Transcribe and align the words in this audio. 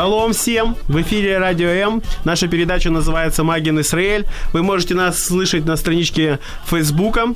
Шалом 0.00 0.32
всем! 0.32 0.76
В 0.88 0.98
эфире 1.02 1.36
Радио 1.36 1.68
М. 1.68 2.02
Наша 2.24 2.48
передача 2.48 2.88
называется 2.88 3.44
«Магин 3.44 3.78
Израиль». 3.80 4.24
Вы 4.54 4.62
можете 4.62 4.94
нас 4.94 5.22
слышать 5.22 5.66
на 5.66 5.76
страничке 5.76 6.38
Фейсбука. 6.64 7.34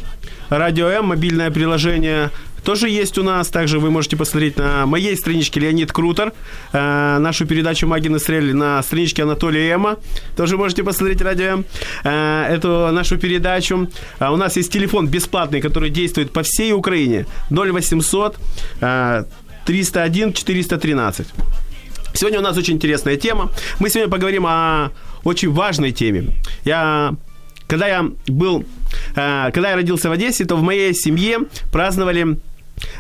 Радио 0.48 0.86
М, 0.86 1.08
мобильное 1.08 1.50
приложение 1.50 2.30
тоже 2.64 2.88
есть 2.88 3.18
у 3.18 3.22
нас. 3.22 3.48
Также 3.48 3.78
вы 3.78 3.90
можете 3.90 4.16
посмотреть 4.16 4.56
на 4.56 4.86
моей 4.86 5.14
страничке 5.14 5.60
Леонид 5.60 5.92
Крутер, 5.92 6.32
э, 6.72 7.18
нашу 7.18 7.44
передачу 7.44 7.86
«Магин 7.86 8.16
Израиль» 8.16 8.54
на 8.56 8.82
страничке 8.82 9.24
Анатолия 9.24 9.74
Эма. 9.74 9.98
Тоже 10.34 10.56
можете 10.56 10.82
посмотреть 10.82 11.20
радио 11.20 11.46
М, 11.46 11.64
э, 12.04 12.46
эту 12.56 12.88
нашу 12.92 13.18
передачу. 13.18 13.90
А 14.18 14.32
у 14.32 14.36
нас 14.36 14.56
есть 14.56 14.72
телефон 14.72 15.06
бесплатный, 15.06 15.60
который 15.60 15.90
действует 15.90 16.32
по 16.32 16.42
всей 16.42 16.72
Украине. 16.72 17.26
0800 17.50 18.38
э, 18.80 19.24
301 19.66 20.32
413. 20.32 21.26
Сегодня 22.16 22.38
у 22.38 22.42
нас 22.42 22.56
очень 22.56 22.74
интересная 22.74 23.16
тема. 23.16 23.50
Мы 23.80 23.90
сегодня 23.90 24.08
поговорим 24.08 24.46
о 24.46 24.92
очень 25.24 25.50
важной 25.50 25.90
теме. 25.90 26.28
Я, 26.64 27.16
когда 27.66 27.88
я 27.88 28.08
был, 28.28 28.64
э, 29.16 29.50
когда 29.52 29.70
я 29.70 29.74
родился 29.74 30.08
в 30.08 30.12
Одессе, 30.12 30.44
то 30.44 30.54
в 30.54 30.62
моей 30.62 30.94
семье 30.94 31.38
праздновали 31.72 32.38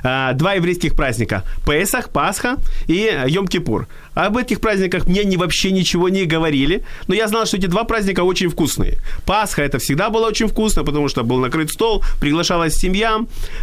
э, 0.02 0.30
два 0.34 0.54
еврейских 0.54 0.96
праздника. 0.96 1.44
Песах, 1.64 2.10
Пасха 2.10 2.56
и 2.88 3.06
Йом-Кипур. 3.26 3.86
Об 4.14 4.36
этих 4.36 4.60
праздниках 4.60 5.06
мне 5.06 5.22
не, 5.22 5.36
вообще 5.36 5.70
ничего 5.70 6.08
не 6.08 6.24
говорили, 6.24 6.82
но 7.06 7.14
я 7.14 7.28
знал, 7.28 7.46
что 7.46 7.56
эти 7.56 7.66
два 7.66 7.84
праздника 7.84 8.24
очень 8.24 8.48
вкусные. 8.48 8.98
Пасха 9.26 9.62
это 9.62 9.78
всегда 9.78 10.10
было 10.10 10.26
очень 10.26 10.48
вкусно, 10.48 10.82
потому 10.82 11.06
что 11.08 11.22
был 11.22 11.38
накрыт 11.38 11.70
стол, 11.70 12.02
приглашалась 12.20 12.74
семья, 12.74 13.20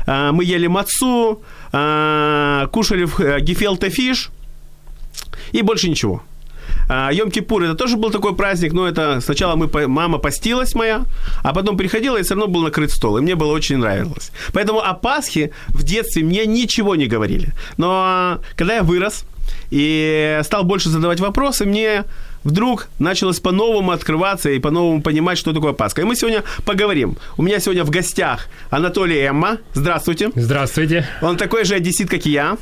э, 0.07 0.31
мы 0.31 0.45
ели 0.45 0.67
мацу, 0.67 1.41
кушали 1.72 3.41
гефелте 3.41 3.89
фиш– 3.89 4.29
и 5.52 5.61
больше 5.61 5.89
ничего. 5.89 6.23
Йом-Кипур 6.88 7.63
это 7.63 7.75
тоже 7.75 7.97
был 7.97 8.11
такой 8.11 8.35
праздник, 8.35 8.73
но 8.73 8.88
это 8.88 9.19
сначала 9.21 9.55
мы, 9.55 9.88
мама 9.88 10.17
постилась 10.17 10.75
моя, 10.75 11.05
а 11.44 11.53
потом 11.53 11.77
приходила 11.77 12.17
и 12.17 12.23
все 12.23 12.35
равно 12.35 12.47
был 12.47 12.61
накрыт 12.61 12.91
стол, 12.91 13.17
и 13.17 13.21
мне 13.21 13.35
было 13.35 13.52
очень 13.52 13.77
нравилось. 13.77 14.31
Поэтому 14.53 14.79
о 14.79 14.94
Пасхе 14.94 15.52
в 15.69 15.83
детстве 15.83 16.23
мне 16.23 16.45
ничего 16.45 16.95
не 16.95 17.07
говорили. 17.07 17.53
Но 17.77 18.39
когда 18.55 18.75
я 18.75 18.83
вырос 18.83 19.25
и 19.69 20.39
стал 20.44 20.63
больше 20.63 20.89
задавать 20.89 21.19
вопросы, 21.19 21.66
мне 21.66 22.03
вдруг 22.44 22.88
началось 22.99 23.39
по-новому 23.39 23.91
открываться 23.91 24.49
и 24.49 24.59
по-новому 24.59 25.02
понимать, 25.02 25.38
что 25.38 25.53
такое 25.53 25.73
Пасха. 25.73 26.02
И 26.02 26.05
мы 26.05 26.16
сегодня 26.16 26.44
поговорим. 26.66 27.17
У 27.38 27.44
меня 27.44 27.59
сегодня 27.59 27.83
в 27.83 27.89
гостях 27.89 28.47
Анатолий 28.69 29.19
Эмма. 29.19 29.57
Здравствуйте. 29.73 30.31
Здравствуйте. 30.35 31.07
Он 31.22 31.38
такой 31.38 31.66
же 31.66 31.75
одессит, 31.75 32.09
как 32.09 32.25
и 32.25 32.31
я. 32.31 32.57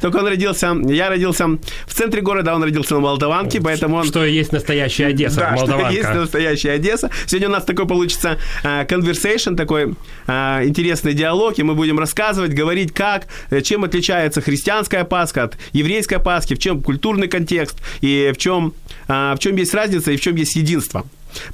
Только 0.00 0.16
он 0.16 0.26
родился, 0.26 0.74
я 0.86 1.08
родился 1.08 1.46
в 1.86 1.94
центре 1.94 2.22
города, 2.22 2.54
он 2.54 2.62
родился 2.62 2.94
на 2.94 3.00
Молдаванке, 3.00 3.60
поэтому 3.60 3.96
он... 3.96 4.04
Что 4.04 4.24
есть 4.24 4.52
настоящая 4.52 5.06
Одесса, 5.06 5.40
да, 5.40 5.50
Молдаванка. 5.52 5.90
что 5.90 5.98
есть 5.98 6.14
настоящая 6.14 6.70
Одесса. 6.72 7.10
Сегодня 7.26 7.48
у 7.48 7.52
нас 7.52 7.64
такой 7.64 7.86
получится 7.86 8.38
uh, 8.64 8.86
conversation, 8.86 9.56
такой 9.56 9.94
uh, 10.26 10.66
интересный 10.66 11.14
диалог, 11.14 11.58
и 11.58 11.62
мы 11.62 11.74
будем 11.74 11.98
рассказывать, 11.98 12.52
говорить, 12.52 12.92
как, 12.92 13.26
чем 13.62 13.84
отличается 13.84 14.40
христианская 14.40 15.04
Пасха 15.04 15.44
от 15.44 15.58
еврейской 15.72 16.18
Пасхи, 16.18 16.54
в 16.54 16.58
чем 16.58 16.82
культурный 16.82 17.28
контекст, 17.28 17.78
и 18.00 18.32
в 18.34 18.38
чем, 18.38 18.74
uh, 19.08 19.36
в 19.36 19.38
чем 19.38 19.56
есть 19.56 19.74
разница, 19.74 20.12
и 20.12 20.16
в 20.16 20.20
чем 20.20 20.36
есть 20.36 20.56
единство. 20.56 21.04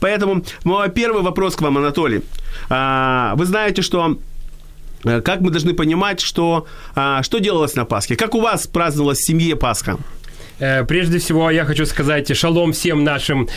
Поэтому 0.00 0.44
мой 0.64 0.88
первый 0.88 1.22
вопрос 1.22 1.54
к 1.56 1.60
вам, 1.60 1.76
Анатолий. 1.76 2.22
Вы 2.70 3.44
знаете, 3.44 3.82
что 3.82 4.16
как 5.06 5.40
мы 5.40 5.50
должны 5.50 5.72
понимать, 5.72 6.20
что, 6.20 6.66
а, 6.94 7.22
что 7.22 7.38
делалось 7.38 7.74
на 7.74 7.84
Пасхе? 7.84 8.16
Как 8.16 8.34
у 8.34 8.40
вас 8.40 8.66
праздновалась 8.66 9.18
в 9.18 9.26
семье 9.26 9.56
Пасха? 9.56 9.98
Э, 10.58 10.84
прежде 10.84 11.18
всего, 11.18 11.50
я 11.50 11.64
хочу 11.64 11.84
сказать 11.86 12.34
шалом 12.36 12.72
всем 12.72 13.04
нашим 13.04 13.48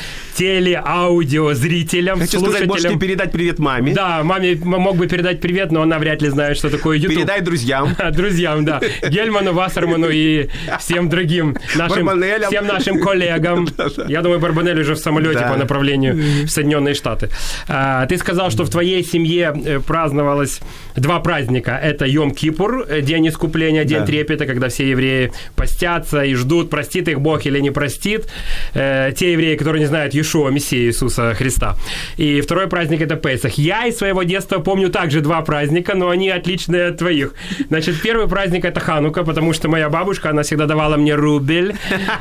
зрителям, 1.53 2.19
Хочу 2.19 2.39
слушателям. 2.39 2.51
сказать, 2.51 2.67
можете 2.67 2.99
передать 2.99 3.31
привет 3.31 3.59
маме. 3.59 3.93
Да, 3.93 4.23
маме 4.23 4.55
мог 4.55 4.97
бы 4.97 5.07
передать 5.07 5.41
привет, 5.41 5.71
но 5.71 5.81
она 5.81 5.97
вряд 5.99 6.21
ли 6.21 6.29
знает, 6.29 6.57
что 6.57 6.69
такое 6.69 6.97
YouTube. 6.97 7.15
Передай 7.15 7.41
друзьям. 7.41 7.95
друзьям, 8.11 8.65
да. 8.65 8.81
Гельману, 9.07 9.53
Вассерману 9.53 10.09
и 10.09 10.49
всем 10.79 11.09
другим 11.09 11.57
нашим, 11.75 12.09
всем 12.47 12.67
нашим 12.67 12.99
коллегам. 12.99 13.67
Я 14.07 14.21
думаю, 14.21 14.39
Барбанель 14.39 14.81
уже 14.81 14.95
в 14.95 14.99
самолете 14.99 15.39
да. 15.39 15.51
по 15.51 15.57
направлению 15.57 16.45
в 16.45 16.49
Соединенные 16.49 16.95
Штаты. 16.95 17.29
А, 17.67 18.05
ты 18.07 18.17
сказал, 18.17 18.51
что 18.51 18.63
в 18.63 18.69
твоей 18.69 19.03
семье 19.03 19.53
э, 19.65 19.79
праздновалось 19.79 20.59
два 20.95 21.19
праздника. 21.19 21.79
Это 21.81 22.05
Йом-Кипур, 22.05 22.85
э, 22.89 23.01
День 23.01 23.29
искупления, 23.29 23.83
День 23.85 23.99
да. 23.99 24.05
трепета, 24.05 24.45
когда 24.45 24.67
все 24.69 24.89
евреи 24.89 25.31
постятся 25.55 26.23
и 26.23 26.33
ждут, 26.35 26.69
простит 26.89 27.07
их 27.07 27.21
Бог 27.21 27.45
или 27.45 27.59
не 27.59 27.71
простит. 27.71 28.27
Э, 28.73 29.11
те 29.15 29.33
евреи, 29.33 29.55
которые 29.55 29.81
не 29.81 29.85
знают 29.85 30.15
Иешуа, 30.15 30.49
Мессия 30.49 30.79
Иисуса 30.87 31.35
Христа. 31.35 31.75
И 32.17 32.41
второй 32.41 32.67
праздник– 32.67 33.01
это 33.03 33.15
Песах. 33.15 33.59
Я 33.59 33.85
из 33.85 33.97
своего 33.97 34.23
детства 34.23 34.59
помню 34.59 34.89
также 34.89 35.21
два 35.21 35.41
праздника, 35.41 35.95
но 35.95 36.09
они 36.09 36.31
отличные 36.31 36.87
от 36.87 36.97
твоих. 36.97 37.35
Значит, 37.69 38.01
первый 38.01 38.27
праздник– 38.27 38.65
это 38.65 38.79
Ханука, 38.79 39.23
потому 39.23 39.53
что 39.53 39.69
моя 39.69 39.89
бабушка, 39.89 40.31
она 40.31 40.41
всегда 40.41 40.65
давала 40.65 40.97
мне 40.97 41.13
рубль. 41.15 41.73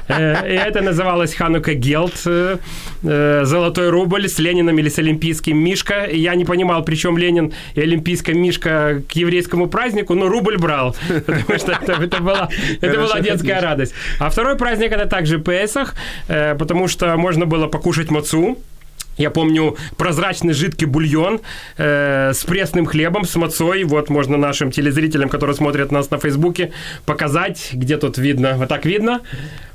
Э, 0.09 0.47
и 0.47 0.55
это 0.55 0.83
называлось 0.83 1.35
Ханука 1.35 1.73
Гелт. 1.73 2.27
Э, 2.27 3.45
золотой 3.45 3.89
рубль 3.89 4.29
с 4.29 4.39
Лениным 4.39 4.79
или 4.79 4.91
с 4.91 4.99
Олимпийским 4.99 5.57
Мишка. 5.57 6.05
И 6.05 6.19
я 6.19 6.35
не 6.35 6.45
понимал, 6.45 6.85
при 6.85 6.97
чем 6.97 7.17
Ленин 7.17 7.53
и 7.75 7.81
Олимпийская 7.81 8.35
Мишка 8.35 9.03
к 9.09 9.13
еврейскому 9.13 9.69
празднику, 9.69 10.15
но 10.15 10.29
рубль 10.29 10.59
брал. 10.59 10.95
Потому 11.09 11.59
что 11.59 11.73
это, 11.73 11.93
это, 11.93 12.21
была, 12.21 12.49
это 12.83 12.99
была 13.01 13.21
детская 13.21 13.61
радость. 13.61 13.95
А 14.19 14.29
второй 14.29 14.58
праздник 14.59 14.93
это 14.93 15.07
также 15.07 15.39
Песах, 15.39 15.95
э, 16.29 16.55
потому 16.55 16.89
что 16.89 17.17
можно 17.17 17.47
было 17.47 17.67
покушать 17.67 18.11
мацу, 18.11 18.59
я 19.19 19.31
помню 19.31 19.77
прозрачный 19.97 20.55
жидкий 20.55 20.87
бульон 20.87 21.41
э, 21.77 22.33
с 22.33 22.45
пресным 22.45 22.87
хлебом, 22.87 23.25
с 23.25 23.35
мацой. 23.35 23.83
Вот 23.83 24.11
можно 24.11 24.37
нашим 24.37 24.71
телезрителям, 24.71 25.29
которые 25.29 25.57
смотрят 25.57 25.91
нас 25.91 26.11
на 26.11 26.19
Фейсбуке, 26.19 26.73
показать, 27.05 27.71
где 27.73 27.97
тут 27.97 28.17
видно. 28.17 28.55
Вот 28.57 28.69
так 28.69 28.87
видно 28.87 29.21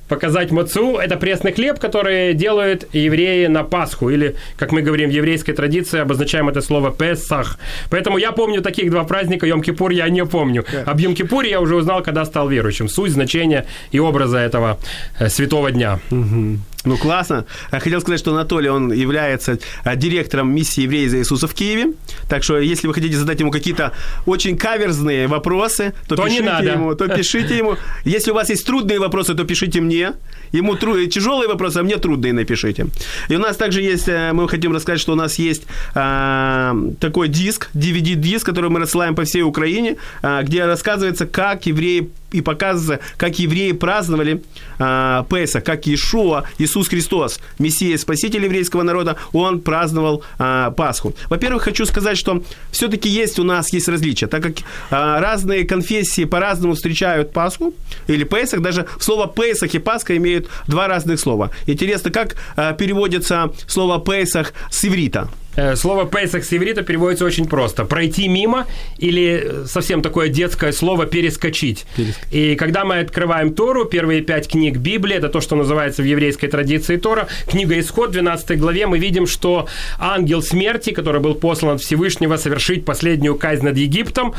показать 0.08 0.52
мацу. 0.52 0.98
Это 0.98 1.18
пресный 1.18 1.54
хлеб, 1.54 1.80
который 1.80 2.34
делают 2.34 2.88
евреи 2.94 3.48
на 3.48 3.64
Пасху. 3.64 4.10
Или, 4.10 4.36
как 4.58 4.72
мы 4.72 4.82
говорим 4.82 5.10
в 5.10 5.14
еврейской 5.14 5.54
традиции, 5.54 6.00
обозначаем 6.00 6.50
это 6.50 6.62
слово 6.62 6.92
Песах. 6.92 7.58
Поэтому 7.90 8.18
я 8.18 8.32
помню 8.32 8.62
таких 8.62 8.92
два 8.92 9.04
праздника. 9.04 9.48
Йом-Кипур 9.48 9.94
я 9.94 10.10
не 10.10 10.26
помню. 10.26 10.66
Об 10.86 11.00
Йом-Кипуре 11.00 11.50
я 11.50 11.60
уже 11.60 11.76
узнал, 11.76 12.04
когда 12.04 12.26
стал 12.26 12.50
верующим. 12.50 12.90
Суть, 12.90 13.12
значение 13.12 13.66
и 13.92 14.00
образа 14.00 14.38
этого 14.38 14.78
э, 15.20 15.30
святого 15.30 15.72
дня. 15.72 16.00
Угу. 16.12 16.58
Ну, 16.86 16.98
классно. 16.98 17.46
Я 17.72 17.80
хотел 17.80 18.02
сказать, 18.02 18.20
что 18.20 18.32
Анатолий, 18.32 18.70
он 18.70 18.92
является 18.92 19.58
а, 19.84 19.96
директором 19.96 20.54
миссии 20.54 20.82
евреи 20.82 21.08
за 21.08 21.18
Иисуса 21.20 21.48
в 21.48 21.54
Киеве. 21.54 21.94
Так 22.28 22.44
что, 22.44 22.60
если 22.60 22.88
вы 22.88 22.94
хотите 22.94 23.16
задать 23.16 23.40
ему 23.40 23.52
какие-то 23.52 23.94
очень 24.26 24.58
каверзные 24.58 25.28
вопросы, 25.28 25.94
то, 26.08 26.16
то 26.16 26.24
пишите 26.24 26.72
ему. 26.74 26.96
То 26.96 27.08
пишите 27.08 27.58
ему. 27.58 27.78
Если 28.04 28.32
у 28.32 28.34
вас 28.34 28.50
есть 28.50 28.66
трудные 28.66 29.00
вопросы, 29.00 29.34
то 29.34 29.46
пишите 29.46 29.80
мне. 29.80 30.14
Ему 30.52 30.76
тру... 30.76 31.06
тяжелые 31.06 31.48
вопросы, 31.48 31.78
а 31.78 31.84
мне 31.84 31.98
трудные 31.98 32.34
напишите. 32.34 32.88
И 33.30 33.36
у 33.36 33.40
нас 33.40 33.56
также 33.56 33.82
есть, 33.82 34.08
э, 34.08 34.34
мы 34.34 34.48
хотим 34.50 34.74
рассказать, 34.74 35.00
что 35.00 35.14
у 35.14 35.16
нас 35.16 35.40
есть 35.40 35.64
а, 35.96 36.76
такой 37.00 37.30
диск, 37.30 37.70
DVD-диск, 37.74 38.46
который 38.46 38.70
мы 38.70 38.80
рассылаем 38.80 39.16
по 39.16 39.24
всей 39.24 39.42
Украине, 39.42 39.98
а, 40.22 40.44
где 40.44 40.66
рассказывается, 40.66 41.26
как 41.26 41.66
евреи 41.66 42.10
и 42.34 42.42
показывается, 42.42 43.00
как 43.18 43.40
евреи 43.40 43.72
праздновали 43.72 44.44
а, 44.80 45.26
Песах, 45.30 45.64
как 45.64 45.88
Иешуа, 45.88 46.44
Иисус 46.58 46.90
Христос, 46.90 47.40
Мессия, 47.60 47.98
Спаситель 47.98 48.44
еврейского 48.44 48.84
народа, 48.84 49.16
он 49.32 49.62
праздновал 49.62 50.24
а, 50.38 50.72
Пасху. 50.72 51.16
Во-первых, 51.30 51.64
хочу 51.64 51.86
сказать, 51.86 52.18
что 52.18 52.44
все-таки 52.72 53.08
есть 53.08 53.40
у 53.40 53.44
нас 53.44 53.72
есть 53.72 53.88
различия, 53.88 54.28
так 54.28 54.44
как 54.44 54.56
а, 54.90 55.20
разные 55.22 55.66
конфессии 55.66 56.26
по-разному 56.26 56.74
встречают 56.74 57.32
Пасху 57.32 57.74
или 58.08 58.24
Песах, 58.24 58.62
даже 58.62 58.88
слово 59.00 59.28
Песах 59.28 59.74
и 59.76 59.80
Пасха 59.80 60.18
имеют 60.18 60.50
два 60.68 60.88
разных 60.88 61.20
слова. 61.20 61.52
Интересно, 61.68 62.12
как 62.12 62.36
а, 62.56 62.74
переводится 62.74 63.52
слово 63.68 64.00
Песах 64.00 64.54
с 64.72 64.84
иврита? 64.86 65.30
Э, 65.56 65.76
слово 65.76 66.06
«песах» 66.06 66.44
с 66.44 66.54
иврита 66.54 66.84
переводится 66.84 67.26
очень 67.26 67.48
просто. 67.48 67.86
Пройти 67.86 68.28
мимо 68.28 68.66
или 68.98 69.66
совсем 69.66 70.02
такое 70.02 70.30
детское 70.30 70.72
слово 70.72 71.06
«перескочить». 71.06 71.44
перескочить. 71.54 71.86
И 72.32 72.56
когда 72.56 72.86
мы 72.86 73.00
открываем 73.00 73.54
Тору, 73.54 73.86
первые 73.86 74.22
пять 74.22 74.48
книг 74.48 74.78
Библии, 74.78 75.16
это 75.16 75.30
то, 75.30 75.42
что 75.42 75.56
называется 75.56 76.02
в 76.02 76.06
еврейской 76.06 76.48
традиции 76.48 76.98
Тора, 76.98 77.28
книга 77.48 77.80
«Исход», 77.80 78.12
12 78.12 78.60
главе, 78.60 78.88
мы 78.88 79.00
видим, 79.00 79.28
что 79.28 79.68
ангел 80.00 80.42
смерти, 80.42 80.92
который 80.92 81.22
был 81.22 81.36
послан 81.36 81.76
от 81.76 81.82
Всевышнего 81.82 82.38
совершить 82.38 82.86
последнюю 82.86 83.36
казнь 83.36 83.66
над 83.66 83.78
Египтом, 83.78 84.34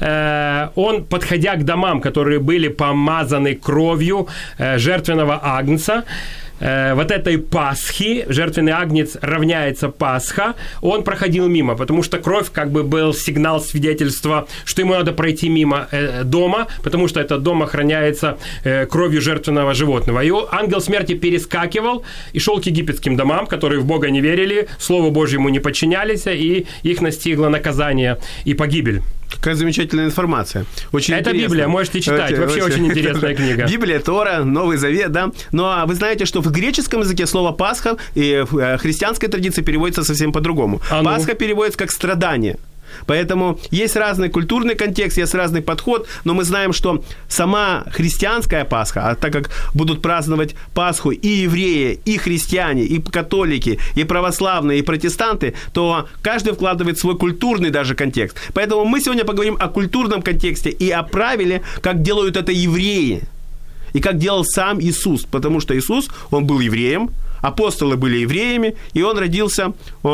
э, 0.00 0.68
он, 0.74 1.04
подходя 1.04 1.56
к 1.56 1.64
домам, 1.64 2.00
которые 2.00 2.38
были 2.38 2.68
помазаны 2.68 3.54
кровью 3.54 4.28
э, 4.58 4.78
жертвенного 4.78 5.40
агнца, 5.42 6.04
э, 6.60 6.94
вот 6.94 7.10
этой 7.10 7.38
Пасхи, 7.38 8.24
жертвенный 8.28 8.72
агнец 8.72 9.16
равняется 9.20 9.88
Пасха, 9.88 10.54
он 10.80 11.02
проходил 11.02 11.48
мимо, 11.48 11.76
потому 11.76 12.02
что 12.02 12.18
кровь 12.18 12.50
как 12.52 12.70
бы 12.70 12.82
был 12.84 13.12
сигнал 13.14 13.60
свидетельства, 13.60 14.46
что 14.64 14.82
ему 14.82 14.94
надо 14.94 15.12
пройти 15.12 15.48
мимо 15.48 15.88
э, 15.90 16.24
дома, 16.24 16.68
потому 16.82 17.08
что 17.08 17.20
этот 17.20 17.42
дом 17.42 17.62
охраняется 17.62 18.38
э, 18.64 18.86
кровью 18.86 19.20
жертвенного 19.20 19.74
животного. 19.74 20.20
И 20.22 20.32
ангел 20.52 20.80
смерти 20.80 21.14
перескакивал 21.14 22.04
и 22.32 22.38
шел 22.38 22.60
к 22.60 22.66
египетским 22.66 23.16
домам, 23.16 23.46
которые 23.46 23.80
в 23.80 23.84
Бога 23.84 24.10
не 24.10 24.20
верили, 24.20 24.68
Слову 24.78 25.10
Божьему 25.10 25.48
не 25.48 25.60
подчинялись, 25.60 26.26
и 26.26 26.66
их 26.82 27.00
настигло 27.00 27.48
наказание 27.48 28.18
и 28.44 28.54
погибель. 28.54 29.02
Какая 29.40 29.54
замечательная 29.54 30.04
информация. 30.04 30.66
Очень 30.92 31.14
Это 31.14 31.30
интересно. 31.30 31.48
Библия, 31.48 31.68
можете 31.68 32.00
читать. 32.02 32.32
Очень, 32.32 32.40
Вообще 32.42 32.62
очень, 32.62 32.74
очень 32.74 32.86
интересная 32.88 33.34
книга. 33.34 33.66
Библия, 33.66 33.98
Тора, 33.98 34.44
Новый 34.44 34.76
Завет, 34.76 35.12
да. 35.12 35.26
Но 35.26 35.62
ну, 35.62 35.64
а 35.64 35.86
вы 35.86 35.94
знаете, 35.94 36.26
что 36.26 36.42
в 36.42 36.52
греческом 36.52 37.00
языке 37.00 37.26
слово 37.26 37.52
Пасха 37.52 37.96
и 38.14 38.44
в 38.48 38.58
э, 38.58 38.76
христианской 38.76 39.30
традиции 39.30 39.62
переводится 39.62 40.04
совсем 40.04 40.32
по-другому. 40.32 40.82
А 40.90 41.00
ну? 41.00 41.08
Пасха 41.08 41.34
переводится 41.34 41.78
как 41.78 41.90
страдание. 41.90 42.58
Поэтому 43.06 43.58
есть 43.70 43.96
разный 43.96 44.28
культурный 44.28 44.74
контекст, 44.74 45.18
есть 45.18 45.34
разный 45.34 45.62
подход, 45.62 46.06
но 46.24 46.34
мы 46.34 46.44
знаем, 46.44 46.72
что 46.72 47.02
сама 47.28 47.84
христианская 47.90 48.64
Пасха, 48.64 49.10
а 49.10 49.14
так 49.14 49.32
как 49.32 49.50
будут 49.74 50.02
праздновать 50.02 50.54
Пасху 50.74 51.10
и 51.10 51.28
евреи, 51.28 52.00
и 52.04 52.16
христиане, 52.18 52.84
и 52.84 53.00
католики, 53.00 53.78
и 53.94 54.04
православные, 54.04 54.78
и 54.78 54.82
протестанты, 54.82 55.54
то 55.72 56.08
каждый 56.22 56.52
вкладывает 56.52 56.98
свой 56.98 57.16
культурный 57.16 57.70
даже 57.70 57.94
контекст. 57.94 58.36
Поэтому 58.54 58.84
мы 58.84 59.00
сегодня 59.00 59.24
поговорим 59.24 59.56
о 59.60 59.68
культурном 59.68 60.22
контексте 60.22 60.70
и 60.70 60.90
о 60.90 61.02
правиле, 61.02 61.62
как 61.82 62.02
делают 62.02 62.36
это 62.36 62.52
евреи, 62.52 63.22
и 63.92 64.00
как 64.00 64.18
делал 64.18 64.44
сам 64.44 64.80
Иисус, 64.80 65.24
потому 65.24 65.60
что 65.60 65.76
Иисус, 65.76 66.08
он 66.30 66.46
был 66.46 66.60
евреем, 66.60 67.10
апостолы 67.40 67.96
были 67.96 68.18
евреями, 68.18 68.76
и 68.92 69.02
он 69.02 69.18
родился 69.18 69.72
э, 70.02 70.08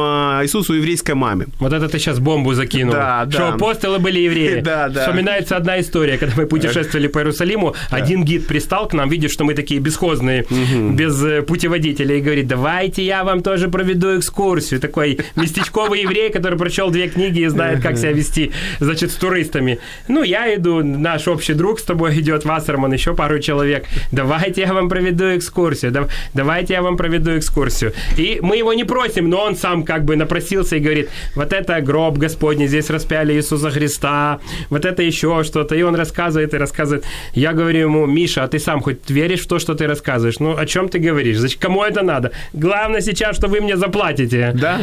Иисус 0.45 0.71
у 0.71 0.75
еврейской 0.75 1.15
мамы. 1.15 1.47
Вот 1.59 1.73
это 1.73 1.89
ты 1.89 1.99
сейчас 1.99 2.19
бомбу 2.19 2.55
закинул. 2.55 2.93
Да, 2.93 3.27
что 3.31 3.39
да. 3.39 3.55
апостолы 3.55 3.99
были 3.99 4.21
евреи. 4.21 4.61
Да, 4.67 4.89
да. 4.89 5.03
Вспоминается 5.03 5.57
одна 5.57 5.81
история, 5.81 6.19
когда 6.19 6.35
мы 6.37 6.47
путешествовали 6.47 7.07
по 7.07 7.19
Иерусалиму, 7.19 7.75
да. 7.91 7.97
один 7.97 8.25
гид 8.25 8.47
пристал 8.47 8.89
к 8.89 8.95
нам, 8.95 9.09
видит, 9.09 9.31
что 9.31 9.45
мы 9.45 9.55
такие 9.55 9.81
бесхозные, 9.81 10.43
угу. 10.43 10.93
без 10.93 11.23
э, 11.23 11.43
путеводителя, 11.43 12.17
и 12.17 12.21
говорит, 12.21 12.49
давайте 12.49 13.05
я 13.05 13.23
вам 13.23 13.43
тоже 13.43 13.69
проведу 13.69 14.19
экскурсию. 14.19 14.81
Такой 14.81 15.21
местечковый 15.37 16.03
еврей, 16.03 16.31
который 16.31 16.59
прочел 16.59 16.91
две 16.91 17.09
книги 17.09 17.41
и 17.41 17.47
знает, 17.47 17.81
как 17.81 17.97
себя 17.99 18.13
вести, 18.13 18.53
значит, 18.81 19.13
с 19.13 19.15
туристами. 19.15 19.79
Ну, 20.09 20.23
я 20.23 20.53
иду, 20.55 20.83
наш 20.83 21.29
общий 21.29 21.55
друг 21.55 21.79
с 21.79 21.83
тобой 21.83 22.19
идет, 22.19 22.45
Вассерман, 22.45 22.93
еще 22.93 23.15
пару 23.15 23.39
человек. 23.39 23.87
Давайте 24.13 24.63
я 24.63 24.73
вам 24.73 24.89
проведу 24.89 25.37
экскурсию, 25.37 26.09
давайте 26.35 26.75
я 26.75 26.83
вам 26.83 26.97
проведу 26.97 27.16
веду 27.17 27.37
экскурсию. 27.39 27.93
И 28.17 28.39
мы 28.43 28.57
его 28.57 28.73
не 28.73 28.85
просим, 28.85 29.29
но 29.29 29.43
он 29.43 29.57
сам 29.57 29.85
как 29.85 30.05
бы 30.05 30.17
напросился 30.17 30.77
и 30.77 30.81
говорит, 30.81 31.09
вот 31.35 31.53
это 31.53 31.81
гроб 31.81 32.19
Господний, 32.19 32.69
здесь 32.69 32.91
распяли 32.91 33.35
Иисуса 33.35 33.71
Христа, 33.71 34.41
вот 34.71 34.85
это 34.85 35.03
еще 35.03 35.43
что-то. 35.45 35.75
И 35.75 35.83
он 35.83 35.95
рассказывает 35.95 36.55
и 36.55 36.57
рассказывает. 36.57 37.05
Я 37.35 37.53
говорю 37.53 37.81
ему, 37.81 38.07
Миша, 38.07 38.45
а 38.45 38.49
ты 38.49 38.59
сам 38.59 38.81
хоть 38.81 39.11
веришь 39.11 39.41
в 39.41 39.49
то, 39.49 39.59
что 39.59 39.75
ты 39.75 39.87
рассказываешь? 39.87 40.39
Ну, 40.39 40.57
о 40.57 40.67
чем 40.67 40.89
ты 40.89 40.99
говоришь? 40.99 41.39
Зачем, 41.39 41.61
кому 41.61 41.83
это 41.83 42.03
надо? 42.03 42.33
Главное 42.53 43.01
сейчас, 43.01 43.37
что 43.37 43.49
вы 43.49 43.61
мне 43.61 43.77
заплатите. 43.77 44.53
Да. 44.55 44.81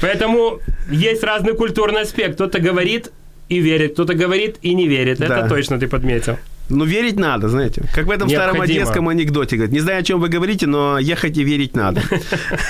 Поэтому 0.00 0.60
есть 0.90 1.24
разный 1.24 1.54
культурный 1.54 2.02
аспект. 2.02 2.34
Кто-то 2.34 2.58
говорит 2.60 3.10
и 3.48 3.60
верит, 3.60 3.92
кто-то 3.92 4.14
говорит 4.14 4.56
и 4.62 4.74
не 4.74 4.88
верит. 4.88 5.18
Да. 5.18 5.24
Это 5.26 5.48
точно 5.48 5.78
ты 5.78 5.88
подметил. 5.88 6.36
Ну, 6.68 6.84
верить 6.84 7.18
надо, 7.18 7.48
знаете. 7.48 7.82
Как 7.94 8.06
в 8.06 8.10
этом 8.10 8.28
Необходимо. 8.28 8.42
старом 8.42 8.60
одесском 8.60 9.08
анекдоте. 9.08 9.56
Говорит, 9.56 9.72
не 9.72 9.80
знаю, 9.80 10.00
о 10.00 10.02
чем 10.02 10.20
вы 10.20 10.28
говорите, 10.28 10.66
но 10.66 10.98
ехать 10.98 11.36
и 11.38 11.44
верить 11.44 11.74
надо. 11.74 12.02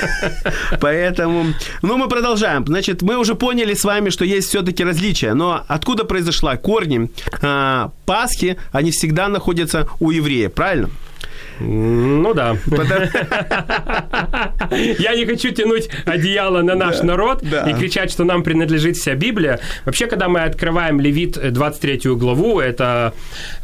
Поэтому, 0.81 1.47
ну, 1.83 1.97
мы 1.97 2.09
продолжаем. 2.09 2.65
Значит, 2.67 3.03
мы 3.03 3.17
уже 3.19 3.35
поняли 3.35 3.75
с 3.75 3.85
вами, 3.85 4.11
что 4.11 4.25
есть 4.25 4.49
все-таки 4.49 4.85
различия. 4.85 5.35
Но 5.35 5.65
откуда 5.67 6.05
произошла 6.05 6.56
корни 6.56 7.11
а, 7.43 7.91
Пасхи, 8.06 8.56
они 8.73 8.91
всегда 8.91 9.29
находятся 9.29 9.89
у 10.00 10.11
еврея, 10.11 10.49
правильно? 10.49 10.91
Ну 11.61 12.35
да. 12.35 12.57
Я 14.99 15.15
не 15.15 15.27
хочу 15.27 15.51
тянуть 15.51 15.89
одеяло 16.05 16.63
на 16.63 16.75
наш 16.75 17.03
народ 17.03 17.43
и 17.43 17.73
кричать, 17.75 18.11
что 18.11 18.25
нам 18.25 18.43
принадлежит 18.43 18.97
вся 18.97 19.15
Библия. 19.15 19.61
Вообще, 19.85 20.07
когда 20.07 20.29
мы 20.29 20.41
открываем 20.41 21.01
Левит 21.01 21.53
23 21.53 22.15
главу, 22.15 22.61
это 22.61 23.15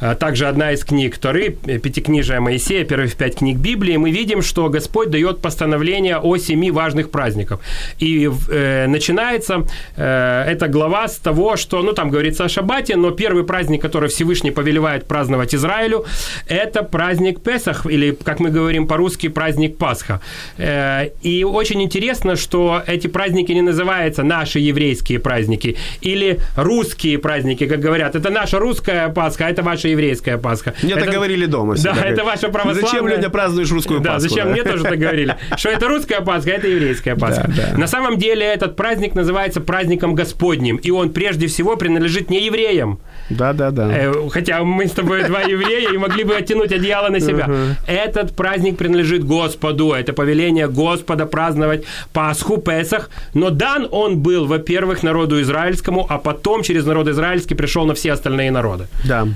э, 0.00 0.14
также 0.14 0.46
одна 0.46 0.73
из 0.73 0.85
книг 0.85 1.19
Торы, 1.19 1.56
э, 1.67 1.79
Пятикнижия 1.79 2.41
Моисея, 2.41 2.85
первых 2.85 3.14
пять 3.14 3.37
книг 3.37 3.58
Библии, 3.58 3.96
мы 3.96 4.11
видим, 4.11 4.43
что 4.43 4.69
Господь 4.69 5.11
дает 5.11 5.41
постановление 5.41 6.19
о 6.19 6.37
семи 6.37 6.70
важных 6.70 7.11
праздниках. 7.11 7.61
И 7.99 8.31
э, 8.49 8.87
начинается 8.87 9.67
э, 9.96 10.44
эта 10.49 10.69
глава 10.69 11.08
с 11.08 11.17
того, 11.19 11.56
что, 11.56 11.82
ну 11.82 11.93
там 11.93 12.11
говорится 12.11 12.44
о 12.44 12.49
Шаббате, 12.49 12.96
но 12.96 13.11
первый 13.11 13.44
праздник, 13.44 13.82
который 13.82 14.08
Всевышний 14.08 14.50
повелевает 14.50 15.06
праздновать 15.06 15.55
Израилю, 15.55 16.05
это 16.49 16.82
праздник 16.82 17.41
Песах, 17.41 17.83
или, 17.86 18.16
как 18.25 18.40
мы 18.40 18.50
говорим 18.50 18.86
по-русски, 18.86 19.28
праздник 19.28 19.76
Пасха. 19.76 20.20
Э, 20.58 21.08
и 21.22 21.44
очень 21.44 21.82
интересно, 21.82 22.36
что 22.36 22.82
эти 22.86 23.06
праздники 23.06 23.52
не 23.52 23.62
называются 23.62 24.22
наши 24.22 24.58
еврейские 24.58 25.19
праздники 25.19 25.76
или 26.00 26.40
русские 26.56 27.19
праздники, 27.19 27.66
как 27.66 27.81
говорят. 27.81 28.14
Это 28.14 28.31
наша 28.31 28.58
русская 28.58 29.08
Пасха, 29.08 29.46
а 29.46 29.50
это 29.50 29.62
ваша 29.62 29.88
еврейская 29.88 30.38
Пасха. 30.38 30.75
Мне 30.82 30.92
это, 30.92 31.04
так 31.04 31.14
говорили 31.14 31.46
дома. 31.46 31.76
Да, 31.82 31.94
это 32.04 32.25
ваша 32.25 32.48
православная. 32.48 32.90
Зачем 32.90 33.08
люди 33.08 33.28
празднуешь 33.28 33.70
русскую 33.70 34.00
да, 34.00 34.14
Пасху? 34.14 34.28
Зачем? 34.28 34.48
Да, 34.48 34.50
зачем 34.50 34.64
мне 34.64 34.72
тоже 34.72 34.84
так 34.84 34.98
говорили. 34.98 35.36
Что 35.56 35.70
это 35.70 35.88
русская 35.88 36.20
Пасха, 36.20 36.50
а 36.50 36.54
это 36.54 36.69
еврейская 36.69 37.16
Пасха. 37.16 37.48
Да, 37.48 37.70
да. 37.72 37.78
На 37.78 37.86
самом 37.86 38.19
деле 38.19 38.46
этот 38.46 38.76
праздник 38.76 39.14
называется 39.14 39.60
праздником 39.60 40.14
Господним, 40.14 40.76
и 40.76 40.90
он 40.90 41.12
прежде 41.12 41.46
всего 41.46 41.76
принадлежит 41.76 42.31
не 42.31 42.44
евреям. 42.44 42.98
Да, 43.31 43.52
да, 43.52 43.70
да. 43.70 43.88
Э, 43.90 44.12
хотя 44.31 44.62
мы 44.64 44.86
с 44.86 44.92
тобой 44.92 45.25
два 45.25 45.42
еврея 45.42 45.90
и 45.90 45.98
могли 45.98 46.25
бы 46.25 46.34
оттянуть 46.34 46.72
одеяло 46.72 47.08
на 47.08 47.20
себя. 47.20 47.73
Этот 47.86 48.34
праздник 48.36 48.76
принадлежит 48.76 49.24
Господу. 49.24 49.92
Это 49.92 50.12
повеление 50.12 50.68
Господа 50.68 51.26
праздновать 51.26 51.84
Пасху, 52.12 52.58
Песах. 52.58 53.10
Но 53.34 53.50
дан 53.50 53.88
он 53.90 54.19
был, 54.19 54.46
во-первых, 54.46 55.02
народу 55.02 55.40
израильскому, 55.40 56.06
а 56.08 56.19
потом 56.19 56.62
через 56.62 56.86
народ 56.86 57.08
израильский 57.08 57.54
пришел 57.54 57.86
на 57.86 57.94
все 57.94 58.12
остальные 58.12 58.50
народы. 58.50 58.86
Да. 59.04 59.26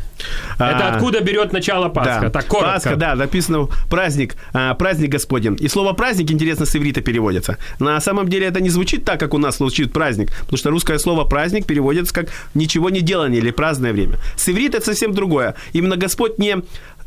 Это 0.56 0.88
а, 0.88 0.94
откуда 0.94 1.20
берет 1.20 1.52
начало 1.52 1.88
Пасха? 1.88 2.20
Да. 2.22 2.30
Так 2.30 2.46
коротко. 2.46 2.72
Пасха, 2.72 2.96
да, 2.96 3.14
написано 3.14 3.68
праздник, 3.90 4.34
а, 4.52 4.74
праздник 4.74 5.10
Господень. 5.10 5.56
И 5.60 5.68
слово 5.68 5.92
праздник, 5.92 6.30
интересно, 6.30 6.66
с 6.66 6.74
иврита 6.76 7.00
переводится. 7.00 7.56
На 7.78 8.00
самом 8.00 8.28
деле 8.28 8.46
это 8.46 8.60
не 8.60 8.70
звучит 8.70 9.04
так, 9.04 9.20
как 9.20 9.34
у 9.34 9.38
нас 9.38 9.58
звучит 9.58 9.92
праздник, 9.92 10.30
потому 10.40 10.58
что 10.58 10.70
русское 10.70 10.98
слово 10.98 11.24
праздник 11.24 11.66
переводится 11.66 12.14
как 12.14 12.28
ничего 12.54 12.90
не 12.90 13.00
делание 13.00 13.40
или 13.40 13.50
праздное 13.50 13.92
время. 13.92 14.18
С 14.36 14.48
иврита 14.48 14.78
это 14.78 14.86
совсем 14.86 15.12
другое. 15.12 15.54
Именно 15.72 15.96
Господь 15.96 16.38
не 16.38 16.56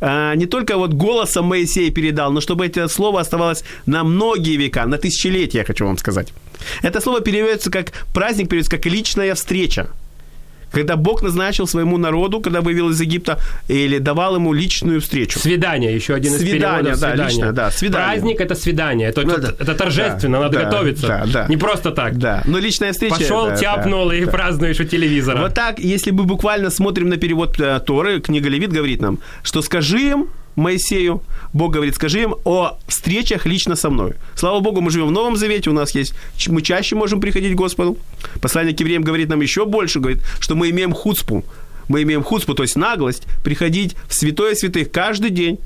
а, 0.02 0.36
не 0.36 0.48
только 0.48 0.78
вот 0.78 0.94
голосом 0.94 1.46
Моисея 1.46 1.92
передал, 1.92 2.32
но 2.32 2.42
чтобы 2.42 2.66
это 2.66 2.88
слово 2.88 3.22
оставалось 3.22 3.64
на 3.86 4.04
многие 4.04 4.58
века, 4.58 4.86
на 4.86 4.98
тысячелетия, 4.98 5.60
я 5.60 5.64
хочу 5.64 5.86
вам 5.86 5.98
сказать. 5.98 6.34
Это 6.82 7.02
слово 7.02 7.22
переводится 7.22 7.72
как 7.72 7.92
праздник, 8.14 8.50
переводится 8.50 8.78
как 8.78 8.86
личная 8.86 9.34
встреча 9.36 9.90
когда 10.72 10.96
Бог 10.96 11.22
назначил 11.22 11.68
своему 11.68 11.98
народу, 11.98 12.40
когда 12.40 12.62
вывел 12.62 12.90
из 12.90 13.02
Египта, 13.02 13.40
или 13.68 14.00
давал 14.00 14.36
ему 14.36 14.54
личную 14.54 15.02
встречу. 15.02 15.40
Свидание, 15.40 15.94
еще 15.94 16.14
один 16.14 16.34
из 16.34 16.40
свидание, 16.40 16.60
переводов. 16.60 17.00
Да, 17.00 17.08
свидание. 17.08 17.28
Лично, 17.28 17.52
да, 17.54 17.72
свидание. 17.72 18.08
Праздник– 18.10 18.42
это 18.42 18.56
свидание, 18.56 19.10
это, 19.10 19.22
ну, 19.22 19.34
это, 19.34 19.56
это 19.60 19.76
торжественно, 19.76 20.38
да, 20.38 20.44
надо 20.46 20.58
да, 20.58 20.66
готовиться. 20.66 21.08
Да, 21.08 21.26
да. 21.26 21.46
Не 21.48 21.58
просто 21.58 21.92
так. 21.92 22.18
Да, 22.18 22.42
но 22.46 22.60
личная 22.60 22.94
встреча. 22.94 23.16
Пошел, 23.16 23.48
да, 23.48 23.56
тяпнул 23.56 24.10
да, 24.10 24.16
и 24.16 24.26
да. 24.26 24.32
празднуешь 24.32 24.80
у 24.80 24.84
телевизора. 24.86 25.42
Вот 25.42 25.54
так, 25.54 25.80
если 25.80 26.12
мы 26.12 26.24
буквально 26.24 26.70
смотрим 26.70 27.10
на 27.10 27.18
перевод 27.18 27.60
э, 27.60 27.80
Торы, 27.86 28.22
книга 28.22 28.50
Левит 28.50 28.72
говорит 28.72 29.02
нам, 29.02 29.20
что 29.44 29.62
скажи 29.62 30.00
им, 30.00 30.28
Моисею, 30.56 31.22
Бог 31.54 31.74
говорит, 31.74 31.96
скажи 31.96 32.22
им 32.22 32.36
о 32.44 32.78
встречах 32.88 33.46
лично 33.46 33.76
со 33.76 33.90
мной. 33.90 34.14
Слава 34.36 34.60
Богу, 34.60 34.82
мы 34.82 34.92
живем 34.92 35.08
в 35.08 35.12
Новом 35.12 35.36
Завете, 35.36 35.70
у 35.70 35.74
нас 35.74 35.96
есть, 35.96 36.14
мы 36.48 36.62
чаще 36.62 36.96
можем 36.96 37.22
приходить 37.22 37.54
к 37.54 37.58
Господу. 37.58 37.98
Послание 38.42 38.76
к 38.76 38.80
евреям 38.80 39.04
говорит 39.04 39.30
нам 39.30 39.42
еще 39.42 39.66
больше, 39.66 40.00
говорит, 40.00 40.22
что 40.40 40.56
мы 40.56 40.70
имеем 40.70 40.94
хуцпу, 40.94 41.44
мы 41.88 42.04
имеем 42.04 42.24
хуцпу, 42.24 42.54
то 42.54 42.64
есть 42.64 42.76
наглость, 42.76 43.24
приходить 43.44 43.96
в 44.08 44.14
святое 44.14 44.56
святых 44.56 44.92
каждый 44.92 45.30
день, 45.30 45.60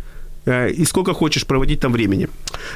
э, 0.45 0.71
и 0.71 0.85
сколько 0.85 1.13
хочешь 1.13 1.45
проводить 1.45 1.79
там 1.79 1.91
времени. 1.91 2.29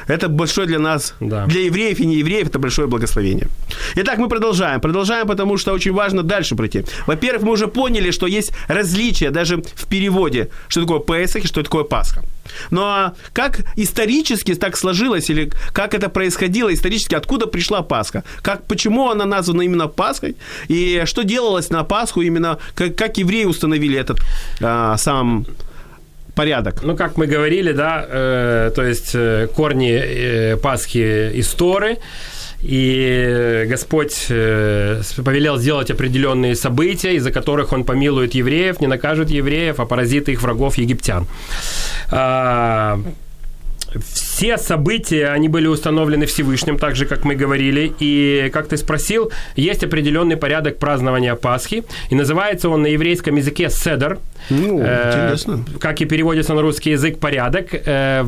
Это 0.06 0.28
большое 0.28 0.66
для 0.66 0.78
нас, 0.78 1.14
да. 1.20 1.46
для 1.46 1.62
евреев 1.62 2.00
и 2.00 2.06
не 2.06 2.16
евреев, 2.16 2.48
это 2.48 2.58
большое 2.58 2.88
благословение. 2.88 3.48
Итак, 3.96 4.18
мы 4.18 4.28
продолжаем. 4.28 4.80
Продолжаем, 4.80 5.26
потому 5.26 5.56
что 5.56 5.72
очень 5.72 5.92
важно 5.92 6.22
дальше 6.22 6.56
пройти. 6.56 6.84
Во-первых, 7.06 7.42
мы 7.42 7.52
уже 7.52 7.68
поняли, 7.68 8.10
что 8.10 8.26
есть 8.26 8.52
различия 8.68 9.30
даже 9.30 9.62
в 9.74 9.86
переводе, 9.86 10.50
что 10.68 10.82
такое 10.82 11.00
Песах 11.00 11.44
и 11.44 11.46
что 11.46 11.62
такое 11.62 11.84
Пасха. 11.84 12.22
Но 12.70 13.14
как 13.32 13.60
исторически 13.76 14.54
так 14.54 14.76
сложилось, 14.76 15.30
или 15.30 15.50
как 15.72 15.94
это 15.94 16.08
происходило 16.08 16.72
исторически, 16.72 17.14
откуда 17.14 17.46
пришла 17.46 17.82
Пасха? 17.82 18.24
Как, 18.42 18.66
почему 18.66 19.10
она 19.10 19.24
названа 19.24 19.62
именно 19.62 19.88
Пасхой? 19.88 20.36
И 20.68 21.02
что 21.06 21.22
делалось 21.22 21.70
на 21.70 21.84
Пасху 21.84 22.22
именно, 22.22 22.58
как, 22.74 22.96
как 22.96 23.18
евреи 23.18 23.44
установили 23.44 23.98
этот 23.98 24.20
а, 24.60 24.96
сам 24.96 25.46
порядок. 26.40 26.82
Ну, 26.82 26.96
как 26.96 27.18
мы 27.18 27.26
говорили, 27.26 27.72
да, 27.72 28.06
э, 28.08 28.70
то 28.74 28.82
есть 28.82 29.14
э, 29.14 29.46
корни 29.54 29.92
э, 29.92 30.56
Пасхи 30.56 31.30
из 31.40 31.54
и 32.62 33.66
Господь 33.70 34.26
э, 34.30 35.02
повелел 35.24 35.58
сделать 35.58 35.90
определенные 35.90 36.54
события, 36.54 37.14
из-за 37.16 37.30
которых 37.30 37.72
Он 37.72 37.84
помилует 37.84 38.34
евреев, 38.34 38.80
не 38.80 38.86
накажет 38.86 39.30
евреев, 39.30 39.80
а 39.80 39.84
поразит 39.86 40.28
их 40.28 40.42
врагов 40.42 40.78
египтян. 40.78 41.26
Все 44.12 44.56
события, 44.58 45.28
они 45.28 45.48
были 45.48 45.66
установлены 45.66 46.26
Всевышним, 46.26 46.78
так 46.78 46.96
же, 46.96 47.06
как 47.06 47.24
мы 47.24 47.34
говорили. 47.34 47.92
И, 47.98 48.50
как 48.52 48.68
ты 48.68 48.76
спросил, 48.76 49.32
есть 49.56 49.84
определенный 49.84 50.36
порядок 50.36 50.78
празднования 50.78 51.34
Пасхи. 51.34 51.84
И 52.10 52.14
называется 52.14 52.68
он 52.68 52.82
на 52.82 52.86
еврейском 52.88 53.36
языке 53.36 53.68
«седер». 53.70 54.18
Ну, 54.48 54.80
э, 54.80 55.24
интересно. 55.24 55.64
Как 55.80 56.00
и 56.00 56.04
переводится 56.04 56.54
на 56.54 56.62
русский 56.62 56.90
язык 56.90 57.18
«порядок». 57.18 57.68
Э, 57.72 58.24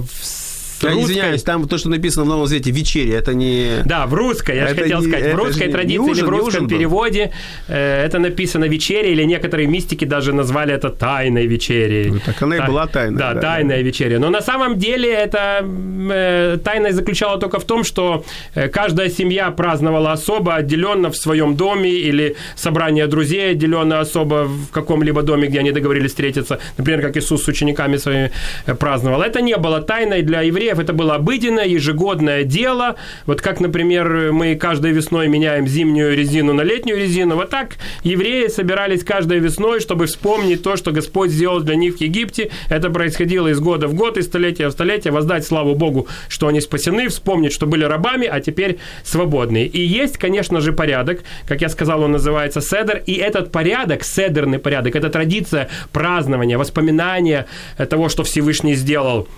я 0.89 0.95
русской... 0.95 1.13
извиняюсь, 1.13 1.43
там 1.43 1.69
то, 1.69 1.79
что 1.79 1.89
написано 1.89 2.25
в 2.25 2.29
Новом 2.29 2.47
Завете, 2.47 2.71
вечере, 2.71 3.15
это 3.15 3.35
не... 3.35 3.83
Да, 3.85 4.07
в 4.07 4.15
русской, 4.15 4.57
я 4.57 4.69
же 4.69 4.75
хотел 4.75 5.01
не, 5.01 5.09
сказать, 5.09 5.35
в 5.35 5.37
русской 5.37 5.69
традиции 5.69 5.99
ужин, 5.99 6.25
или 6.25 6.25
в 6.25 6.29
русском 6.29 6.69
переводе 6.69 7.33
э, 7.69 8.05
это 8.05 8.19
написано 8.19 8.65
вечере, 8.65 9.13
или 9.13 9.25
некоторые 9.25 9.69
мистики 9.69 10.05
даже 10.05 10.33
назвали 10.33 10.75
это 10.75 10.91
тайной 10.91 11.47
вечерей. 11.47 12.11
Ну, 12.11 12.21
так 12.25 12.43
она 12.43 12.57
и 12.57 12.61
была 12.61 12.87
тайной. 12.87 13.19
Да, 13.19 13.35
да, 13.35 13.41
тайная 13.41 13.79
да. 13.79 13.83
вечеря. 13.83 14.19
Но 14.19 14.31
на 14.31 14.41
самом 14.41 14.79
деле 14.79 15.13
это 15.13 15.65
э, 15.65 16.59
тайна 16.65 16.93
заключала 16.93 17.39
только 17.39 17.59
в 17.59 17.65
том, 17.65 17.85
что 17.85 18.25
э, 18.55 18.69
каждая 18.69 19.11
семья 19.11 19.51
праздновала 19.51 20.13
особо, 20.13 20.55
отделенно 20.55 21.11
в 21.11 21.17
своем 21.17 21.57
доме, 21.57 21.91
или 21.91 22.37
собрание 22.57 23.07
друзей 23.07 23.53
отделенно 23.53 24.01
особо 24.01 24.45
в 24.45 24.71
каком-либо 24.71 25.23
доме, 25.23 25.49
где 25.49 25.61
они 25.61 25.73
договорились 25.73 26.11
встретиться, 26.11 26.59
например, 26.79 27.03
как 27.03 27.17
Иисус 27.17 27.45
с 27.45 27.49
учениками 27.49 27.97
своими 27.99 28.31
э, 28.67 28.75
праздновал. 28.75 29.23
Это 29.23 29.41
не 29.41 29.57
было 29.57 29.81
тайной 29.81 30.23
для 30.23 30.43
евреев, 30.43 30.72
евреев 30.73 30.79
это 30.79 30.93
было 30.93 31.15
обыденное, 31.15 31.67
ежегодное 31.67 32.45
дело. 32.45 32.97
Вот 33.27 33.41
как, 33.41 33.61
например, 33.61 34.33
мы 34.33 34.57
каждой 34.57 34.93
весной 34.93 35.29
меняем 35.29 35.67
зимнюю 35.67 36.17
резину 36.17 36.53
на 36.53 36.63
летнюю 36.63 36.99
резину, 36.99 37.37
вот 37.37 37.51
так 37.51 37.77
евреи 38.05 38.49
собирались 38.49 39.05
каждой 39.05 39.39
весной, 39.39 39.81
чтобы 39.81 40.07
вспомнить 40.07 40.63
то, 40.63 40.77
что 40.77 40.93
Господь 40.93 41.31
сделал 41.31 41.61
для 41.61 41.75
них 41.75 41.97
в 41.97 42.01
Египте. 42.01 42.51
Это 42.71 42.91
происходило 42.91 43.49
из 43.49 43.61
года 43.61 43.87
в 43.89 43.95
год, 43.95 44.17
из 44.17 44.27
столетия 44.27 44.69
в 44.69 44.73
столетие. 44.73 45.13
Воздать 45.13 45.47
славу 45.47 45.75
Богу, 45.75 46.07
что 46.29 46.47
они 46.47 46.61
спасены, 46.61 47.09
вспомнить, 47.09 47.53
что 47.53 47.67
были 47.67 47.85
рабами, 47.85 48.27
а 48.27 48.41
теперь 48.41 48.79
свободные. 49.05 49.67
И 49.67 49.81
есть, 49.81 50.19
конечно 50.19 50.61
же, 50.61 50.73
порядок. 50.73 51.23
Как 51.47 51.61
я 51.61 51.69
сказал, 51.69 52.03
он 52.03 52.13
называется 52.13 52.61
седер. 52.61 53.03
И 53.07 53.15
этот 53.15 53.53
порядок, 53.53 54.05
седерный 54.05 54.59
порядок, 54.59 54.97
это 54.97 55.09
традиция 55.09 55.69
празднования, 55.93 56.59
воспоминания 56.59 57.47
того, 57.77 58.09
что 58.09 58.23
Всевышний 58.23 58.75
сделал 58.75 59.29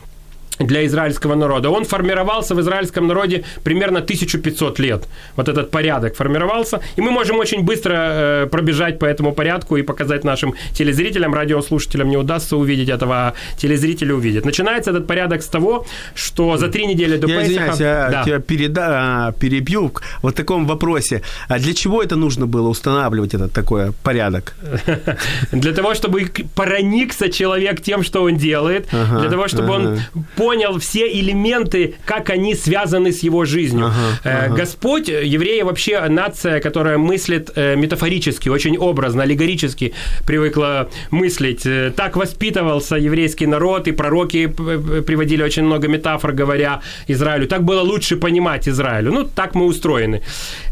для 0.59 0.85
израильского 0.87 1.35
народа. 1.35 1.71
Он 1.71 1.85
формировался 1.85 2.55
в 2.55 2.61
израильском 2.61 3.07
народе 3.07 3.45
примерно 3.65 3.99
1500 3.99 4.79
лет. 4.79 5.05
Вот 5.37 5.49
этот 5.49 5.71
порядок 5.71 6.17
формировался. 6.17 6.81
И 6.97 7.01
мы 7.01 7.11
можем 7.11 7.39
очень 7.39 7.63
быстро 7.63 7.95
э, 7.95 8.47
пробежать 8.47 8.99
по 8.99 9.07
этому 9.07 9.33
порядку 9.33 9.77
и 9.77 9.83
показать 9.83 10.25
нашим 10.25 10.55
телезрителям, 10.73 11.35
радиослушателям 11.35 12.09
не 12.09 12.17
удастся 12.17 12.57
увидеть 12.57 12.89
этого, 12.89 13.15
а 13.15 13.35
телезрители 13.59 14.13
увидят. 14.13 14.45
Начинается 14.45 14.91
этот 14.91 15.07
порядок 15.07 15.43
с 15.43 15.49
того, 15.49 15.87
что 16.15 16.57
за 16.57 16.69
три 16.69 16.87
недели 16.87 17.17
до 17.17 17.27
я 17.27 17.41
Песаха... 17.41 17.53
Извиняюсь, 17.53 17.81
я 17.81 18.09
да. 18.11 18.25
тебя 18.25 18.39
переда... 18.41 18.85
А, 18.95 19.33
перебью 19.33 19.89
в 19.89 20.23
вот 20.23 20.35
таком 20.35 20.67
вопросе. 20.67 21.23
А 21.49 21.59
для 21.59 21.75
чего 21.75 22.03
это 22.03 22.17
нужно 22.17 22.47
было 22.47 22.69
устанавливать 22.69 23.35
этот 23.35 23.53
такой 23.53 23.93
порядок? 24.03 24.55
Для 25.53 25.73
того, 25.73 25.95
чтобы 25.95 26.31
проникся 26.55 27.29
человек 27.29 27.81
тем, 27.81 28.03
что 28.03 28.23
он 28.23 28.37
делает, 28.37 28.89
для 28.91 29.31
того, 29.31 29.49
чтобы 29.49 29.73
он 29.73 30.01
понял 30.45 30.79
все 30.79 31.11
элементы, 31.21 31.95
как 32.05 32.29
они 32.29 32.55
связаны 32.55 33.13
с 33.13 33.23
его 33.23 33.47
жизнью. 33.47 33.87
Ага, 33.87 34.21
э, 34.25 34.47
ага. 34.47 34.57
Господь, 34.57 35.09
евреи 35.09 35.63
вообще 35.63 36.09
нация, 36.09 36.61
которая 36.61 36.99
мыслит 36.99 37.51
э, 37.57 37.77
метафорически, 37.77 38.51
очень 38.51 38.77
образно, 38.77 39.23
аллегорически 39.23 39.95
привыкла 40.27 40.91
мыслить. 41.11 41.65
Э, 41.65 41.93
так 41.97 42.17
воспитывался 42.17 42.97
еврейский 42.97 43.47
народ, 43.47 43.89
и 43.89 43.93
пророки 43.93 44.47
приводили 44.47 45.43
очень 45.43 45.63
много 45.63 45.89
метафор, 45.89 46.33
говоря 46.33 46.81
Израилю. 47.09 47.47
Так 47.47 47.63
было 47.63 47.81
лучше 47.81 48.17
понимать 48.17 48.69
Израилю. 48.69 49.13
Ну, 49.13 49.25
так 49.25 49.55
мы 49.55 49.65
устроены. 49.65 50.21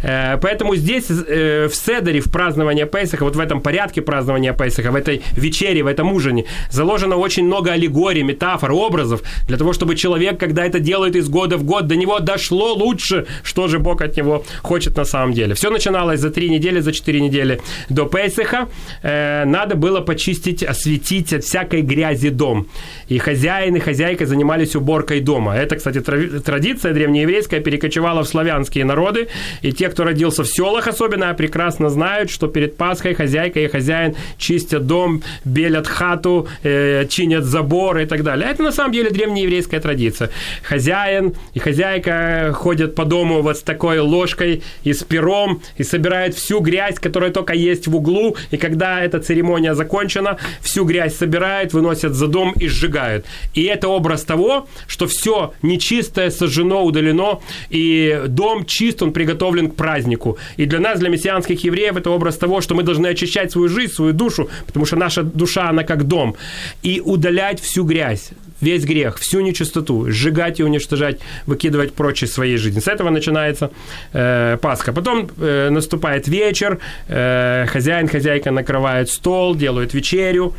Поэтому 0.02 0.76
здесь 0.76 1.08
в 1.08 1.72
Седере, 1.72 2.20
в 2.20 2.30
праздновании 2.30 2.84
Песаха, 2.84 3.24
вот 3.24 3.36
в 3.36 3.40
этом 3.40 3.60
порядке 3.60 4.02
празднования 4.02 4.52
Песаха, 4.52 4.90
в 4.90 4.96
этой 4.96 5.22
вечере, 5.36 5.82
в 5.82 5.86
этом 5.86 6.12
ужине, 6.12 6.44
заложено 6.70 7.16
очень 7.16 7.46
много 7.46 7.72
аллегорий, 7.72 8.22
метафор, 8.22 8.72
образов 8.72 9.22
для 9.48 9.56
того, 9.56 9.61
чтобы 9.72 9.94
человек, 9.94 10.40
когда 10.40 10.64
это 10.64 10.80
делает 10.80 11.14
из 11.14 11.28
года 11.28 11.56
в 11.56 11.64
год, 11.64 11.86
до 11.86 11.96
него 11.96 12.18
дошло 12.18 12.74
лучше, 12.74 13.26
что 13.44 13.68
же 13.68 13.78
Бог 13.78 14.02
от 14.02 14.16
него 14.16 14.44
хочет 14.62 14.96
на 14.96 15.04
самом 15.04 15.32
деле. 15.32 15.54
Все 15.54 15.70
начиналось 15.70 16.20
за 16.20 16.30
три 16.30 16.48
недели, 16.48 16.80
за 16.80 16.92
четыре 16.92 17.20
недели 17.20 17.60
до 17.88 18.06
Песаха. 18.06 18.68
Э, 19.02 19.44
надо 19.44 19.76
было 19.76 20.00
почистить, 20.00 20.62
осветить 20.62 21.32
от 21.32 21.44
всякой 21.44 21.82
грязи 21.82 22.30
дом. 22.30 22.66
И 23.08 23.18
хозяин 23.18 23.76
и 23.76 23.80
хозяйка 23.80 24.26
занимались 24.26 24.74
уборкой 24.74 25.20
дома. 25.20 25.54
Это, 25.54 25.76
кстати, 25.76 26.00
традиция 26.00 26.94
древнееврейская 26.94 27.60
перекочевала 27.60 28.22
в 28.22 28.28
славянские 28.28 28.84
народы. 28.84 29.28
И 29.62 29.72
те, 29.72 29.88
кто 29.88 30.04
родился 30.04 30.42
в 30.42 30.48
селах 30.48 30.88
особенно, 30.88 31.34
прекрасно 31.34 31.90
знают, 31.90 32.30
что 32.30 32.48
перед 32.48 32.76
Пасхой 32.76 33.14
хозяйка 33.14 33.60
и 33.60 33.68
хозяин 33.68 34.14
чистят 34.38 34.86
дом, 34.86 35.22
белят 35.44 35.86
хату, 35.86 36.48
э, 36.62 37.06
чинят 37.08 37.44
забор 37.44 37.98
и 37.98 38.06
так 38.06 38.22
далее. 38.22 38.48
Это 38.50 38.62
на 38.62 38.72
самом 38.72 38.92
деле 38.92 39.10
древнееврейская 39.10 39.51
еврейская 39.52 39.80
традиция. 39.80 40.30
Хозяин 40.62 41.34
и 41.54 41.58
хозяйка 41.58 42.52
ходят 42.54 42.94
по 42.94 43.04
дому 43.04 43.42
вот 43.42 43.58
с 43.58 43.62
такой 43.62 43.98
ложкой 43.98 44.62
и 44.82 44.92
с 44.92 45.02
пером 45.04 45.62
и 45.76 45.84
собирают 45.84 46.34
всю 46.34 46.60
грязь, 46.60 46.96
которая 46.98 47.30
только 47.30 47.52
есть 47.54 47.86
в 47.86 47.96
углу. 47.96 48.36
И 48.50 48.56
когда 48.56 49.00
эта 49.00 49.20
церемония 49.20 49.74
закончена, 49.74 50.38
всю 50.60 50.84
грязь 50.84 51.16
собирают, 51.16 51.72
выносят 51.72 52.14
за 52.14 52.26
дом 52.26 52.52
и 52.52 52.68
сжигают. 52.68 53.26
И 53.54 53.62
это 53.64 53.88
образ 53.88 54.24
того, 54.24 54.66
что 54.86 55.06
все 55.06 55.52
нечистое 55.62 56.30
сожжено, 56.30 56.82
удалено, 56.82 57.40
и 57.70 58.22
дом 58.28 58.64
чист, 58.64 59.02
он 59.02 59.12
приготовлен 59.12 59.70
к 59.70 59.74
празднику. 59.74 60.38
И 60.56 60.66
для 60.66 60.80
нас, 60.80 60.98
для 60.98 61.08
мессианских 61.08 61.64
евреев, 61.64 61.96
это 61.96 62.10
образ 62.10 62.36
того, 62.36 62.60
что 62.60 62.74
мы 62.74 62.82
должны 62.82 63.06
очищать 63.06 63.52
свою 63.52 63.68
жизнь, 63.68 63.92
свою 63.92 64.12
душу, 64.12 64.48
потому 64.66 64.86
что 64.86 64.96
наша 64.96 65.22
душа, 65.22 65.68
она 65.68 65.84
как 65.84 66.04
дом, 66.04 66.34
и 66.82 67.02
удалять 67.04 67.60
всю 67.60 67.84
грязь 67.84 68.32
весь 68.62 68.84
грех, 68.84 69.18
всю 69.18 69.40
нечистоту, 69.40 70.10
сжигать 70.10 70.60
и 70.60 70.64
уничтожать, 70.64 71.18
выкидывать 71.46 71.92
прочь 71.92 72.22
из 72.22 72.32
своей 72.32 72.56
жизни. 72.56 72.80
С 72.80 72.88
этого 72.88 73.10
начинается 73.10 73.70
э, 74.12 74.56
Пасха. 74.62 74.92
Потом 74.92 75.28
э, 75.38 75.68
наступает 75.70 76.28
вечер, 76.28 76.78
э, 77.08 77.66
хозяин, 77.68 78.08
хозяйка 78.08 78.50
накрывают 78.50 79.10
стол, 79.10 79.54
делают 79.56 79.94
вечерю, 79.94 80.54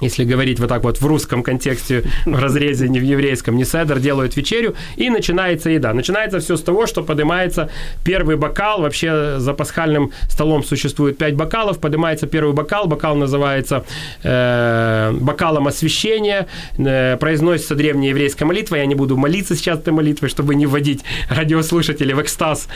если 0.00 0.24
говорить 0.24 0.60
вот 0.60 0.68
так 0.68 0.84
вот 0.84 1.00
в 1.00 1.06
русском 1.06 1.42
контексте, 1.42 2.04
в 2.26 2.38
разрезе, 2.38 2.88
не 2.88 3.00
в 3.00 3.02
еврейском, 3.02 3.56
не 3.56 3.64
седер, 3.64 3.98
делают 3.98 4.36
вечерю, 4.36 4.74
и 4.96 5.08
начинается 5.10 5.70
еда. 5.70 5.94
Начинается 5.94 6.40
все 6.40 6.56
с 6.56 6.62
того, 6.62 6.86
что 6.86 7.02
поднимается 7.02 7.70
первый 8.04 8.36
бокал, 8.36 8.82
вообще 8.82 9.38
за 9.38 9.54
пасхальным 9.54 10.12
столом 10.28 10.64
существует 10.64 11.18
пять 11.18 11.34
бокалов, 11.34 11.78
поднимается 11.80 12.26
первый 12.26 12.52
бокал, 12.52 12.86
бокал 12.86 13.16
называется 13.16 13.84
э, 14.22 15.12
бокалом 15.18 15.66
освящения, 15.66 16.46
э, 16.76 17.16
произносится 17.16 17.74
древняя 17.74 18.10
еврейская 18.10 18.44
молитва, 18.44 18.76
я 18.76 18.86
не 18.86 18.94
буду 18.94 19.16
молиться 19.16 19.56
сейчас 19.56 19.78
этой 19.78 19.92
молитвой, 19.92 20.28
чтобы 20.28 20.54
не 20.54 20.66
вводить 20.66 21.04
радиослушателей 21.30 22.14
в 22.14 22.20
экстаз 22.20 22.68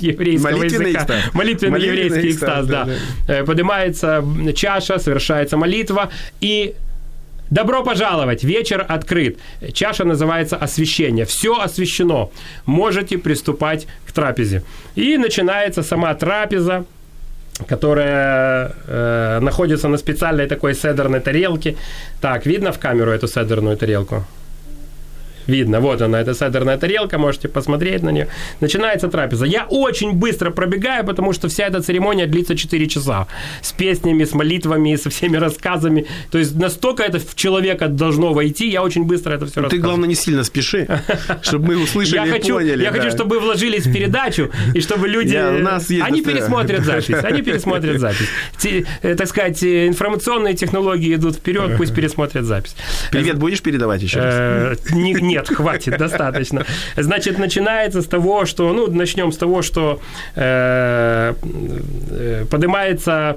еврейского 0.00 0.62
языка. 0.62 1.06
Молитвенный 1.32 1.80
еврейский 1.80 2.30
экстаз, 2.30 2.66
да. 2.66 2.88
Э, 3.26 3.44
поднимается 3.44 4.24
чаша, 4.54 4.98
совершается 4.98 5.56
молитва, 5.56 6.11
и 6.40 6.74
Добро 7.52 7.84
пожаловать, 7.84 8.44
вечер 8.44 8.86
открыт. 8.88 9.38
Чаша 9.74 10.04
называется 10.04 10.56
освещение. 10.56 11.24
Все 11.24 11.52
освещено. 11.60 12.30
Можете 12.64 13.18
приступать 13.18 13.86
к 14.06 14.12
трапезе. 14.12 14.62
И 14.96 15.18
начинается 15.18 15.82
сама 15.82 16.14
трапеза. 16.14 16.84
которая 17.68 18.72
э, 18.86 19.40
находится 19.40 19.88
на 19.88 19.98
специальной 19.98 20.46
такой 20.46 20.74
седерной 20.74 21.20
тарелке. 21.20 21.76
Так, 22.20 22.46
видно 22.46 22.72
в 22.72 22.78
камеру 22.78 23.10
эту 23.10 23.28
седерную 23.28 23.76
тарелку? 23.76 24.24
Видно, 25.46 25.80
вот 25.80 26.00
она, 26.02 26.20
эта 26.20 26.34
седерная 26.34 26.78
тарелка, 26.78 27.18
можете 27.18 27.48
посмотреть 27.48 28.02
на 28.02 28.10
нее. 28.10 28.28
Начинается 28.60 29.08
трапеза. 29.08 29.44
Я 29.46 29.66
очень 29.68 30.12
быстро 30.12 30.50
пробегаю, 30.50 31.04
потому 31.04 31.32
что 31.32 31.48
вся 31.48 31.66
эта 31.66 31.80
церемония 31.80 32.26
длится 32.26 32.56
4 32.56 32.88
часа. 32.88 33.26
С 33.60 33.72
песнями, 33.72 34.24
с 34.24 34.32
молитвами, 34.34 34.96
со 34.96 35.10
всеми 35.10 35.36
рассказами. 35.36 36.06
То 36.30 36.38
есть 36.38 36.54
настолько 36.54 37.02
это 37.02 37.18
в 37.18 37.34
человека 37.34 37.88
должно 37.88 38.32
войти, 38.32 38.70
я 38.70 38.82
очень 38.82 39.04
быстро 39.04 39.34
это 39.34 39.46
все 39.46 39.68
Ты, 39.68 39.78
главное, 39.78 40.08
не 40.08 40.14
сильно 40.14 40.44
спеши, 40.44 40.86
чтобы 41.42 41.68
мы 41.68 41.82
услышали 41.82 42.16
я 42.16 42.26
хочу, 42.26 42.54
поняли. 42.54 42.82
Я 42.82 42.90
да. 42.90 42.98
хочу, 42.98 43.10
чтобы 43.10 43.38
вы 43.38 43.40
вложились 43.40 43.86
в 43.86 43.92
передачу, 43.92 44.50
и 44.74 44.80
чтобы 44.80 45.08
люди... 45.08 45.32
Я, 45.32 45.50
у 45.50 45.58
нас 45.58 45.90
есть 45.90 46.04
они 46.04 46.22
пересмотрят 46.22 46.84
запись, 46.84 47.16
они 47.22 47.42
пересмотрят 47.42 48.00
запись. 48.00 48.28
Те, 48.58 48.84
э, 49.02 49.14
так 49.14 49.26
сказать, 49.26 49.62
э, 49.62 49.88
информационные 49.88 50.54
технологии 50.54 51.14
идут 51.14 51.36
вперед, 51.36 51.76
пусть 51.76 51.94
пересмотрят 51.94 52.44
запись. 52.44 52.76
Привет 53.10 53.38
будешь 53.38 53.62
передавать 53.62 54.02
еще 54.02 54.20
раз? 54.20 54.34
Э, 54.34 54.74
нет, 55.32 55.48
хватит, 55.48 55.98
достаточно. 55.98 56.64
Значит, 56.96 57.38
начинается 57.38 58.00
с 58.00 58.06
того, 58.06 58.44
что, 58.46 58.72
ну, 58.72 58.86
начнем 58.90 59.32
с 59.32 59.36
того, 59.36 59.62
что 59.62 60.00
э, 60.36 61.34
э 62.10 62.44
поднимается 62.50 63.36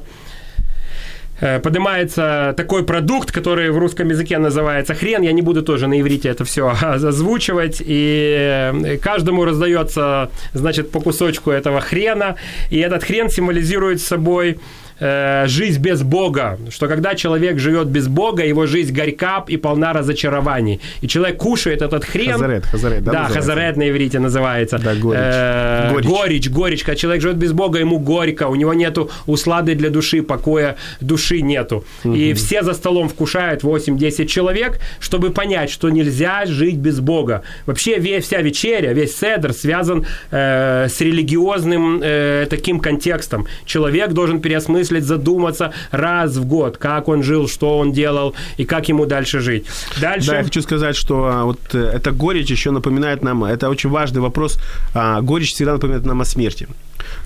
э, 1.42 1.60
поднимается 1.60 2.54
такой 2.58 2.84
продукт, 2.84 3.32
который 3.32 3.70
в 3.72 3.78
русском 3.78 4.10
языке 4.10 4.38
называется 4.38 4.94
хрен. 4.94 5.24
Я 5.24 5.34
не 5.34 5.42
буду 5.42 5.62
тоже 5.62 5.88
на 5.88 6.00
иврите 6.00 6.30
это 6.30 6.44
все 6.44 6.68
озвучивать. 6.82 7.82
И 7.86 8.36
э, 8.38 8.98
каждому 8.98 9.46
раздается, 9.46 10.30
значит, 10.54 10.92
по 10.92 11.02
кусочку 11.02 11.52
этого 11.52 11.82
хрена. 11.82 12.36
И 12.72 12.78
этот 12.78 13.04
хрен 13.04 13.30
символизирует 13.30 14.02
собой 14.02 14.58
э, 15.00 15.48
жизнь 15.48 15.82
без 15.82 16.04
Бога, 16.04 16.58
что 16.70 16.88
когда 16.88 17.16
человек 17.16 17.60
живет 17.60 17.88
без 17.88 18.08
Бога, 18.08 18.46
его 18.46 18.66
жизнь 18.66 18.94
горька 18.94 19.44
и 19.48 19.58
полна 19.58 19.94
разочарований. 19.94 20.80
И 21.02 21.08
человек 21.08 21.38
кушает 21.38 21.82
этот 21.82 22.06
хрен. 22.06 22.34
Хазарет, 22.34 22.66
хазарет, 22.66 23.04
да? 23.04 23.12
Да, 23.12 23.20
называется? 23.24 23.40
хазарет 23.40 23.78
на 23.78 23.90
иврите 23.90 24.20
называется. 24.20 24.78
Да, 24.78 24.96
горечь. 24.96 25.20
Э, 25.22 25.92
горечь. 25.92 26.08
Горечь, 26.08 26.50
горечь. 26.50 26.84
Когда 26.84 26.96
человек 26.96 27.22
живет 27.22 27.38
без 27.38 27.52
Бога, 27.52 27.80
ему 27.80 28.00
горько, 28.00 28.48
у 28.48 28.56
него 28.56 28.74
нету 28.74 29.10
услады 29.26 29.76
для 29.76 29.90
души, 29.90 30.22
покоя 30.22 30.76
души 31.02 31.42
нету. 31.42 31.84
Угу. 32.04 32.14
И 32.14 32.34
все 32.34 32.64
за 32.64 32.74
столом 32.74 33.10
вкушают 33.10 33.64
8-10 33.64 34.26
человек, 34.26 34.80
чтобы 35.00 35.32
понять, 35.32 35.70
что 35.70 35.90
нельзя 35.90 36.46
жить 36.46 36.78
без 36.78 37.00
Бога. 37.00 37.44
Вообще 37.66 37.98
весь, 38.00 38.26
вся 38.26 38.42
вечеря, 38.42 38.94
весь 38.94 39.18
седр 39.18 39.54
связан 39.54 40.06
э, 40.32 40.88
с 40.90 41.02
религиозным 41.02 42.02
э, 42.02 42.48
таким 42.50 42.80
контекстом. 42.80 43.48
Человек 43.66 44.12
должен 44.12 44.40
переосмыслить 44.40 44.85
переосмыслить, 44.86 45.04
задуматься 45.04 45.72
раз 45.92 46.38
в 46.38 46.46
год, 46.46 46.78
как 46.78 47.08
он 47.08 47.24
жил, 47.24 47.48
что 47.48 47.78
он 47.80 47.92
делал 47.92 48.34
и 48.58 48.66
как 48.66 48.90
ему 48.90 49.06
дальше 49.06 49.40
жить. 49.40 49.66
Дальше... 50.02 50.32
Да, 50.32 50.38
я 50.38 50.44
хочу 50.44 50.62
сказать, 50.62 50.96
что 50.96 51.26
а, 51.26 51.44
вот 51.44 51.60
э, 51.74 51.92
эта 51.96 52.12
горечь 52.12 52.52
еще 52.52 52.72
напоминает 52.72 53.24
нам, 53.24 53.44
это 53.44 53.70
очень 53.70 53.90
важный 53.90 54.22
вопрос, 54.22 54.60
а, 54.94 55.22
горечь 55.22 55.54
всегда 55.54 55.74
напоминает 55.74 56.06
нам 56.06 56.22
о 56.22 56.26
смерти, 56.26 56.68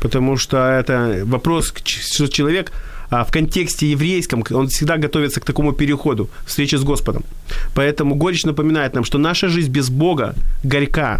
потому 0.02 0.38
что 0.38 0.58
это 0.58 1.22
вопрос, 1.26 1.74
что 1.84 2.28
человек 2.28 2.72
а, 3.12 3.24
в 3.24 3.32
контексте 3.32 3.92
еврейском, 3.92 4.44
он 4.52 4.68
всегда 4.68 4.98
готовится 4.98 5.40
к 5.40 5.46
такому 5.46 5.74
переходу, 5.74 6.30
встрече 6.46 6.78
с 6.78 6.84
Господом. 6.84 7.24
Поэтому 7.74 8.16
горечь 8.16 8.46
напоминает 8.46 8.94
нам, 8.94 9.04
что 9.04 9.18
наша 9.18 9.50
жизнь 9.50 9.72
без 9.72 9.90
Бога 9.90 10.36
горька, 10.64 11.20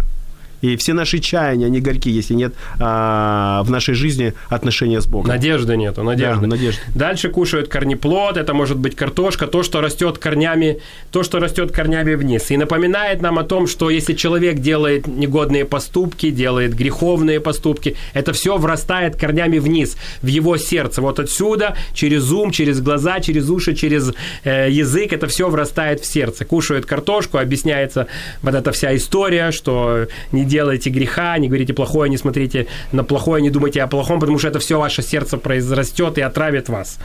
и 0.60 0.76
все 0.76 0.92
наши 0.92 1.18
чаяния, 1.18 1.66
они 1.66 1.80
горьки, 1.80 2.10
если 2.10 2.34
нет 2.34 2.54
а, 2.78 3.62
в 3.62 3.70
нашей 3.70 3.94
жизни 3.94 4.34
отношения 4.48 5.00
с 5.00 5.06
Богом. 5.06 5.28
Надежды 5.28 5.76
нету, 5.76 6.02
надежды. 6.02 6.42
Да, 6.42 6.46
надежды. 6.46 6.80
Дальше 6.94 7.28
кушают 7.28 7.68
корнеплод, 7.68 8.36
это 8.36 8.54
может 8.54 8.78
быть 8.78 8.94
картошка, 8.94 9.46
то, 9.46 9.62
что 9.62 9.80
растет 9.80 10.18
корнями, 10.18 10.80
то, 11.10 11.22
что 11.22 11.38
растет 11.38 11.72
корнями 11.72 12.14
вниз. 12.14 12.50
И 12.50 12.56
напоминает 12.56 13.22
нам 13.22 13.38
о 13.38 13.44
том, 13.44 13.66
что 13.66 13.90
если 13.90 14.14
человек 14.14 14.58
делает 14.58 15.06
негодные 15.06 15.64
поступки, 15.64 16.30
делает 16.30 16.74
греховные 16.74 17.40
поступки, 17.40 17.96
это 18.12 18.32
все 18.32 18.58
врастает 18.58 19.16
корнями 19.16 19.58
вниз, 19.58 19.96
в 20.22 20.26
его 20.26 20.56
сердце. 20.56 21.00
Вот 21.00 21.18
отсюда, 21.18 21.76
через 21.94 22.30
ум, 22.30 22.50
через 22.50 22.80
глаза, 22.80 23.20
через 23.20 23.48
уши, 23.48 23.74
через 23.74 24.12
э, 24.44 24.68
язык, 24.70 25.12
это 25.12 25.26
все 25.26 25.48
врастает 25.48 26.00
в 26.00 26.06
сердце. 26.06 26.44
Кушают 26.44 26.86
картошку, 26.86 27.38
объясняется 27.38 28.06
вот 28.42 28.54
эта 28.54 28.72
вся 28.72 28.94
история, 28.94 29.52
что 29.52 30.06
не 30.32 30.44
делайте 30.50 30.90
греха, 30.90 31.38
не 31.38 31.48
говорите 31.48 31.72
плохое, 31.72 32.10
не 32.10 32.18
смотрите 32.18 32.66
на 32.92 33.04
плохое, 33.04 33.42
не 33.42 33.50
думайте 33.50 33.82
о 33.82 33.86
плохом, 33.86 34.20
потому 34.20 34.38
что 34.38 34.48
это 34.48 34.58
все 34.58 34.78
ваше 34.78 35.02
сердце 35.02 35.38
произрастет 35.38 36.18
и 36.18 36.20
отравит 36.20 36.68
вас. 36.68 36.98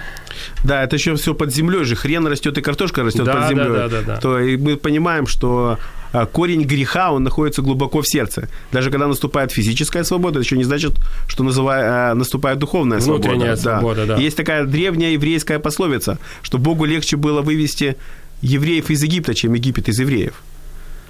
Да, 0.63 0.83
это 0.83 0.95
еще 0.95 1.15
все 1.15 1.33
под 1.33 1.53
землей 1.53 1.85
же. 1.85 1.95
Хрен 1.95 2.27
растет 2.27 2.57
и 2.57 2.61
картошка 2.61 3.03
растет 3.03 3.25
да, 3.25 3.33
под 3.33 3.49
землей. 3.49 3.67
Да, 3.67 3.87
да, 3.87 3.87
да, 3.87 4.01
да. 4.01 4.17
То 4.17 4.39
и 4.39 4.57
мы 4.57 4.75
понимаем, 4.75 5.27
что 5.27 5.77
а, 6.11 6.25
корень 6.25 6.63
греха, 6.63 7.11
он 7.11 7.23
находится 7.23 7.61
глубоко 7.61 8.01
в 8.01 8.07
сердце. 8.07 8.47
Даже 8.71 8.89
когда 8.89 9.07
наступает 9.07 9.51
физическая 9.51 10.03
свобода, 10.03 10.39
это 10.39 10.45
еще 10.45 10.57
не 10.57 10.63
значит, 10.63 10.93
что 11.27 11.43
называя, 11.43 12.11
а, 12.11 12.15
наступает 12.15 12.57
духовная 12.59 12.99
Внутренняя 12.99 13.55
свобода. 13.55 13.79
свобода, 13.79 14.05
да. 14.05 14.15
да. 14.15 14.21
Есть 14.21 14.37
такая 14.37 14.65
древняя 14.65 15.11
еврейская 15.11 15.59
пословица, 15.59 16.17
что 16.41 16.57
Богу 16.57 16.85
легче 16.85 17.17
было 17.17 17.41
вывести 17.41 17.95
евреев 18.41 18.89
из 18.89 19.03
Египта, 19.03 19.33
чем 19.33 19.53
Египет 19.53 19.89
из 19.89 19.99
евреев. 19.99 20.33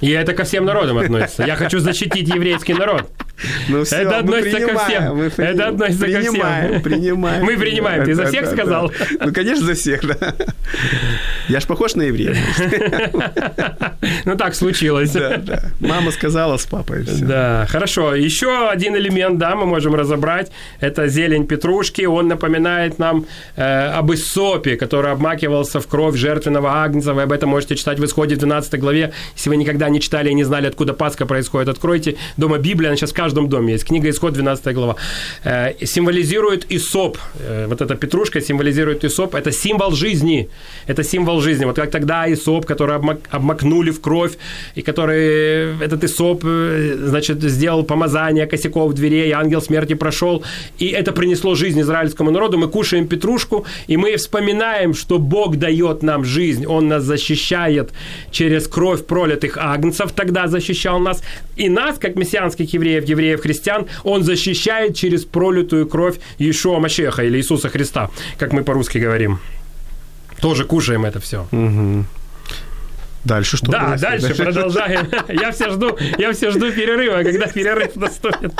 И 0.01 0.09
это 0.11 0.33
ко 0.33 0.43
всем 0.43 0.65
народам 0.65 0.97
относится. 0.97 1.43
Я 1.45 1.55
хочу 1.55 1.79
защитить 1.79 2.27
еврейский 2.27 2.73
народ. 2.73 3.09
Ну 3.67 3.83
все, 3.83 3.97
это 3.97 4.19
относится 4.19 4.59
ко 4.59 4.79
всем. 4.79 5.17
Мы 5.17 5.25
это 5.25 5.67
относится 5.67 6.05
принимаем, 6.05 6.63
ко 6.65 6.69
всем. 6.69 6.81
Принимаем, 6.81 7.45
Мы 7.45 7.57
принимаем. 7.57 8.05
Ты 8.05 8.15
за 8.15 8.25
всех 8.27 8.47
сказал? 8.47 8.91
Ну, 9.19 9.33
конечно, 9.33 9.65
за 9.65 9.73
всех, 9.73 10.05
да. 10.07 10.35
Я 11.49 11.59
ж 11.59 11.65
похож 11.65 11.95
на 11.95 12.03
еврея. 12.03 12.35
Ну, 14.25 14.35
так 14.35 14.55
случилось. 14.55 15.11
Да, 15.11 15.37
да. 15.37 15.63
Мама 15.79 16.11
сказала 16.11 16.57
с 16.57 16.65
папой. 16.65 17.03
Все. 17.03 17.25
Да, 17.25 17.67
хорошо. 17.69 18.15
Еще 18.15 18.69
один 18.69 18.95
элемент, 18.95 19.37
да, 19.37 19.55
мы 19.55 19.65
можем 19.65 19.95
разобрать. 19.95 20.51
Это 20.79 21.07
зелень 21.07 21.45
петрушки. 21.45 22.05
Он 22.05 22.27
напоминает 22.27 22.99
нам 22.99 23.25
э, 23.55 23.87
об 23.99 24.11
Исопе, 24.13 24.75
который 24.77 25.11
обмакивался 25.11 25.79
в 25.79 25.87
кровь 25.87 26.15
жертвенного 26.15 26.83
агнца. 26.83 27.13
Вы 27.13 27.23
об 27.23 27.31
этом 27.31 27.49
можете 27.49 27.75
читать 27.75 27.99
в 27.99 28.05
Исходе 28.05 28.35
в 28.35 28.39
12 28.39 28.79
главе. 28.79 29.11
Если 29.35 29.49
вы 29.49 29.57
никогда 29.57 29.84
не 29.89 29.99
читали 29.99 30.29
и 30.29 30.33
не 30.33 30.43
знали, 30.43 30.67
откуда 30.67 30.93
Пасха 30.93 31.25
происходит, 31.25 31.69
откройте 31.69 32.15
дома 32.37 32.57
Библия, 32.57 32.89
она 32.89 32.97
сейчас 32.97 33.11
в 33.11 33.15
каждом 33.15 33.49
доме 33.49 33.73
есть. 33.73 33.85
Книга 33.85 34.09
Исход, 34.09 34.33
12 34.33 34.73
глава. 34.73 34.95
Э, 35.43 35.73
символизирует 35.85 36.65
Исоп. 36.69 37.17
Э, 37.39 37.67
вот 37.67 37.81
эта 37.81 37.95
петрушка 37.95 38.41
символизирует 38.41 39.03
Исоп. 39.03 39.35
Это 39.35 39.51
символ 39.51 39.91
жизни. 39.91 40.49
Это 40.87 41.03
символ 41.03 41.41
жизни. 41.41 41.65
Вот 41.65 41.75
как 41.75 41.91
тогда 41.91 42.31
Исоп, 42.31 42.65
который 42.65 42.95
обмак, 42.95 43.19
обмакнули 43.29 43.91
в 43.91 44.01
кровь, 44.01 44.37
и 44.75 44.81
который 44.81 45.77
этот 45.83 46.03
Исоп, 46.03 46.43
э, 46.45 46.97
значит, 46.97 47.41
сделал 47.43 47.83
помазание 47.83 48.45
косяков 48.45 48.93
дверей, 48.93 49.31
ангел 49.31 49.61
смерти 49.61 49.95
прошел, 49.95 50.43
и 50.79 50.87
это 50.87 51.11
принесло 51.11 51.55
жизнь 51.55 51.79
израильскому 51.81 52.31
народу. 52.31 52.57
Мы 52.57 52.67
кушаем 52.67 53.07
петрушку, 53.07 53.65
и 53.87 53.97
мы 53.97 54.15
вспоминаем, 54.17 54.93
что 54.93 55.19
Бог 55.19 55.57
дает 55.57 56.03
нам 56.03 56.25
жизнь, 56.25 56.65
Он 56.65 56.87
нас 56.87 57.03
защищает 57.03 57.91
через 58.31 58.67
кровь 58.67 59.05
пролитых 59.05 59.57
агнцев, 59.75 60.11
тогда 60.11 60.47
защищал 60.47 60.99
нас, 60.99 61.21
и 61.55 61.69
нас, 61.69 61.97
как 61.99 62.15
мессианских 62.15 62.73
евреев, 62.73 63.05
евреев, 63.05 63.41
христиан, 63.41 63.85
Он 64.03 64.23
защищает 64.23 64.95
через 64.95 65.25
пролитую 65.25 65.87
кровь 65.87 66.15
Иешуа 66.39 66.79
Машеха 66.79 67.23
или 67.23 67.37
Иисуса 67.37 67.69
Христа, 67.69 68.09
как 68.37 68.53
мы 68.53 68.63
по-русски 68.63 68.97
говорим. 68.97 69.39
Тоже 70.41 70.65
кушаем 70.65 71.05
это 71.05 71.19
все. 71.19 71.47
Угу. 71.51 72.05
Дальше 73.25 73.57
что? 73.57 73.71
Да, 73.71 73.79
происходит? 73.79 74.21
дальше 74.21 74.43
продолжаем. 74.43 75.07
Я 75.29 75.51
все 75.51 75.71
жду, 75.71 75.97
я 76.17 76.31
все 76.31 76.51
жду 76.51 76.71
перерыва, 76.71 77.23
когда 77.23 77.47
перерыв 77.47 77.95
наступит. 77.95 78.53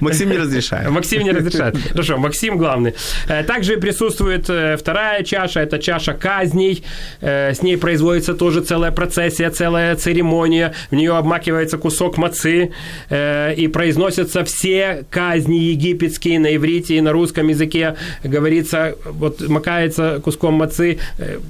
Максим 0.00 0.30
не 0.30 0.36
разрешает. 0.36 0.90
Максим 0.90 1.22
не 1.22 1.32
разрешает. 1.32 1.76
Хорошо, 1.90 2.18
Максим 2.18 2.58
главный. 2.58 2.94
Э, 3.28 3.42
также 3.42 3.78
присутствует 3.78 4.50
э, 4.50 4.76
вторая 4.76 5.24
чаша, 5.24 5.60
это 5.60 5.78
чаша 5.78 6.12
казней. 6.12 6.84
Э, 7.20 7.54
с 7.54 7.62
ней 7.62 7.76
производится 7.78 8.34
тоже 8.34 8.60
целая 8.60 8.90
процессия, 8.90 9.50
целая 9.50 9.96
церемония. 9.96 10.74
В 10.90 10.94
нее 10.94 11.16
обмакивается 11.16 11.78
кусок 11.78 12.18
мацы 12.18 12.72
и 13.10 13.70
произносятся 13.72 14.44
все 14.44 15.04
казни 15.10 15.56
египетские 15.56 16.38
на 16.38 16.54
иврите 16.54 16.96
и 16.96 17.00
на 17.00 17.12
русском 17.12 17.48
языке. 17.48 17.96
Говорится, 18.22 18.94
вот 19.04 19.48
макается 19.48 20.20
куском 20.22 20.54
мацы, 20.54 20.98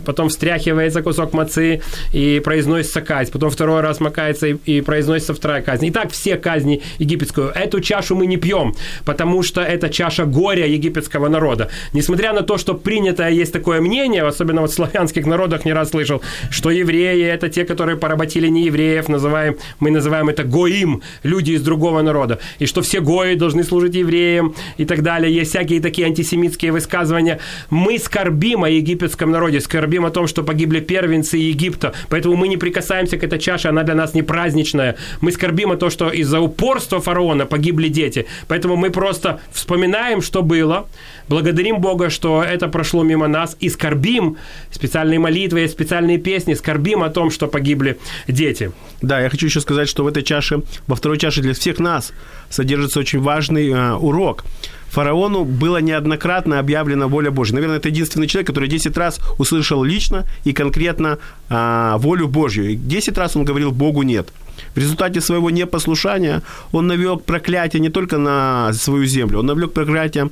потом 0.06 0.28
встряхивается 0.28 1.02
кусок 1.02 1.32
мацы 1.32 1.80
и 2.12 2.40
производится 2.44 2.59
произносится 2.60 3.00
казнь, 3.00 3.32
потом 3.32 3.48
второй 3.48 3.80
раз 3.80 4.00
макается 4.00 4.46
и, 4.46 4.56
и 4.66 4.80
произносится 4.82 5.32
вторая 5.32 5.62
казнь. 5.62 5.86
И 5.86 5.90
так 5.90 6.12
все 6.12 6.36
казни 6.36 6.82
египетскую. 6.98 7.48
Эту 7.54 7.80
чашу 7.80 8.16
мы 8.16 8.26
не 8.26 8.36
пьем, 8.36 8.74
потому 9.06 9.42
что 9.42 9.62
это 9.62 9.88
чаша 9.88 10.26
горя 10.26 10.66
египетского 10.66 11.28
народа. 11.28 11.70
Несмотря 11.94 12.34
на 12.34 12.42
то, 12.42 12.58
что 12.58 12.74
принято 12.74 13.28
есть 13.28 13.52
такое 13.52 13.80
мнение, 13.80 14.22
особенно 14.22 14.60
вот 14.60 14.70
в 14.70 14.74
славянских 14.74 15.26
народах 15.26 15.64
не 15.64 15.72
раз 15.72 15.90
слышал, 15.90 16.20
что 16.50 16.70
евреи– 16.70 17.24
это 17.34 17.48
те, 17.48 17.64
которые 17.64 17.96
поработили 17.96 18.48
неевреев, 18.48 19.08
называем, 19.08 19.56
мы 19.80 19.90
называем 19.90 20.28
это 20.28 20.44
гоим, 20.44 21.00
люди 21.22 21.52
из 21.52 21.62
другого 21.62 22.02
народа, 22.02 22.40
и 22.58 22.66
что 22.66 22.82
все 22.82 23.00
гои 23.00 23.36
должны 23.36 23.64
служить 23.64 23.94
евреям 23.94 24.54
и 24.76 24.84
так 24.84 25.02
далее. 25.02 25.34
Есть 25.34 25.50
всякие 25.50 25.80
такие 25.80 26.06
антисемитские 26.06 26.72
высказывания. 26.72 27.38
Мы 27.70 27.98
скорбим 27.98 28.64
о 28.64 28.68
египетском 28.68 29.30
народе, 29.30 29.60
скорбим 29.60 30.04
о 30.04 30.10
том, 30.10 30.26
что 30.26 30.42
погибли 30.42 30.80
первенцы 30.80 31.38
Египта, 31.38 31.94
поэтому 32.10 32.36
мы 32.36 32.49
не 32.50 32.58
прикасаемся 32.58 33.16
к 33.16 33.24
этой 33.24 33.38
чаше, 33.38 33.68
она 33.68 33.82
для 33.82 33.94
нас 33.94 34.14
не 34.14 34.22
праздничная. 34.22 34.96
Мы 35.22 35.32
скорбим 35.32 35.72
о 35.72 35.76
том, 35.76 35.90
что 35.90 36.10
из-за 36.10 36.40
упорства 36.40 37.00
фараона 37.00 37.46
погибли 37.46 37.88
дети. 37.88 38.26
Поэтому 38.48 38.76
мы 38.76 38.90
просто 38.90 39.40
вспоминаем, 39.52 40.20
что 40.20 40.42
было, 40.42 40.86
благодарим 41.28 41.80
Бога, 41.80 42.10
что 42.10 42.42
это 42.42 42.68
прошло 42.68 43.02
мимо 43.02 43.28
нас, 43.28 43.56
и 43.60 43.70
скорбим, 43.70 44.36
специальные 44.70 45.18
молитвы, 45.18 45.66
специальные 45.68 46.18
песни, 46.18 46.54
скорбим 46.54 47.02
о 47.02 47.08
том, 47.08 47.30
что 47.30 47.46
погибли 47.46 47.98
дети. 48.28 48.72
Да, 49.00 49.20
я 49.20 49.30
хочу 49.30 49.46
еще 49.46 49.60
сказать, 49.60 49.88
что 49.88 50.04
в 50.04 50.06
этой 50.06 50.22
чаше, 50.22 50.62
во 50.86 50.96
второй 50.96 51.18
чаше 51.18 51.40
для 51.40 51.54
всех 51.54 51.78
нас 51.78 52.12
содержится 52.50 53.00
очень 53.00 53.20
важный 53.20 53.70
э, 53.70 53.92
урок. 53.94 54.44
Фараону 54.90 55.44
было 55.44 55.78
неоднократно 55.80 56.58
объявлена 56.58 57.06
воля 57.06 57.30
Божья. 57.30 57.54
Наверное, 57.54 57.76
это 57.76 57.88
единственный 57.88 58.26
человек, 58.26 58.48
который 58.48 58.68
10 58.68 58.96
раз 58.96 59.20
услышал 59.38 59.84
лично 59.84 60.24
и 60.44 60.52
конкретно 60.52 61.18
а, 61.48 61.96
волю 61.98 62.28
Божью. 62.28 62.70
И 62.70 62.76
10 62.76 63.16
раз 63.18 63.36
он 63.36 63.44
говорил 63.44 63.70
Богу 63.70 64.02
нет. 64.02 64.28
В 64.74 64.78
результате 64.78 65.20
своего 65.20 65.50
непослушания 65.50 66.42
он 66.72 66.86
навлек 66.86 67.24
проклятие 67.24 67.80
не 67.80 67.88
только 67.88 68.18
на 68.18 68.72
свою 68.72 69.06
землю, 69.06 69.38
он 69.38 69.46
навлек 69.46 69.72
проклятие 69.72 70.30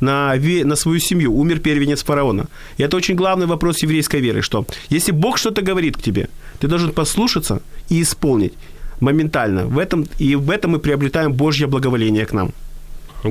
на, 0.00 0.34
на 0.64 0.76
свою 0.76 1.00
семью. 1.00 1.34
Умер 1.34 1.58
первенец 1.58 2.02
фараона. 2.02 2.46
И 2.78 2.82
это 2.82 2.96
очень 2.96 3.16
главный 3.16 3.46
вопрос 3.46 3.82
еврейской 3.82 4.20
веры, 4.20 4.42
что 4.42 4.66
если 4.88 5.12
Бог 5.12 5.38
что-то 5.38 5.62
говорит 5.62 5.96
к 5.96 6.02
тебе, 6.02 6.28
ты 6.60 6.68
должен 6.68 6.92
послушаться 6.92 7.60
и 7.88 8.02
исполнить 8.02 8.52
моментально. 9.00 9.66
В 9.66 9.78
этом, 9.78 10.06
и 10.18 10.36
в 10.36 10.50
этом 10.50 10.72
мы 10.72 10.78
приобретаем 10.78 11.32
Божье 11.32 11.66
благоволение 11.66 12.24
к 12.24 12.32
нам. 12.32 12.52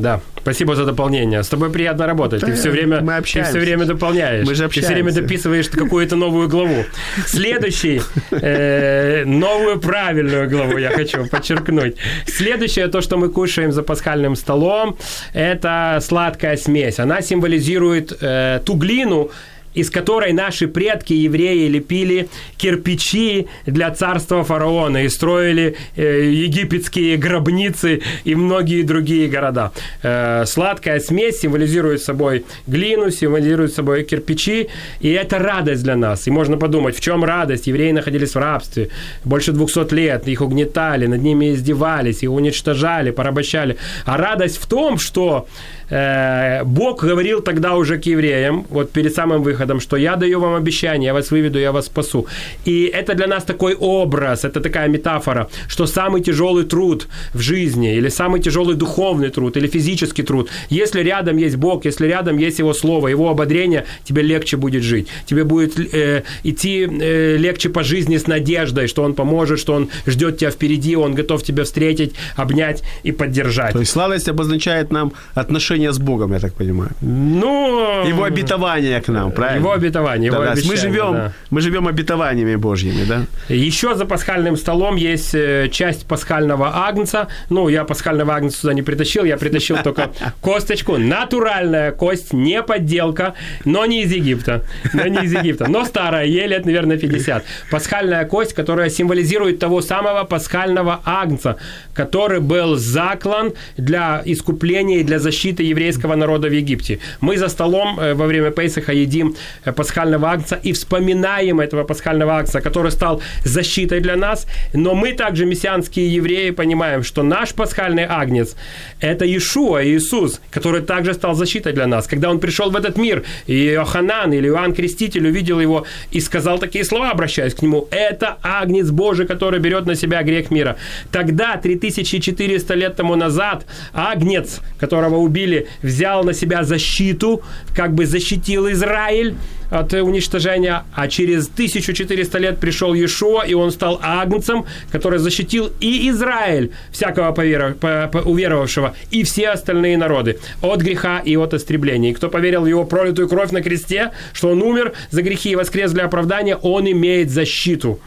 Да, 0.02 0.22
спасибо 0.42 0.76
за 0.76 0.86
дополнение. 0.86 1.44
С 1.44 1.50
тобой 1.50 1.70
приятно 1.70 2.08
работать. 2.08 2.42
Да, 2.42 2.48
ты 2.48 2.54
все 2.54 2.70
время, 2.70 3.02
мы 3.02 3.22
ты 3.22 3.44
все 3.44 3.60
время 3.60 3.86
дополняешь. 3.86 4.48
Мы 4.48 4.56
же 4.56 4.66
общаемся. 4.66 4.90
Ты 4.90 4.94
все 4.94 5.04
время 5.04 5.22
дописываешь 5.22 5.70
какую-то 5.70 6.16
новую 6.16 6.50
главу. 6.50 6.86
Следующий, 7.28 8.02
э, 8.32 9.24
новую 9.26 9.80
правильную 9.80 10.50
главу 10.50 10.78
я 10.78 10.90
хочу 10.90 11.26
подчеркнуть. 11.28 11.96
Следующее, 12.26 12.88
то, 12.88 13.02
что 13.02 13.18
мы 13.18 13.30
кушаем 13.30 13.72
за 13.72 13.84
пасхальным 13.84 14.36
столом, 14.36 14.98
это 15.34 16.00
сладкая 16.02 16.58
смесь. 16.58 17.00
Она 17.00 17.22
символизирует 17.22 18.18
э, 18.22 18.60
ту 18.66 18.76
глину, 18.76 19.32
из 19.76 19.90
которой 19.90 20.34
наши 20.34 20.68
предки, 20.68 21.14
евреи, 21.14 21.68
лепили 21.68 22.30
кирпичи 22.58 23.48
для 23.66 23.92
царства 23.92 24.44
фараона 24.44 25.04
и 25.04 25.10
строили 25.10 25.76
э, 25.96 26.32
египетские 26.32 27.18
гробницы 27.18 28.02
и 28.24 28.36
многие 28.36 28.82
другие 28.82 29.28
города. 29.28 29.72
Э, 30.02 30.46
сладкая 30.46 31.00
смесь 31.00 31.40
символизирует 31.40 32.02
собой 32.02 32.46
глину, 32.68 33.12
символизирует 33.12 33.74
собой 33.74 34.04
кирпичи, 34.04 34.70
и 35.02 35.10
это 35.12 35.40
радость 35.40 35.84
для 35.84 35.96
нас. 35.96 36.28
И 36.28 36.32
можно 36.32 36.58
подумать, 36.58 36.96
в 36.96 37.02
чем 37.02 37.24
радость? 37.24 37.68
Евреи 37.68 37.92
находились 37.92 38.34
в 38.36 38.40
рабстве 38.40 38.90
больше 39.24 39.52
200 39.52 39.94
лет, 39.94 40.28
их 40.28 40.42
угнетали, 40.42 41.08
над 41.08 41.22
ними 41.22 41.54
издевались, 41.54 42.24
их 42.24 42.32
уничтожали, 42.32 43.12
порабощали. 43.12 43.78
А 44.06 44.18
радость 44.18 44.58
в 44.58 44.66
том, 44.68 44.98
что 44.98 45.48
Бог 45.90 47.04
говорил 47.04 47.42
тогда 47.42 47.76
уже 47.76 47.98
к 47.98 48.06
евреям, 48.06 48.66
вот 48.70 48.92
перед 48.92 49.14
самым 49.14 49.44
выходом, 49.44 49.80
что 49.80 49.98
я 49.98 50.16
даю 50.16 50.40
вам 50.40 50.56
обещание, 50.56 51.08
я 51.08 51.14
вас 51.14 51.32
выведу, 51.32 51.60
я 51.60 51.72
вас 51.72 51.86
спасу. 51.86 52.28
И 52.66 52.86
это 52.86 53.14
для 53.14 53.28
нас 53.28 53.44
такой 53.44 53.76
образ, 53.76 54.46
это 54.46 54.62
такая 54.62 54.88
метафора, 54.88 55.48
что 55.68 55.86
самый 55.86 56.22
тяжелый 56.22 56.64
труд 56.66 57.08
в 57.34 57.40
жизни, 57.40 57.96
или 57.96 58.10
самый 58.10 58.42
тяжелый 58.42 58.76
духовный 58.76 59.30
труд, 59.30 59.58
или 59.58 59.68
физический 59.68 60.24
труд, 60.24 60.50
если 60.70 61.04
рядом 61.04 61.38
есть 61.38 61.56
Бог, 61.58 61.86
если 61.86 62.08
рядом 62.08 62.38
есть 62.38 62.60
Его 62.60 62.74
Слово, 62.74 63.10
Его 63.10 63.30
ободрение, 63.30 63.86
тебе 64.04 64.24
легче 64.24 64.58
будет 64.58 64.84
жить. 64.84 65.08
Тебе 65.26 65.44
будет 65.44 65.80
э, 65.94 66.24
идти 66.44 66.88
э, 66.90 67.38
легче 67.38 67.70
по 67.70 67.84
жизни 67.84 68.18
с 68.18 68.28
надеждой, 68.28 68.88
что 68.88 69.04
Он 69.04 69.14
поможет, 69.14 69.60
что 69.60 69.74
Он 69.74 69.90
ждет 70.08 70.38
тебя 70.38 70.52
впереди, 70.52 70.96
Он 70.96 71.14
готов 71.14 71.44
тебя 71.44 71.64
встретить, 71.64 72.16
обнять 72.36 72.84
и 73.04 73.12
поддержать. 73.12 73.74
То 73.74 73.80
есть 73.80 73.92
сладость 73.92 74.30
обозначает 74.30 74.92
нам 74.92 75.14
отношения 75.36 75.75
отношения 75.76 75.92
с 75.92 76.00
Богом, 76.00 76.34
я 76.34 76.40
так 76.40 76.54
понимаю. 76.54 76.92
Ну... 77.02 78.06
Его 78.08 78.24
обетование 78.24 79.02
к 79.02 79.12
нам, 79.12 79.32
правильно? 79.32 79.60
Его 79.60 79.72
обетование, 79.72 80.28
его 80.28 80.44
да, 80.44 80.52
обещание, 80.52 80.72
мы 80.72 80.82
живем, 80.82 81.14
да. 81.14 81.32
мы 81.52 81.62
живем 81.62 81.88
обетованиями 81.88 82.56
Божьими, 82.56 83.06
да? 83.06 83.26
Еще 83.50 83.96
за 83.96 84.06
пасхальным 84.06 84.58
столом 84.58 84.96
есть 84.96 85.36
э, 85.36 85.70
часть 85.72 86.06
пасхального 86.06 86.88
агнца. 86.88 87.28
Ну, 87.50 87.70
я 87.70 87.84
пасхального 87.84 88.34
агнца 88.34 88.58
сюда 88.58 88.74
не 88.74 88.84
притащил, 88.84 89.26
я 89.26 89.38
притащил 89.38 89.78
только 89.84 90.10
косточку. 90.42 90.98
Натуральная 90.98 91.92
кость, 91.92 92.34
не 92.34 92.62
подделка, 92.62 93.34
но 93.66 93.86
не 93.86 94.04
из 94.04 94.12
Египта. 94.12 94.62
Но 94.94 95.08
не 95.08 95.26
из 95.26 95.34
Египта. 95.34 95.70
Но 95.70 95.86
старая, 95.86 96.26
ей 96.26 96.48
лет, 96.48 96.66
наверное, 96.66 96.98
50. 96.98 97.44
Пасхальная 97.72 98.26
кость, 98.26 98.54
которая 98.54 98.90
символизирует 98.90 99.60
того 99.60 99.82
самого 99.82 100.24
пасхального 100.24 101.02
агнца, 101.06 101.58
который 101.94 102.40
был 102.40 102.76
заклан 102.76 103.54
для 103.78 104.22
искупления 104.26 105.00
и 105.00 105.04
для 105.04 105.20
защиты 105.20 105.65
еврейского 105.70 106.16
народа 106.16 106.48
в 106.48 106.54
Египте. 106.54 107.00
Мы 107.22 107.38
за 107.38 107.50
столом 107.50 108.00
э, 108.00 108.14
во 108.14 108.26
время 108.26 108.52
Пейсаха 108.52 108.94
едим 108.94 109.36
э, 109.66 109.72
пасхального 109.72 110.30
акция 110.30 110.60
и 110.64 110.72
вспоминаем 110.74 111.60
этого 111.60 111.84
пасхального 111.84 112.34
акция, 112.34 112.62
который 112.62 112.92
стал 112.92 113.22
защитой 113.44 114.00
для 114.00 114.16
нас. 114.16 114.48
Но 114.74 114.96
мы 114.96 115.14
также, 115.14 115.46
мессианские 115.46 116.14
евреи, 116.14 116.52
понимаем, 116.52 117.04
что 117.04 117.24
наш 117.24 117.54
пасхальный 117.54 118.06
агнец– 118.06 118.56
это 119.00 119.26
Иешуа, 119.26 119.84
Иисус, 119.86 120.42
который 120.52 120.82
также 120.82 121.14
стал 121.14 121.36
защитой 121.36 121.74
для 121.74 121.88
нас. 121.88 122.08
Когда 122.08 122.30
он 122.30 122.40
пришел 122.40 122.70
в 122.72 122.76
этот 122.76 122.98
мир, 122.98 123.24
и 123.48 123.70
Иоханан 123.70 124.34
или 124.34 124.48
Иоанн 124.48 124.74
Креститель 124.74 125.28
увидел 125.28 125.60
его 125.60 125.86
и 126.12 126.22
сказал 126.22 126.60
такие 126.60 126.84
слова, 126.84 127.12
обращаясь 127.12 127.54
к 127.54 127.62
нему, 127.62 127.88
«Это 127.92 128.38
агнец 128.44 128.90
Божий, 128.90 129.26
который 129.28 129.60
берет 129.60 129.86
на 129.86 129.96
себя 129.96 130.24
грех 130.24 130.52
мира». 130.52 130.76
Тогда, 131.12 131.58
3400 131.58 132.76
лет 132.76 132.96
тому 132.96 133.16
назад, 133.16 133.66
агнец, 133.94 134.62
которого 134.80 135.18
убили 135.18 135.55
Израиле 135.56 135.68
взял 135.82 136.24
на 136.24 136.34
себя 136.34 136.64
защиту, 136.64 137.42
как 137.76 137.94
бы 137.94 138.06
защитил 138.06 138.70
Израиль 138.72 139.36
от 139.72 139.94
уничтожения, 139.94 140.84
а 140.94 141.08
через 141.08 141.48
1400 141.48 142.38
лет 142.38 142.60
пришел 142.60 142.94
Иешуа, 142.94 143.44
и 143.46 143.54
он 143.54 143.72
стал 143.72 144.00
агнцем, 144.02 144.66
который 144.92 145.20
защитил 145.20 145.72
и 145.80 146.10
Израиль, 146.10 146.72
всякого 146.92 147.32
поверов, 147.32 147.78
по, 147.78 148.10
по, 148.12 148.20
уверовавшего, 148.20 148.94
и 149.12 149.24
все 149.24 149.50
остальные 149.50 149.98
народы 149.98 150.38
от 150.62 150.82
греха 150.82 151.20
и 151.20 151.36
от 151.36 151.54
истребления. 151.54 152.12
И 152.12 152.14
кто 152.14 152.30
поверил 152.30 152.62
в 152.62 152.68
его 152.68 152.86
пролитую 152.86 153.28
кровь 153.28 153.52
на 153.52 153.62
кресте, 153.62 154.12
что 154.34 154.50
он 154.50 154.62
умер 154.62 154.94
за 155.12 155.22
грехи 155.22 155.52
и 155.52 155.56
воскрес 155.56 155.92
для 155.92 156.06
оправдания, 156.06 156.56
он 156.56 156.90
имеет 156.90 157.32
защиту. 157.32 158.00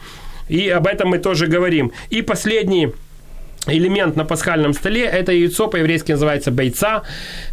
И 0.47 0.69
об 0.69 0.87
этом 0.87 1.09
мы 1.09 1.19
тоже 1.19 1.47
говорим. 1.47 1.91
И 2.09 2.21
последний 2.21 2.89
элемент 3.67 4.15
на 4.15 4.25
пасхальном 4.25 4.73
столе– 4.73 5.03
это 5.05 5.31
яйцо, 5.31 5.67
по-еврейски 5.67 6.11
называется 6.11 6.51
бойца. 6.51 7.03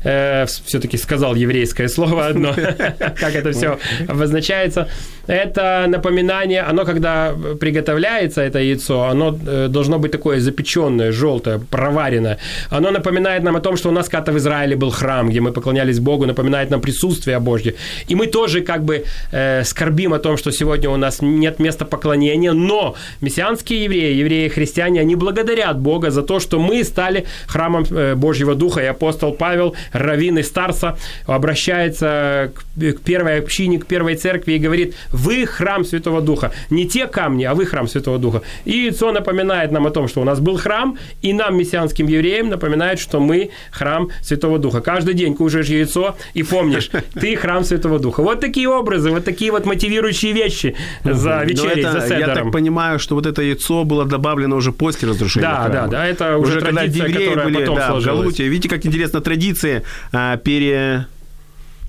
Э, 0.05 0.47
все-таки 0.47 0.97
сказал 0.97 1.35
еврейское 1.35 1.88
слово 1.88 2.27
одно, 2.27 2.55
как 2.99 3.35
это 3.35 3.53
все 3.53 3.79
обозначается. 4.09 4.88
Это 5.27 5.87
напоминание, 5.89 6.62
оно 6.62 6.85
когда 6.85 7.35
приготовляется, 7.61 8.43
это 8.43 8.59
яйцо, 8.59 9.05
оно 9.05 9.39
э, 9.47 9.69
должно 9.69 9.99
быть 9.99 10.12
такое 10.12 10.41
запеченное, 10.41 11.12
желтое, 11.12 11.59
проваренное. 11.59 12.39
Оно 12.71 12.91
напоминает 12.91 13.43
нам 13.43 13.57
о 13.57 13.61
том, 13.61 13.77
что 13.77 13.89
у 13.89 13.93
нас 13.93 14.09
когда-то 14.09 14.33
в 14.33 14.37
Израиле 14.39 14.77
был 14.77 14.91
храм, 14.91 15.29
где 15.29 15.41
мы 15.41 15.53
поклонялись 15.53 15.99
Богу, 15.99 16.27
напоминает 16.27 16.71
нам 16.71 16.81
присутствие 16.81 17.39
Божье. 17.41 17.75
И 18.09 18.15
мы 18.15 18.27
тоже 18.27 18.61
как 18.61 18.85
бы 18.85 19.05
э, 19.33 19.65
скорбим 19.65 20.12
о 20.12 20.19
том, 20.19 20.37
что 20.37 20.53
сегодня 20.53 20.91
у 20.91 20.97
нас 20.97 21.23
нет 21.23 21.59
места 21.59 21.85
поклонения, 21.85 22.53
но 22.53 22.95
мессианские 23.21 23.85
евреи, 23.85 24.15
евреи-христиане, 24.15 25.01
они 25.01 25.17
благодарят 25.17 25.79
Бога 25.79 26.11
за 26.11 26.23
то, 26.23 26.41
что 26.41 26.59
мы 26.59 26.85
стали 26.85 27.27
храмом 27.47 27.85
э, 27.91 28.15
Божьего 28.15 28.55
Духа. 28.55 28.81
И 28.81 28.87
апостол 28.87 29.33
Павел, 29.33 29.75
раввин 29.93 30.39
и 30.39 30.43
старца, 30.43 30.97
обращается 31.27 32.53
к 32.77 33.01
первой 33.01 33.39
общине, 33.39 33.79
к 33.79 33.87
первой 33.87 34.15
церкви 34.15 34.53
и 34.53 34.59
говорит, 34.59 34.95
Вы 35.16 35.46
храм 35.46 35.85
Святого 35.85 36.20
Духа. 36.20 36.52
Не 36.70 36.87
те 36.87 37.07
камни, 37.07 37.44
а 37.44 37.55
вы 37.55 37.66
храм 37.66 37.88
Святого 37.88 38.18
Духа. 38.18 38.42
И 38.64 38.70
яйцо 38.70 39.12
напоминает 39.12 39.72
нам 39.72 39.87
о 39.87 39.90
том, 39.90 40.09
что 40.09 40.20
у 40.20 40.24
нас 40.24 40.40
был 40.40 40.59
храм, 40.59 40.98
и 41.22 41.33
нам, 41.33 41.57
мессианским 41.57 42.07
евреям, 42.07 42.48
напоминает, 42.48 42.98
что 42.98 43.20
мы 43.20 43.50
храм 43.70 44.09
Святого 44.22 44.59
Духа. 44.59 44.81
Каждый 44.81 45.14
день 45.14 45.35
кушаешь 45.35 45.68
яйцо 45.68 46.16
и 46.35 46.42
помнишь, 46.42 46.90
ты 47.14 47.37
храм 47.37 47.64
Святого 47.64 47.98
Духа. 47.98 48.22
Вот 48.22 48.40
такие 48.40 48.68
образы, 48.68 49.11
вот 49.11 49.24
такие 49.24 49.50
вот 49.50 49.66
мотивирующие 49.66 50.33
вещи 50.33 50.74
за 51.05 51.44
вечерей, 51.44 51.83
это, 51.83 51.92
за 51.92 52.00
седером. 52.00 52.29
Я 52.29 52.35
так 52.35 52.52
понимаю, 52.52 52.98
что 52.98 53.14
вот 53.14 53.26
это 53.26 53.42
яйцо 53.42 53.85
было 53.85 54.05
добавлено 54.05 54.57
уже 54.57 54.72
после 54.72 55.09
разрушения 55.09 55.48
Да, 55.48 55.57
храма. 55.57 55.72
да, 55.72 55.87
да, 55.87 56.07
это 56.07 56.37
уже, 56.37 56.59
уже 56.59 56.61
традиция, 56.61 57.09
евреи 57.09 57.44
были 57.44 57.57
потом 57.57 57.76
да, 57.76 57.94
в 57.94 58.05
Галуте. 58.05 58.48
Видите, 58.48 58.68
как 58.68 58.87
интересно 58.87 59.20
традиции 59.20 59.83
а, 60.12 60.37
пере... 60.37 61.07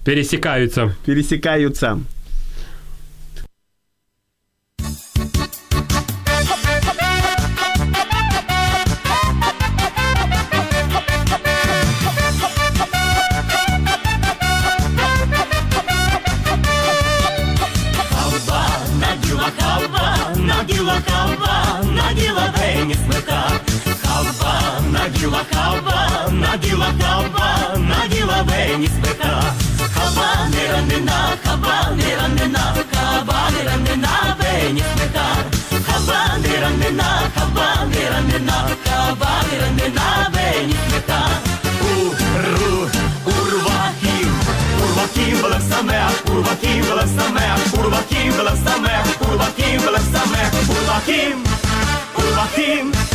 пересекаются. 0.05 0.95
Пересекаются. 1.05 1.99
Наділа 26.37 26.93
хава, 26.99 27.77
наділа 27.77 28.41
вені 28.41 28.87
спека. 28.87 29.43
Хава 29.93 30.49
не 30.51 30.71
ранена, 30.71 31.19
хава 31.45 31.95
не 31.95 32.15
ранена, 32.15 32.73
хава 32.93 33.49
не 33.51 33.69
ранена, 33.69 34.35
вені 34.39 34.83
спека. 34.95 35.27
Хава 35.87 36.37
не 36.43 36.61
ранена, 36.61 37.09
хава 37.35 37.69
не 37.91 38.09
ранена, 38.09 38.69
хава 38.85 39.31
не 39.51 39.59
ранена, 39.59 40.29
вені 40.33 40.75
спека. 40.89 41.21
Уру, 41.81 42.89
урвахів, 43.25 44.31
урвахів 44.83 45.41
велев 45.41 45.61
самех, 45.69 46.11
урвахів 46.31 46.85
велев 46.85 47.09
самех, 47.17 47.59
урвахів 47.79 48.33
велев 48.37 48.57
самех, 48.65 49.05
урвахів 49.21 49.81
велев 49.81 50.03
самех, 50.13 50.51
урвахів, 50.69 51.37
урвахів. 52.17 53.06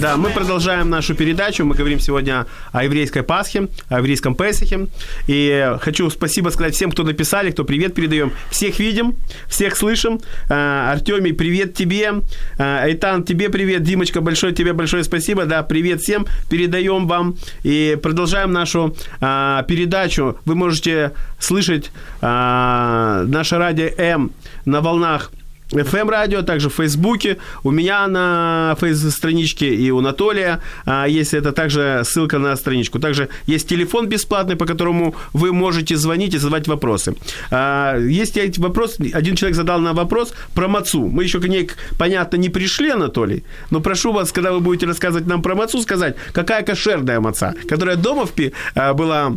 Да, 0.00 0.16
мы 0.16 0.30
продолжаем 0.30 0.90
нашу 0.90 1.16
передачу. 1.16 1.64
Мы 1.64 1.74
говорим 1.74 1.98
сегодня 1.98 2.46
о 2.70 2.84
еврейской 2.84 3.24
Пасхе, 3.24 3.66
о 3.88 3.98
еврейском 3.98 4.36
Песахе. 4.36 4.86
И 5.26 5.74
хочу 5.80 6.08
спасибо 6.08 6.50
сказать 6.50 6.76
всем, 6.76 6.92
кто 6.92 7.02
написали, 7.02 7.50
кто 7.50 7.64
привет 7.64 7.94
передаем. 7.94 8.32
Всех 8.48 8.78
видим, 8.78 9.16
всех 9.48 9.76
слышим. 9.76 10.20
А, 10.48 10.92
Артемий, 10.92 11.34
привет 11.34 11.74
тебе. 11.74 12.12
А, 12.58 12.84
Айтан, 12.84 13.24
тебе 13.24 13.48
привет. 13.48 13.82
Димочка, 13.82 14.20
большое 14.20 14.54
тебе 14.54 14.72
большое 14.72 15.02
спасибо. 15.02 15.46
Да, 15.46 15.64
привет 15.64 16.00
всем. 16.00 16.26
Передаем 16.48 17.08
вам. 17.08 17.36
И 17.64 17.98
продолжаем 18.00 18.52
нашу 18.52 18.94
а, 19.20 19.64
передачу. 19.64 20.38
Вы 20.44 20.54
можете 20.54 21.10
слышать 21.40 21.90
наше 22.20 23.56
радио 23.58 23.88
М 23.96 24.30
на 24.64 24.80
волнах 24.80 25.32
FM 25.70 26.08
радио, 26.08 26.42
также 26.42 26.70
в 26.70 26.74
Фейсбуке, 26.74 27.36
у 27.62 27.70
меня 27.70 28.06
на 28.06 28.74
фейс-страничке 28.80 29.74
и 29.74 29.90
у 29.90 29.98
Анатолия 29.98 30.60
а, 30.86 31.06
есть 31.06 31.34
это 31.34 31.52
также 31.52 32.02
ссылка 32.04 32.38
на 32.38 32.56
страничку. 32.56 32.98
Также 32.98 33.28
есть 33.46 33.68
телефон 33.68 34.08
бесплатный, 34.08 34.56
по 34.56 34.64
которому 34.64 35.14
вы 35.34 35.52
можете 35.52 35.96
звонить 35.96 36.34
и 36.34 36.38
задавать 36.38 36.68
вопросы. 36.68 37.14
А, 37.50 37.98
есть 37.98 38.58
вопрос, 38.58 38.96
один 39.12 39.36
человек 39.36 39.56
задал 39.56 39.80
нам 39.80 39.94
вопрос 39.94 40.32
про 40.54 40.68
мацу. 40.68 41.06
Мы 41.06 41.24
еще 41.24 41.38
к 41.38 41.46
ней, 41.46 41.70
понятно, 41.98 42.36
не 42.38 42.48
пришли, 42.48 42.90
Анатолий, 42.90 43.44
но 43.70 43.80
прошу 43.80 44.12
вас, 44.12 44.32
когда 44.32 44.52
вы 44.52 44.60
будете 44.60 44.86
рассказывать 44.86 45.26
нам 45.26 45.42
про 45.42 45.54
мацу, 45.54 45.82
сказать, 45.82 46.16
какая 46.32 46.62
кошерная 46.62 47.20
маца, 47.20 47.54
которая 47.68 47.96
дома 47.96 48.24
в 48.24 48.32
пи, 48.32 48.52
а, 48.74 48.94
была 48.94 49.36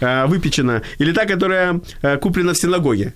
а, 0.00 0.26
выпечена, 0.26 0.82
или 0.98 1.12
та, 1.12 1.24
которая 1.24 1.80
а, 2.02 2.16
куплена 2.16 2.52
в 2.52 2.58
синагоге. 2.58 3.14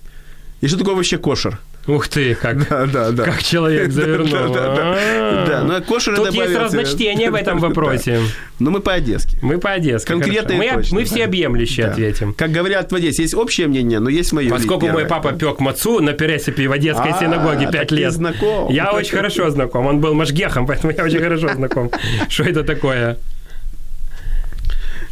И 0.61 0.67
что 0.67 0.77
такое 0.77 0.95
вообще 0.95 1.17
кошер? 1.17 1.59
Ух 1.85 2.07
ты, 2.07 2.33
как, 2.33 2.69
да, 2.69 2.85
да, 2.85 3.11
да. 3.11 3.23
как 3.25 3.43
человек 3.43 3.91
завернул. 3.91 4.53
Да, 4.53 4.73
да, 4.73 4.75
да. 4.75 5.45
да 5.45 5.63
но 5.63 5.81
кошеры 5.81 6.15
Тут 6.15 6.33
есть 6.33 6.55
разночтение 6.55 7.29
в 7.29 7.35
этом 7.35 7.59
вопросе. 7.59 8.21
Но 8.59 8.71
мы 8.71 8.79
по-одесски. 8.79 9.37
Мы 9.41 9.57
по-одесски. 9.57 10.07
Конкретно 10.07 10.55
мы, 10.55 10.81
мы 10.91 11.03
все 11.03 11.25
объемлющие 11.25 11.87
ответим. 11.87 12.33
Как 12.33 12.51
говорят 12.51 12.91
в 12.91 12.95
Одессе, 12.95 13.23
есть 13.23 13.33
общее 13.33 13.67
мнение, 13.67 13.99
но 13.99 14.09
есть 14.09 14.31
мое. 14.31 14.49
Поскольку 14.49 14.87
мой 14.87 15.05
папа 15.05 15.33
пек 15.33 15.59
мацу 15.59 15.99
на 15.99 16.13
пересыпи 16.13 16.67
в 16.67 16.71
Одесской 16.71 17.11
а, 17.11 17.19
синагоге 17.19 17.69
5 17.69 17.91
лет. 17.91 18.13
знаком. 18.13 18.71
Я 18.71 18.93
очень 18.93 19.15
хорошо 19.17 19.49
знаком. 19.49 19.85
Он 19.87 19.99
был 19.99 20.13
машгехом, 20.13 20.65
поэтому 20.67 20.93
я 20.95 21.03
очень 21.03 21.19
хорошо 21.19 21.49
знаком. 21.53 21.91
Что 22.29 22.43
это 22.43 22.63
такое? 22.63 23.17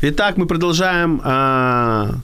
Итак, 0.01 0.37
мы 0.37 0.45
продолжаем 0.45 1.19
а, 1.23 2.21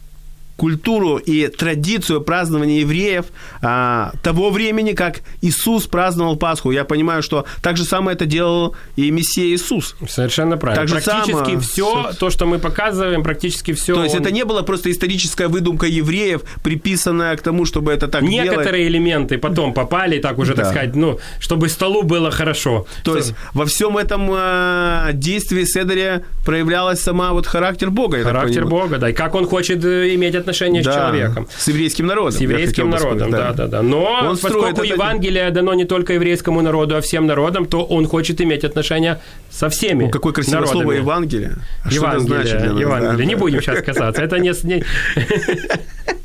культуру 0.58 1.18
и 1.18 1.48
традицию 1.48 2.22
празднования 2.22 2.80
евреев 2.80 3.26
а, 3.62 4.12
того 4.24 4.50
времени, 4.50 4.94
как 4.94 5.22
Иисус 5.42 5.88
праздновал 5.88 6.36
Пасху. 6.36 6.72
Я 6.72 6.84
понимаю, 6.84 7.22
что 7.22 7.46
так 7.62 7.78
же 7.78 7.86
самое 7.86 8.16
это 8.16 8.26
делал 8.26 8.76
и 8.96 9.12
Мессия 9.12 9.56
Иисус. 9.56 9.96
Совершенно 10.10 10.58
правильно. 10.58 10.88
Так 10.88 11.04
практически 11.04 11.50
само... 11.50 11.62
все, 11.62 12.12
то, 12.20 12.30
что 12.30 12.46
мы 12.46 12.60
показываем, 12.60 13.24
практически 13.24 13.74
все. 13.74 13.94
То 13.96 14.04
есть 14.04 14.16
он... 14.16 14.22
это 14.22 14.32
не 14.32 14.44
было 14.44 14.64
просто 14.64 14.92
историческая 14.92 15.48
выдумка 15.48 15.86
евреев, 15.86 16.42
приписанная 16.64 17.36
к 17.38 17.42
тому, 17.42 17.66
чтобы 17.66 17.94
это 17.94 18.08
так 18.08 18.24
Некоторые 18.24 18.84
делать. 18.84 18.88
элементы 18.88 19.38
потом 19.38 19.74
попали, 19.74 20.20
так 20.20 20.40
уже, 20.40 20.56
да. 20.56 20.64
так 20.64 20.72
сказать, 20.72 20.96
ну, 20.96 21.20
чтобы 21.40 21.70
столу 21.70 22.04
было 22.04 22.32
хорошо. 22.32 22.88
То 23.04 23.16
есть 23.16 23.34
во 23.54 23.66
всем 23.66 23.98
этом 23.98 24.30
э, 24.32 25.12
действии 25.14 25.66
Седаря 25.66 26.24
проявлялась 26.46 27.00
сама 27.00 27.32
вот 27.34 27.46
характер 27.46 27.92
Бога. 27.92 28.24
Характер 28.24 28.66
Бога, 28.66 28.98
да, 28.98 29.10
и 29.10 29.14
как 29.14 29.36
он 29.36 29.46
хочет 29.46 29.86
э, 29.86 30.16
иметь 30.16 30.36
отношения 30.48 30.82
да, 30.82 30.92
с 30.92 30.96
человеком. 30.96 31.48
С 31.58 31.68
еврейским 31.68 32.08
народом. 32.08 32.32
С 32.32 32.42
еврейским 32.42 32.90
народом, 32.90 33.32
да. 33.32 33.38
да, 33.38 33.54
да, 33.54 33.68
да. 33.68 33.82
Но 33.82 34.04
он 34.04 34.38
поскольку 34.38 34.84
Евангелие 34.84 35.52
дано 35.52 35.74
не 35.74 35.86
только 35.86 36.14
еврейскому 36.14 36.62
народу, 36.62 36.96
а 36.96 37.02
всем 37.02 37.26
народам, 37.26 37.66
то 37.66 37.84
он 37.84 38.08
хочет 38.08 38.42
иметь 38.42 38.64
отношения 38.64 39.20
со 39.50 39.68
всеми 39.70 40.06
ну, 40.06 40.10
какое 40.10 40.34
красивое 40.34 40.62
народами. 40.62 40.82
слово 40.82 40.92
Евангелие. 40.94 41.52
А 41.84 41.94
Евангелие, 41.94 42.46
что 42.46 42.56
это 42.56 42.60
значит? 42.60 42.80
Евангелие. 42.80 43.18
Да, 43.18 43.26
не 43.26 43.36
будем 43.36 43.62
сейчас 43.62 43.82
касаться. 43.86 44.22
Это 44.22 44.40
не... 44.40 44.54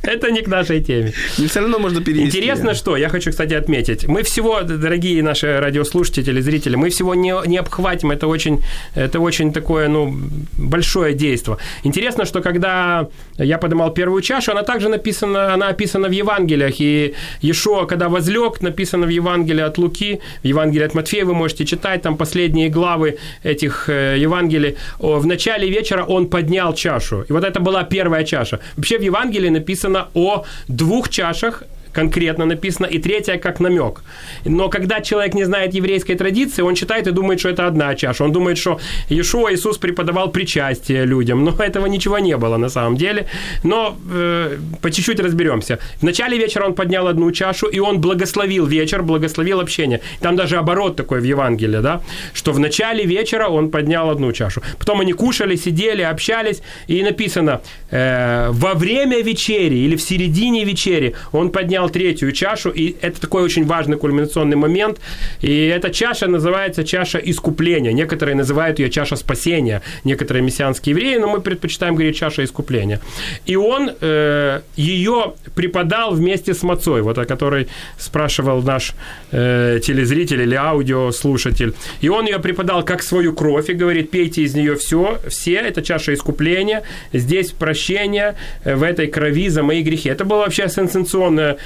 Это 0.02 0.32
не 0.32 0.42
к 0.42 0.48
нашей 0.48 0.82
теме. 0.82 1.12
И 1.38 1.46
все 1.46 1.61
равно 1.61 1.78
можно 1.78 2.00
перевести. 2.02 2.38
Интересно, 2.38 2.74
что, 2.74 2.96
я 2.96 3.08
хочу, 3.08 3.30
кстати, 3.30 3.54
отметить. 3.54 4.08
Мы 4.08 4.22
всего, 4.22 4.62
дорогие 4.62 5.22
наши 5.22 5.61
радиослушатели, 5.61 6.40
зрители, 6.40 6.76
мы 6.76 6.90
всего 6.90 7.14
не, 7.14 7.35
не 7.46 7.58
обхватим. 7.58 8.11
Это 8.11 8.26
очень, 8.26 8.61
это 8.96 9.20
очень 9.20 9.52
такое, 9.52 9.88
ну, 9.88 10.14
большое 10.58 11.14
действие. 11.14 11.56
Интересно, 11.85 12.24
что 12.24 12.40
когда 12.40 13.08
я 13.38 13.58
поднимал 13.58 13.94
первую 14.12 14.22
чашу, 14.22 14.53
она 14.53 14.62
также 14.62 14.88
написана, 14.88 15.55
она 15.55 15.68
описана 15.68 16.09
в 16.09 16.12
Евангелиях. 16.12 16.81
И 16.81 17.14
Ешо, 17.42 17.87
когда 17.87 18.09
возлег, 18.09 18.62
написано 18.62 19.07
в 19.07 19.11
Евангелии 19.11 19.64
от 19.64 19.79
Луки, 19.79 20.20
в 20.42 20.46
Евангелии 20.46 20.87
от 20.87 20.94
Матфея 20.94 21.25
вы 21.25 21.35
можете 21.35 21.64
читать, 21.64 22.03
там 22.03 22.16
последние 22.16 22.68
главы 22.68 23.16
этих 23.44 23.88
э, 23.88 24.18
Евангелий. 24.22 24.77
В 24.98 25.27
начале 25.27 25.70
вечера 25.70 26.05
он 26.05 26.27
поднял 26.27 26.75
чашу. 26.75 27.25
И 27.31 27.33
вот 27.33 27.44
это 27.44 27.61
была 27.61 27.85
первая 27.85 28.25
чаша. 28.25 28.59
Вообще 28.77 28.98
в 28.98 29.03
Евангелии 29.03 29.51
написано 29.51 30.09
о 30.14 30.44
двух 30.68 31.09
чашах 31.09 31.62
конкретно 31.92 32.46
написано, 32.46 32.87
и 32.87 32.98
третья 32.98 33.38
как 33.38 33.61
намек. 33.61 34.02
Но 34.44 34.68
когда 34.68 35.00
человек 35.00 35.35
не 35.35 35.44
знает 35.44 35.74
еврейской 35.74 36.14
традиции, 36.14 36.62
он 36.62 36.74
читает 36.74 37.07
и 37.07 37.12
думает, 37.12 37.40
что 37.40 37.48
это 37.48 37.66
одна 37.66 37.94
чаша. 37.94 38.24
Он 38.24 38.33
думает, 38.33 38.59
что 38.59 38.81
Иешуа 39.11 39.52
Иисус 39.52 39.78
преподавал 39.78 40.33
причастие 40.33 41.07
людям, 41.07 41.44
но 41.44 41.55
этого 41.59 41.87
ничего 41.87 42.18
не 42.18 42.37
было 42.37 42.57
на 42.57 42.68
самом 42.68 42.96
деле. 42.96 43.26
Но 43.64 43.96
э, 44.12 44.59
по 44.81 44.90
чуть-чуть 44.90 45.20
разберемся. 45.20 45.78
В 46.00 46.05
начале 46.05 46.38
вечера 46.38 46.66
он 46.66 46.74
поднял 46.74 47.07
одну 47.07 47.33
чашу, 47.33 47.66
и 47.66 47.81
он 47.81 48.00
благословил 48.00 48.66
вечер, 48.66 49.02
благословил 49.02 49.61
общение. 49.61 50.00
Там 50.20 50.37
даже 50.37 50.57
оборот 50.57 50.96
такой 50.96 51.20
в 51.20 51.24
Евангелии, 51.24 51.81
да, 51.81 52.00
что 52.35 52.52
в 52.52 52.59
начале 52.59 53.05
вечера 53.05 53.48
он 53.48 53.70
поднял 53.70 54.11
одну 54.11 54.33
чашу. 54.33 54.62
Потом 54.78 55.00
они 55.00 55.12
кушали, 55.12 55.57
сидели, 55.57 56.02
общались, 56.02 56.62
и 56.88 57.02
написано, 57.02 57.61
э, 57.90 58.48
во 58.50 58.74
время 58.74 59.22
вечери 59.22 59.76
или 59.76 59.96
в 59.96 60.02
середине 60.02 60.64
вечери 60.64 61.14
он 61.33 61.50
поднял 61.50 61.82
поднял 61.83 61.90
третью 61.90 62.33
чашу, 62.33 62.71
и 62.71 62.95
это 63.03 63.21
такой 63.21 63.42
очень 63.42 63.66
важный 63.66 63.97
кульминационный 63.97 64.57
момент. 64.57 65.01
И 65.42 65.66
эта 65.77 65.90
чаша 65.90 66.27
называется 66.27 66.85
чаша 66.85 67.18
искупления. 67.18 67.92
Некоторые 67.92 68.35
называют 68.35 68.79
ее 68.79 68.90
чаша 68.90 69.16
спасения, 69.16 69.81
некоторые 70.05 70.42
мессианские 70.42 70.95
евреи, 70.95 71.18
но 71.18 71.29
мы 71.29 71.40
предпочитаем 71.40 71.95
говорить 71.95 72.16
чаша 72.16 72.42
искупления. 72.42 73.01
И 73.49 73.57
он 73.57 73.90
э, 74.01 74.61
ее 74.77 75.33
преподал 75.55 76.14
вместе 76.14 76.53
с 76.53 76.62
мацой, 76.62 77.03
вот 77.03 77.18
о 77.18 77.25
которой 77.25 77.66
спрашивал 77.99 78.62
наш 78.62 78.95
э, 79.33 79.81
телезритель 79.83 80.40
или 80.40 80.55
аудиослушатель. 80.55 81.73
И 82.05 82.09
он 82.09 82.27
ее 82.27 82.38
преподал 82.38 82.85
как 82.85 83.03
свою 83.03 83.33
кровь 83.33 83.71
и 83.71 83.75
говорит, 83.75 84.11
пейте 84.11 84.42
из 84.42 84.55
нее 84.55 84.75
все, 84.75 85.18
все, 85.29 85.55
это 85.55 85.83
чаша 85.83 86.12
искупления, 86.12 86.83
здесь 87.12 87.53
прощение, 87.53 88.35
э, 88.64 88.77
в 88.77 88.83
этой 88.83 89.07
крови 89.07 89.49
за 89.49 89.62
мои 89.62 89.83
грехи. 89.83 90.09
Это 90.09 90.25
было 90.25 90.38
вообще 90.38 90.68
сенсационное 90.68 91.57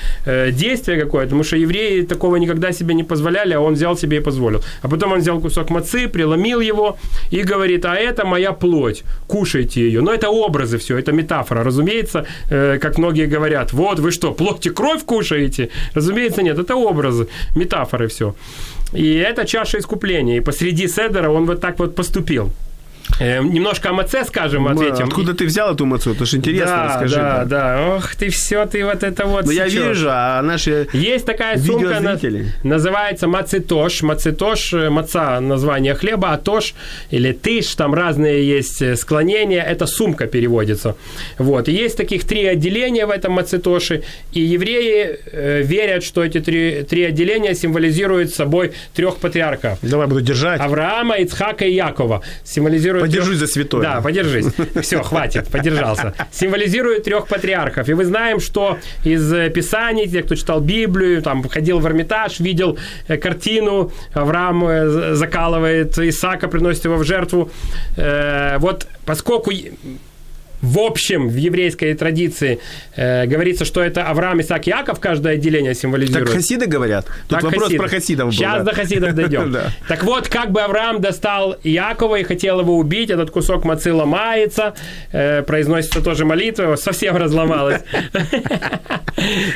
действие 0.53 1.01
какое-то, 1.01 1.29
потому 1.29 1.45
что 1.45 1.57
евреи 1.57 2.03
такого 2.03 2.37
никогда 2.37 2.73
себе 2.73 2.95
не 2.95 3.05
позволяли, 3.05 3.55
а 3.55 3.61
он 3.61 3.75
взял 3.75 3.97
себе 3.97 4.17
и 4.17 4.21
позволил. 4.21 4.63
А 4.83 4.89
потом 4.89 5.13
он 5.13 5.19
взял 5.19 5.41
кусок 5.41 5.71
мацы, 5.71 6.09
преломил 6.09 6.61
его 6.61 6.97
и 7.31 7.43
говорит, 7.43 7.85
а 7.85 7.95
это 7.95 8.25
моя 8.25 8.53
плоть, 8.53 9.05
кушайте 9.27 9.81
ее. 9.81 10.01
Но 10.01 10.13
это 10.13 10.31
образы 10.31 10.79
все, 10.79 10.99
это 10.99 11.13
метафора. 11.13 11.65
Разумеется, 11.65 12.27
э, 12.51 12.79
как 12.79 12.99
многие 12.99 13.27
говорят, 13.27 13.73
вот 13.73 14.01
вы 14.01 14.11
что, 14.11 14.33
плоть 14.33 14.67
и 14.67 14.71
кровь 14.71 15.05
кушаете? 15.05 15.69
Разумеется, 15.95 16.43
нет, 16.43 16.59
это 16.59 16.77
образы, 16.77 17.29
метафоры 17.57 18.09
все. 18.09 18.35
И 18.93 19.15
это 19.15 19.45
чаша 19.45 19.79
искупления. 19.79 20.37
И 20.37 20.41
посреди 20.41 20.89
Седера 20.89 21.31
он 21.31 21.47
вот 21.47 21.61
так 21.61 21.79
вот 21.79 21.95
поступил. 21.95 22.51
Э, 23.21 23.43
немножко 23.43 23.91
о 23.91 23.93
МЦ 23.93 24.27
скажем, 24.27 24.67
ответим. 24.67 25.07
Откуда 25.07 25.35
ты 25.35 25.47
взял 25.47 25.75
эту 25.75 25.87
МЦ? 25.87 26.09
Это 26.09 26.27
же 26.27 26.37
интересно, 26.37 26.77
да, 26.77 26.85
расскажи. 26.87 27.17
Да, 27.17 27.45
да, 27.45 27.45
да. 27.45 27.97
Ох, 27.97 28.15
ты 28.15 28.29
все, 28.29 28.67
ты 28.67 28.85
вот 28.85 29.03
это 29.03 29.27
вот 29.27 29.47
Ну, 29.47 29.53
я 29.53 29.67
вижу, 29.67 30.09
а 30.11 30.43
наши 30.43 30.89
Есть 30.93 31.27
такая 31.27 31.59
сумка, 31.59 32.01
на, 32.01 32.19
называется 32.63 33.27
мацитош. 33.29 34.03
Мацитош, 34.03 34.73
э, 34.75 34.91
маца, 34.91 35.41
название 35.41 35.95
хлеба, 35.95 36.33
а 36.33 36.39
тош 36.39 36.75
или 37.11 37.33
тыш, 37.33 37.75
там 37.75 37.95
разные 37.95 38.47
есть 38.47 38.83
э, 38.83 38.97
склонения. 38.97 39.63
Это 39.63 39.87
сумка 39.87 40.27
переводится. 40.27 40.97
Вот. 41.39 41.69
И 41.69 41.73
есть 41.73 41.97
таких 41.97 42.25
три 42.25 42.47
отделения 42.47 43.07
в 43.07 43.11
этом 43.11 43.33
мацитоше. 43.33 44.03
И 44.33 44.41
евреи 44.41 45.19
э, 45.33 45.63
верят, 45.63 46.05
что 46.05 46.23
эти 46.25 46.41
три, 46.41 46.83
три 46.83 47.05
отделения 47.05 47.55
символизируют 47.55 48.35
собой 48.35 48.73
трех 48.95 49.17
патриархов. 49.17 49.79
Давай 49.83 50.07
буду 50.07 50.21
держать. 50.21 50.61
Авраама, 50.61 51.17
Ицхака 51.17 51.65
и 51.65 51.73
Якова. 51.73 52.23
Символизируют 52.45 52.96
Подержусь 53.01 53.39
за 53.39 53.47
святое. 53.47 53.83
Да, 53.83 54.01
подержись. 54.01 54.47
Все, 54.83 55.03
хватит, 55.03 55.49
подержался. 55.49 56.15
Символизирует 56.33 57.05
трех 57.05 57.27
патриархов. 57.27 57.89
И 57.89 57.95
мы 57.95 58.05
знаем, 58.05 58.41
что 58.41 58.79
из 59.05 59.53
Писаний, 59.53 60.09
те, 60.09 60.23
кто 60.23 60.35
читал 60.35 60.61
Библию, 60.61 61.23
там, 61.23 61.47
ходил 61.49 61.79
в 61.79 61.87
Эрмитаж, 61.87 62.41
видел 62.41 62.79
э, 63.09 63.17
картину, 63.17 63.93
Авраам 64.15 64.65
э, 64.65 65.15
закалывает 65.15 65.99
Исаака, 65.99 66.49
приносит 66.49 66.85
его 66.85 66.97
в 66.97 67.05
жертву. 67.05 67.51
Э, 67.97 68.59
вот 68.59 68.87
поскольку 69.05 69.53
в 70.63 70.79
общем, 70.79 71.29
в 71.29 71.37
еврейской 71.37 71.95
традиции 71.95 72.61
э, 72.97 73.27
говорится, 73.27 73.65
что 73.65 73.83
это 73.83 74.05
Авраам, 74.05 74.41
Исаак, 74.41 74.67
Яков, 74.67 75.01
каждое 75.01 75.35
отделение 75.35 75.75
символизирует. 75.75 76.27
Так 76.27 76.37
хасиды 76.37 76.67
говорят? 76.67 77.07
Тут 77.29 77.29
так 77.29 77.43
вопрос 77.43 77.65
хасиды. 77.65 77.79
про 77.79 77.89
хасидов 77.89 78.27
был. 78.27 78.33
Сейчас 78.33 78.65
да. 78.65 78.71
до 78.71 78.77
хасидов 78.77 79.15
дойдем. 79.15 79.53
да. 79.53 79.73
Так 79.89 80.05
вот, 80.05 80.29
как 80.29 80.53
бы 80.53 80.63
Авраам 80.63 81.01
достал 81.01 81.57
Якова 81.63 82.17
и 82.17 82.25
хотел 82.25 82.61
его 82.61 82.77
убить, 82.77 83.11
этот 83.11 83.31
кусок 83.31 83.65
мацы 83.65 83.93
ломается, 83.93 84.75
э, 85.13 85.43
произносится 85.43 86.01
тоже 86.01 86.25
молитва, 86.25 86.77
совсем 86.77 87.17
разломалась. 87.27 87.83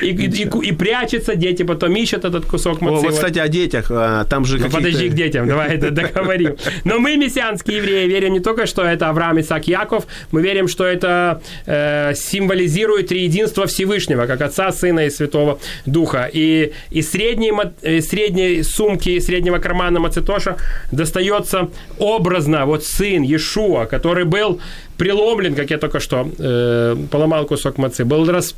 И, 0.03 0.07
и, 0.07 0.69
и 0.69 0.73
прячется, 0.73 1.35
дети 1.35 1.63
потом 1.63 1.95
ищут 1.97 2.25
этот 2.25 2.47
кусок 2.47 2.81
мацы. 2.81 2.99
О, 2.99 3.01
вот, 3.03 3.15
кстати, 3.15 3.39
о 3.39 3.49
детях. 3.49 3.87
А, 3.91 4.25
там 4.25 4.45
же 4.45 4.59
ну, 4.59 4.71
подожди 4.71 5.09
к 5.09 5.15
детям, 5.15 5.47
давай 5.47 5.77
это 5.77 5.91
договорим. 5.91 6.57
Но 6.85 6.99
мы, 6.99 7.17
мессианские 7.17 7.79
евреи, 7.79 8.07
верим 8.07 8.33
не 8.33 8.41
только, 8.41 8.67
что 8.67 8.83
это 8.83 9.09
Авраам, 9.09 9.41
Исаак, 9.41 9.67
Яков, 9.67 10.07
мы 10.31 10.43
верим, 10.43 10.69
что 10.69 10.90
это 10.91 11.43
э, 11.67 12.15
символизирует 12.15 13.09
триединство 13.09 13.67
Всевышнего, 13.67 14.27
как 14.27 14.41
Отца, 14.41 14.73
Сына 14.73 15.07
и 15.07 15.11
Святого 15.11 15.59
Духа. 15.87 16.29
И 16.33 16.73
из 16.91 17.11
средней, 17.11 17.53
э, 17.83 18.01
средней 18.01 18.63
сумки, 18.63 19.19
среднего 19.21 19.59
кармана 19.59 20.01
Мацитоша 20.01 20.57
достается 20.93 21.69
образно 21.99 22.67
вот 22.67 22.85
сын 22.85 23.23
Иешуа, 23.23 23.87
который 23.87 24.25
был 24.25 24.61
преломлен, 25.01 25.55
как 25.55 25.71
я 25.71 25.79
только 25.79 25.99
что 25.99 26.29
э, 26.39 26.97
поломал 27.11 27.47
кусок 27.47 27.79
мацы, 27.79 28.05
был, 28.05 28.31
рас, 28.31 28.55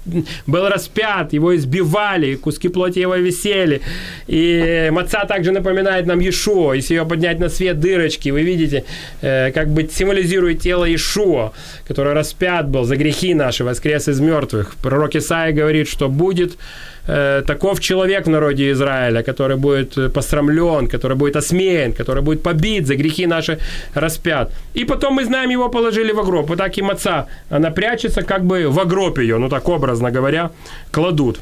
был 0.47 0.69
распят, 0.69 1.33
его 1.33 1.55
избивали, 1.55 2.35
куски 2.35 2.69
плоти 2.69 2.99
его 2.99 3.15
висели. 3.15 3.81
И 4.27 4.89
маца 4.91 5.25
также 5.25 5.53
напоминает 5.53 6.07
нам 6.07 6.21
Иешуа. 6.21 6.75
Если 6.75 6.97
ее 6.97 7.05
поднять 7.05 7.39
на 7.39 7.49
свет 7.49 7.79
дырочки, 7.79 8.33
вы 8.33 8.43
видите, 8.43 8.85
э, 9.21 9.53
как 9.53 9.69
бы 9.69 9.89
символизирует 9.89 10.61
тело 10.61 10.85
Иешуа, 10.85 11.53
который 11.87 12.13
распят 12.13 12.69
был 12.69 12.85
за 12.85 12.97
грехи 12.97 13.35
наши, 13.35 13.63
воскрес 13.63 14.09
из 14.09 14.19
мертвых. 14.19 14.75
Пророк 14.83 15.15
Исаия 15.15 15.53
говорит, 15.53 15.89
что 15.89 16.09
будет 16.09 16.59
э, 17.07 17.43
таков 17.47 17.81
человек 17.81 18.27
в 18.27 18.31
народе 18.31 18.71
Израиля, 18.73 19.23
который 19.23 19.57
будет 19.57 19.99
э, 19.99 20.09
посрамлен, 20.09 20.89
который 20.89 21.17
будет 21.17 21.37
осмеян, 21.37 21.93
который 21.93 22.23
будет 22.23 22.43
побит, 22.43 22.87
за 22.87 22.97
грехи 22.97 23.27
наши 23.27 23.59
распят. 23.95 24.53
И 24.75 24.85
потом 24.85 25.15
мы 25.15 25.25
знаем, 25.25 25.51
его 25.51 25.69
положили 25.69 26.13
в 26.13 26.25
гроб. 26.25 26.49
Вот 26.49 26.59
так 26.59 26.79
и 26.79 26.83
маца, 26.83 27.27
она 27.51 27.71
прячется 27.71 28.23
как 28.23 28.45
бы 28.45 28.69
в 28.69 28.85
гроб 28.87 29.19
ее, 29.19 29.39
ну 29.39 29.49
так 29.49 29.69
образно 29.69 30.11
говоря, 30.11 30.51
кладут. 30.91 31.41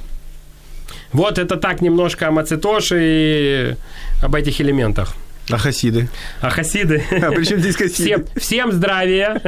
Вот 1.12 1.38
это 1.38 1.57
так 1.57 1.81
немножко 1.81 2.29
о 2.29 2.31
Мацитоше 2.31 2.99
и 3.01 3.75
об 4.23 4.35
этих 4.35 4.61
элементах. 4.61 5.16
А 5.52 5.58
хасиды? 5.58 6.08
А 6.40 6.50
хасиды? 6.50 7.02
А 7.10 7.30
при 7.32 7.44
чем 7.44 7.60
здесь 7.60 7.76
хасиды? 7.76 8.02
Всем, 8.02 8.24
всем 8.36 8.72
здравия. 8.72 9.40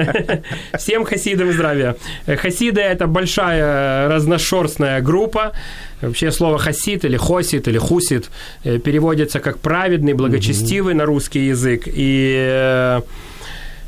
Всем 0.78 1.04
хасидам 1.04 1.52
здравия. 1.52 1.96
Хасиды– 2.26 2.80
это 2.82 3.06
большая 3.06 4.08
разношерстная 4.08 5.00
группа. 5.00 5.52
Вообще 6.00 6.32
слово 6.32 6.58
хасид 6.58 7.04
или 7.04 7.16
хосит 7.16 7.68
или 7.68 7.78
хусит 7.78 8.30
э, 8.64 8.78
переводится 8.78 9.38
как 9.38 9.58
праведный, 9.58 10.14
благочестивый 10.14 10.94
на 10.94 11.04
русский 11.04 11.46
язык. 11.46 11.84
И 11.86 12.34
э, 12.36 12.82
Э, 12.82 13.02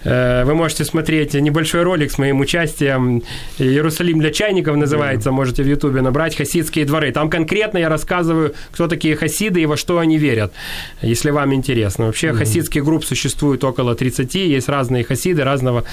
вы 0.05 0.55
можете 0.55 0.85
смотреть 0.85 1.35
небольшой 1.35 1.83
ролик 1.83 2.11
с 2.11 2.19
моим 2.19 2.41
участием. 2.41 3.23
«Иерусалим 3.59 4.21
для 4.21 4.31
чайников» 4.31 4.77
называется. 4.77 5.31
Можете 5.33 5.63
в 5.63 5.67
Ютубе 5.67 6.01
набрать 6.01 6.37
«Хасидские 6.37 6.85
дворы». 6.85 7.13
Там 7.13 7.31
конкретно 7.31 7.79
я 7.79 7.89
рассказываю, 7.89 8.55
кто 8.71 8.89
такие 8.89 9.17
хасиды 9.17 9.63
и 9.63 9.67
во 9.67 9.77
что 9.77 9.99
они 9.99 10.19
верят, 10.19 10.53
если 11.03 11.31
вам 11.31 11.55
интересно. 11.55 12.07
Вообще 12.07 12.29
mm-hmm. 12.29 12.39
хасидских 12.39 12.85
групп 12.85 13.05
существует 13.05 13.65
около 13.65 13.95
30. 13.95 14.35
Есть 14.35 14.69
разные 14.69 15.05
хасиды 15.05 15.45
разного 15.45 15.85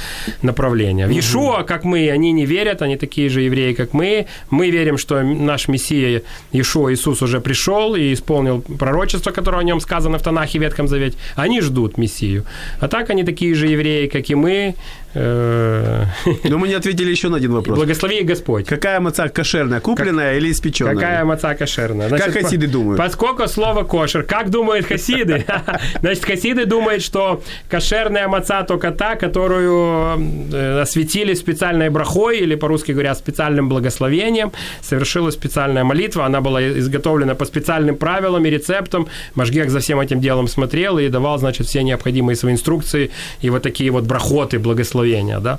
направления. 0.42 1.08
В 1.08 1.12
Иешуа, 1.12 1.64
как 1.64 1.84
мы, 1.84 2.10
они 2.10 2.32
не 2.32 2.46
верят. 2.46 2.82
Они 2.82 2.98
такие 2.98 3.30
же 3.30 3.42
евреи, 3.42 3.74
как 3.74 3.94
мы. 3.94 4.28
Мы 4.50 4.70
верим, 4.70 4.98
что 4.98 5.22
наш 5.22 5.68
Мессия 5.68 6.24
Иешуа 6.52 6.94
Иисус 6.94 7.22
уже 7.22 7.40
пришел 7.40 7.96
и 7.96 8.14
исполнил 8.14 8.62
пророчество, 8.62 9.32
которое 9.32 9.58
о 9.58 9.64
нем 9.64 9.80
сказано 9.80 10.18
в 10.18 10.24
Танахе 10.24 10.60
Ветхом 10.60 10.88
Завете. 10.88 11.18
Они 11.36 11.62
ждут 11.62 11.98
Мессию. 11.98 12.46
А 12.80 12.88
так 12.88 13.10
они 13.10 13.24
такие 13.24 13.54
же 13.56 13.68
евреи, 13.68 14.01
как 14.08 14.30
и 14.30 14.36
мы, 14.36 14.76
Но 15.14 16.58
мы 16.58 16.68
не 16.68 16.74
ответили 16.74 17.12
еще 17.12 17.28
на 17.30 17.38
один 17.38 17.52
вопрос. 17.52 17.78
Благослови 17.78 18.24
Господь. 18.24 18.66
Какая 18.66 19.00
маца 19.02 19.28
кошерная, 19.28 19.82
купленная 19.82 20.34
как, 20.34 20.42
или 20.42 20.52
испеченная? 20.52 20.96
Какая 20.96 21.26
маца 21.26 21.54
кошерная? 21.54 22.08
Значит, 22.08 22.26
как 22.28 22.44
хасиды 22.44 22.68
по, 22.68 22.74
думают? 22.74 22.98
Поскольку 22.98 23.48
слово 23.48 23.84
кошер, 23.84 24.24
как 24.24 24.50
думают 24.50 24.86
хасиды? 24.86 25.46
Значит, 26.00 26.24
хасиды 26.24 26.66
думают, 26.66 27.04
что 27.04 27.44
кошерная 27.70 28.28
маца 28.30 28.64
только 28.64 28.92
та, 28.92 29.16
которую 29.16 30.50
э, 30.54 30.82
осветили 30.82 31.34
специальной 31.34 31.90
брахой, 31.90 32.40
или 32.40 32.56
по-русски 32.56 32.94
говоря, 32.94 33.14
специальным 33.14 33.68
благословением, 33.68 34.54
совершила 34.82 35.30
специальная 35.32 35.84
молитва, 35.84 36.26
она 36.26 36.40
была 36.40 36.62
изготовлена 36.64 37.36
по 37.36 37.44
специальным 37.46 37.98
правилам 37.98 38.46
и 38.46 38.50
рецептам. 38.50 39.08
Машгех 39.36 39.70
за 39.70 39.80
всем 39.80 40.00
этим 40.00 40.22
делом 40.22 40.48
смотрел 40.48 41.00
и 41.00 41.10
давал, 41.10 41.38
значит, 41.38 41.68
все 41.68 41.84
необходимые 41.84 42.38
свои 42.38 42.54
инструкции 42.54 43.12
и 43.42 43.50
вот 43.50 43.64
такие 43.64 43.92
вот 43.92 44.06
брахоты, 44.06 44.58
благословения 44.58 45.01
благословения, 45.02 45.40
да. 45.40 45.58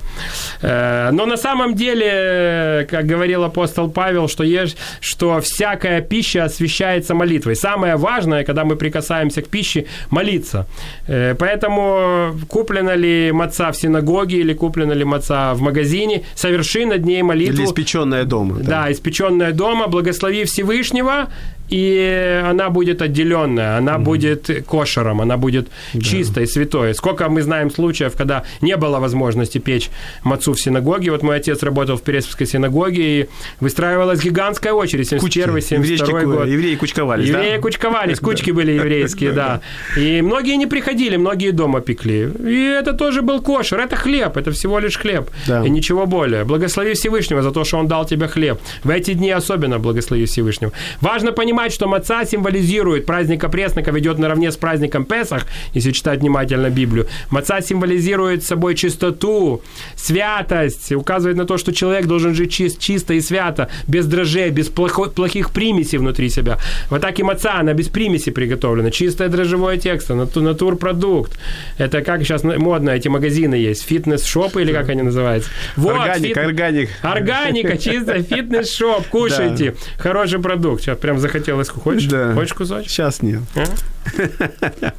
Э, 0.62 1.10
но 1.12 1.26
на 1.26 1.36
самом 1.36 1.74
деле, 1.74 2.86
как 2.90 3.06
говорил 3.06 3.44
апостол 3.44 3.90
Павел, 3.90 4.28
что, 4.28 4.44
есть, 4.44 4.76
что 5.00 5.40
всякая 5.40 6.00
пища 6.00 6.44
освящается 6.44 7.14
молитвой. 7.14 7.56
Самое 7.56 7.96
важное, 7.96 8.44
когда 8.44 8.64
мы 8.64 8.76
прикасаемся 8.76 9.42
к 9.42 9.48
пище, 9.48 9.84
молиться. 10.10 10.66
Э, 11.08 11.34
поэтому 11.34 12.34
куплена 12.48 12.96
ли 12.96 13.32
маца 13.32 13.70
в 13.70 13.76
синагоге 13.76 14.36
или 14.36 14.54
куплена 14.54 14.94
ли 14.94 15.04
маца 15.04 15.54
в 15.54 15.60
магазине, 15.60 16.22
соверши 16.34 16.86
над 16.86 17.04
ней 17.04 17.22
молитву. 17.22 17.62
Или 17.62 17.64
испеченная 17.64 18.24
дома. 18.24 18.56
Да, 18.58 18.84
да 18.84 18.92
испеченная 18.92 19.52
дома, 19.52 19.86
благослови 19.86 20.44
Всевышнего, 20.44 21.28
и 21.72 22.42
она 22.44 22.68
будет 22.68 23.00
отделенная, 23.00 23.78
она 23.78 23.94
mm 23.94 24.02
будет 24.02 24.64
кошером, 24.66 25.20
она 25.20 25.36
будет 25.36 25.68
да. 25.94 26.00
чистой, 26.00 26.46
святой. 26.46 26.94
Сколько 26.94 27.28
мы 27.28 27.42
знаем 27.42 27.70
случаев, 27.70 28.14
когда 28.16 28.42
не 28.60 28.76
было 28.76 28.98
возможности 28.98 29.58
печь 29.58 29.90
мацу 30.24 30.52
в 30.52 30.60
синагоге. 30.60 31.10
Вот 31.10 31.22
мой 31.22 31.36
отец 31.36 31.62
работал 31.62 31.96
в 31.96 32.02
Пересовской 32.02 32.46
синагоге, 32.46 33.20
и 33.20 33.28
выстраивалась 33.60 34.22
гигантская 34.22 34.72
очередь, 34.72 35.08
71 35.08 35.60
72 35.62 36.20
год. 36.22 36.46
Евреи 36.46 36.74
кучковались, 36.76 37.28
Евреи 37.28 37.56
да? 37.56 37.62
кучковались, 37.62 38.20
кучки 38.28 38.50
были 38.50 38.72
еврейские, 38.72 39.32
да. 39.32 39.60
И 39.96 40.20
многие 40.20 40.56
не 40.56 40.66
приходили, 40.66 41.16
многие 41.16 41.52
дома 41.52 41.80
пекли. 41.80 42.28
И 42.46 42.64
это 42.80 42.92
тоже 42.92 43.22
был 43.22 43.40
кошер, 43.40 43.80
это 43.80 43.96
хлеб, 43.96 44.36
это 44.36 44.50
всего 44.50 44.78
лишь 44.80 44.98
хлеб, 44.98 45.30
и 45.46 45.70
ничего 45.70 46.06
более. 46.06 46.44
Благослови 46.44 46.92
Всевышнего 46.94 47.42
за 47.42 47.50
то, 47.50 47.64
что 47.64 47.78
Он 47.78 47.86
дал 47.86 48.04
тебе 48.04 48.28
хлеб. 48.28 48.58
В 48.84 48.90
эти 48.90 49.14
дни 49.14 49.30
особенно 49.30 49.78
благослови 49.78 50.26
Всевышнего. 50.26 50.72
Важно 51.00 51.32
понимать, 51.32 51.61
понимать, 51.62 51.74
что 51.74 51.86
маца 51.86 52.24
символизирует 52.24 53.06
праздник 53.06 53.44
опресника, 53.44 53.92
ведет 53.92 54.18
наравне 54.18 54.50
с 54.50 54.56
праздником 54.56 55.04
Песах, 55.04 55.46
если 55.74 55.92
читать 55.92 56.20
внимательно 56.20 56.70
Библию. 56.70 57.06
Маца 57.30 57.60
символизирует 57.60 58.42
собой 58.42 58.74
чистоту, 58.74 59.62
святость, 59.96 60.92
указывает 60.92 61.36
на 61.36 61.44
то, 61.44 61.58
что 61.58 61.72
человек 61.72 62.06
должен 62.06 62.34
жить 62.34 62.52
чист, 62.52 62.80
чисто 62.80 63.14
и 63.14 63.20
свято, 63.20 63.68
без 63.88 64.06
дрожжей, 64.06 64.50
без 64.50 64.68
плохо, 64.68 65.04
плохих 65.04 65.50
примесей 65.50 65.98
внутри 65.98 66.30
себя. 66.30 66.58
Вот 66.90 67.00
так 67.00 67.20
и 67.20 67.22
маца, 67.22 67.60
она 67.60 67.74
без 67.74 67.88
примеси 67.88 68.30
приготовлена. 68.30 68.90
Чистое 68.90 69.28
дрожжевое 69.28 69.76
тексто, 69.76 70.14
натурпродукт. 70.14 71.38
Это 71.78 72.02
как 72.02 72.22
сейчас 72.22 72.42
модно, 72.42 72.90
эти 72.90 73.08
магазины 73.08 73.54
есть, 73.54 73.86
фитнес-шопы 73.88 74.62
или 74.62 74.72
как 74.72 74.88
они 74.88 75.02
называются? 75.02 75.50
Вот, 75.76 75.94
organic, 75.94 76.28
фит... 76.28 76.38
organic. 76.38 76.88
Органика, 77.02 77.76
чисто 77.76 78.22
fitness 78.22 78.71
shop, 78.71 79.06
кушайте. 79.10 79.70
Да. 79.70 80.02
Хороший 80.02 80.40
продукт. 80.40 80.82
Сейчас 80.82 80.98
прям 80.98 81.18
захотел 81.18 81.51
захотелось. 81.56 81.68
Хочешь? 81.68 82.10
Да. 82.10 82.34
Хочешь 82.34 82.54
кусочек? 82.54 82.90
Сейчас 82.90 83.22
нет. 83.22 83.42
А? 83.54 83.64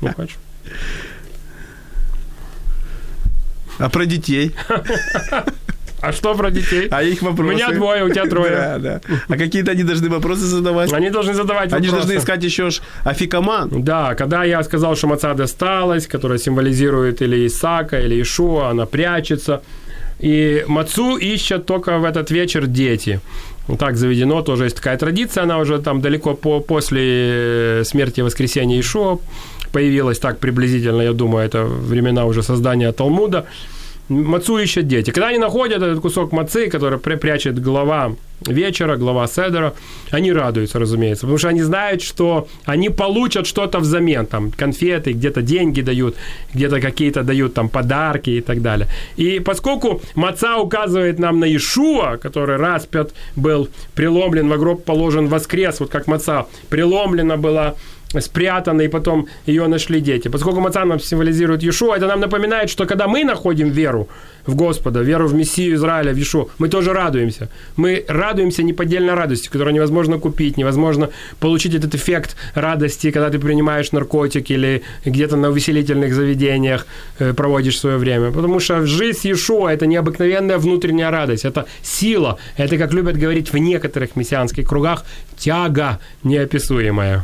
Ну, 0.01 0.13
хочешь. 0.13 0.37
А 3.79 3.89
про 3.89 4.05
детей? 4.05 4.55
А 6.01 6.11
что 6.11 6.35
про 6.35 6.51
детей? 6.51 6.89
А 6.91 7.01
их 7.01 7.21
вопросы? 7.21 7.53
У 7.53 7.55
меня 7.55 7.71
двое, 7.71 8.03
у 8.03 8.09
тебя 8.09 8.25
трое. 8.25 8.51
Да, 8.51 8.77
да. 8.77 9.01
А 9.29 9.37
какие-то 9.37 9.71
они 9.71 9.83
должны 9.83 10.09
вопросы 10.09 10.41
задавать? 10.41 10.91
Они 10.91 11.09
должны 11.09 11.33
задавать 11.33 11.71
вопросы. 11.71 11.75
Они 11.75 11.89
должны 11.89 12.17
искать 12.17 12.43
еще 12.43 12.69
ж 12.69 12.81
афикоман. 13.05 13.83
Да, 13.83 14.13
когда 14.15 14.43
я 14.43 14.61
сказал, 14.63 14.97
что 14.97 15.07
маца 15.07 15.33
досталась, 15.33 16.05
которая 16.07 16.39
символизирует 16.39 17.21
или 17.21 17.47
Исаака, 17.47 18.01
или 18.01 18.21
Иешуа, 18.21 18.69
она 18.69 18.85
прячется. 18.85 19.61
И 20.19 20.65
мацу 20.67 21.17
ищут 21.17 21.65
только 21.65 21.97
в 21.97 22.03
этот 22.03 22.31
вечер 22.31 22.67
дети. 22.67 23.21
Так 23.79 23.95
заведено, 23.95 24.41
тоже 24.41 24.65
есть 24.65 24.75
такая 24.75 24.97
традиция, 24.97 25.43
она 25.43 25.57
уже 25.57 25.79
там 25.79 26.01
далеко 26.01 26.33
по, 26.33 26.59
после 26.59 27.83
смерти 27.85 28.19
и 28.19 28.23
воскресения 28.23 28.79
Ишуа 28.79 29.19
появилась 29.71 30.19
так 30.19 30.39
приблизительно, 30.39 31.01
я 31.01 31.13
думаю, 31.13 31.45
это 31.45 31.63
времена 31.63 32.25
уже 32.25 32.43
создания 32.43 32.91
Талмуда. 32.91 33.45
Мацу 34.09 34.57
ищут 34.57 34.87
дети. 34.87 35.11
Когда 35.11 35.29
они 35.29 35.37
находят 35.37 35.81
этот 35.81 36.01
кусок 36.01 36.31
мацы, 36.33 36.69
который 36.69 36.99
прячет 36.99 37.61
глава 37.61 38.15
вечера, 38.41 38.97
глава 38.97 39.27
Седера, 39.27 39.73
они 40.11 40.33
радуются, 40.33 40.79
разумеется, 40.79 41.21
потому 41.21 41.37
что 41.37 41.47
они 41.47 41.61
знают, 41.61 42.01
что 42.01 42.47
они 42.65 42.89
получат 42.89 43.47
что-то 43.47 43.79
взамен, 43.79 44.25
там, 44.25 44.51
конфеты, 44.51 45.13
где-то 45.13 45.41
деньги 45.41 45.81
дают, 45.81 46.15
где-то 46.53 46.81
какие-то 46.81 47.23
дают 47.23 47.53
там 47.53 47.69
подарки 47.69 48.31
и 48.31 48.41
так 48.41 48.61
далее. 48.61 48.87
И 49.15 49.39
поскольку 49.39 50.01
маца 50.15 50.57
указывает 50.57 51.19
нам 51.19 51.39
на 51.39 51.55
Ишуа, 51.55 52.17
который 52.17 52.57
распят 52.57 53.13
был, 53.37 53.69
преломлен, 53.95 54.49
в 54.49 54.59
гроб 54.59 54.83
положен, 54.83 55.27
воскрес, 55.27 55.79
вот 55.79 55.89
как 55.89 56.07
маца 56.07 56.47
преломлена 56.69 57.37
была 57.37 57.75
спрятана, 58.21 58.81
и 58.81 58.87
потом 58.87 59.27
ее 59.45 59.67
нашли 59.67 60.01
дети. 60.01 60.27
Поскольку 60.29 60.59
маца 60.59 60.85
нам 60.85 60.99
символизирует 60.99 61.63
Иешуа, 61.63 61.95
это 61.95 62.07
нам 62.07 62.19
напоминает, 62.19 62.69
что 62.69 62.85
когда 62.85 63.07
мы 63.07 63.23
находим 63.23 63.69
веру 63.69 64.07
в 64.45 64.55
Господа, 64.55 65.01
веру 65.01 65.27
в 65.27 65.33
Мессию 65.33 65.75
Израиля, 65.75 66.13
в 66.13 66.17
Иешуа, 66.17 66.47
мы 66.57 66.69
тоже 66.69 66.93
радуемся. 66.93 67.49
Мы 67.75 68.05
радуемся 68.07 68.63
неподдельной 68.63 69.13
радостью, 69.13 69.51
которую 69.51 69.73
невозможно 69.73 70.19
купить, 70.19 70.57
невозможно 70.57 71.09
получить 71.39 71.75
этот 71.75 71.95
эффект 71.95 72.35
радости, 72.55 73.11
когда 73.11 73.29
ты 73.29 73.39
принимаешь 73.39 73.91
наркотик 73.91 74.51
или 74.51 74.81
где-то 75.05 75.35
на 75.35 75.49
увеселительных 75.49 76.13
заведениях 76.13 76.85
э, 77.19 77.33
проводишь 77.33 77.79
свое 77.79 77.97
время. 77.97 78.31
Потому 78.31 78.59
что 78.59 78.85
жизнь 78.85 79.27
Иешуа– 79.27 79.69
это 79.73 79.85
необыкновенная 79.85 80.57
внутренняя 80.57 81.11
радость, 81.11 81.45
это 81.45 81.65
сила, 81.81 82.37
это, 82.57 82.77
как 82.77 82.93
любят 82.93 83.17
говорить 83.17 83.53
в 83.53 83.57
некоторых 83.57 84.15
мессианских 84.15 84.67
кругах, 84.67 85.05
тяга 85.37 85.99
неописуемая. 86.23 87.23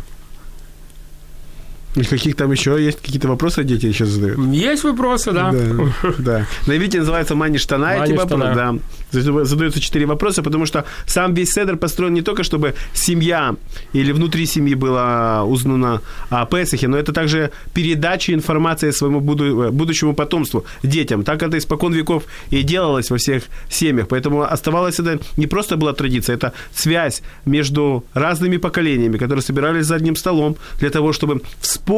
И 1.96 2.04
каких 2.04 2.36
там 2.36 2.52
еще 2.52 2.78
есть 2.84 3.02
какие-то 3.02 3.28
вопросы 3.28 3.64
дети 3.64 3.88
еще 3.88 4.06
задают? 4.06 4.40
Есть 4.54 4.84
вопросы, 4.84 5.32
да. 5.32 5.52
Да, 5.52 6.14
да. 6.20 6.46
На 6.68 6.78
иврите 6.78 7.00
называется 7.00 7.36
мани 7.36 7.58
штана 7.58 8.04
эти 8.04 8.14
вопросы. 8.14 8.54
Да. 8.56 8.76
Задаются 9.12 9.80
четыре 9.80 10.06
вопроса, 10.06 10.44
потому 10.44 10.68
что 10.68 10.86
сам 11.08 11.34
весь 11.34 11.52
седр 11.52 11.78
построен 11.78 12.14
не 12.14 12.22
только, 12.22 12.44
чтобы 12.44 12.76
семья 12.94 13.56
или 13.92 14.12
внутри 14.12 14.46
семьи 14.46 14.76
была 14.76 15.44
узнана 15.46 16.02
о 16.30 16.46
Песахе, 16.46 16.88
но 16.88 16.96
это 16.96 17.12
также 17.12 17.50
передача 17.74 18.34
информации 18.36 18.92
своему 18.92 19.20
будущему 19.20 20.14
потомству, 20.14 20.66
детям. 20.84 21.24
Так 21.24 21.42
это 21.42 21.58
испокон 21.58 21.94
веков 21.94 22.26
и 22.52 22.62
делалось 22.62 23.10
во 23.10 23.18
всех 23.18 23.44
семьях. 23.68 24.08
Поэтому 24.08 24.44
оставалось 24.44 25.00
это 25.00 25.20
не 25.38 25.48
просто 25.48 25.76
была 25.76 25.94
традиция, 25.94 26.36
это 26.36 26.54
связь 26.72 27.24
между 27.46 28.06
разными 28.14 28.58
поколениями, 28.58 29.18
которые 29.18 29.42
собирались 29.42 29.88
за 29.88 29.96
одним 29.96 30.16
столом 30.16 30.56
для 30.80 30.92
того, 30.92 31.14
чтобы 31.14 31.42
вспомнить, 31.60 31.89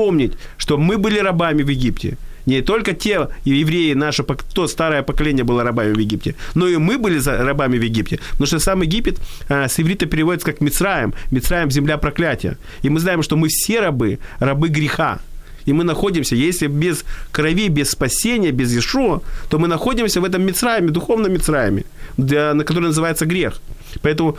что 0.57 0.77
мы 0.77 0.97
были 0.97 1.19
рабами 1.19 1.63
в 1.63 1.69
Египте. 1.69 2.17
Не 2.45 2.61
только 2.61 2.93
те 2.93 3.27
евреи, 3.45 3.93
наше 3.93 4.23
то 4.53 4.67
старое 4.67 5.03
поколение 5.03 5.43
было 5.43 5.63
рабами 5.63 5.93
в 5.93 5.99
Египте, 5.99 6.35
но 6.55 6.67
и 6.67 6.77
мы 6.77 6.97
были 6.97 7.19
рабами 7.19 7.77
в 7.77 7.83
Египте. 7.83 8.19
Потому 8.31 8.47
что 8.47 8.59
сам 8.59 8.81
Египет 8.81 9.19
а, 9.49 9.67
с 9.67 9.79
иврита 9.79 10.05
переводится 10.05 10.51
как 10.51 10.61
Мицраем. 10.61 11.13
Мицраем– 11.31 11.71
земля 11.71 11.97
проклятия. 11.97 12.57
И 12.83 12.89
мы 12.89 12.99
знаем, 12.99 13.21
что 13.21 13.35
мы 13.35 13.47
все 13.47 13.79
рабы, 13.79 14.17
рабы 14.39 14.69
греха. 14.69 15.19
И 15.67 15.73
мы 15.73 15.83
находимся, 15.83 16.35
если 16.35 16.67
без 16.67 17.05
крови, 17.31 17.69
без 17.69 17.91
спасения, 17.91 18.51
без 18.51 18.75
Ишуа, 18.75 19.21
то 19.49 19.59
мы 19.59 19.67
находимся 19.67 20.19
в 20.19 20.25
этом 20.25 20.41
Мицраеме, 20.43 20.89
духовном 20.89 21.31
Мицраеме, 21.33 21.83
на 22.17 22.63
который 22.63 22.85
называется 22.85 23.25
грех. 23.25 23.61
Поэтому 24.01 24.37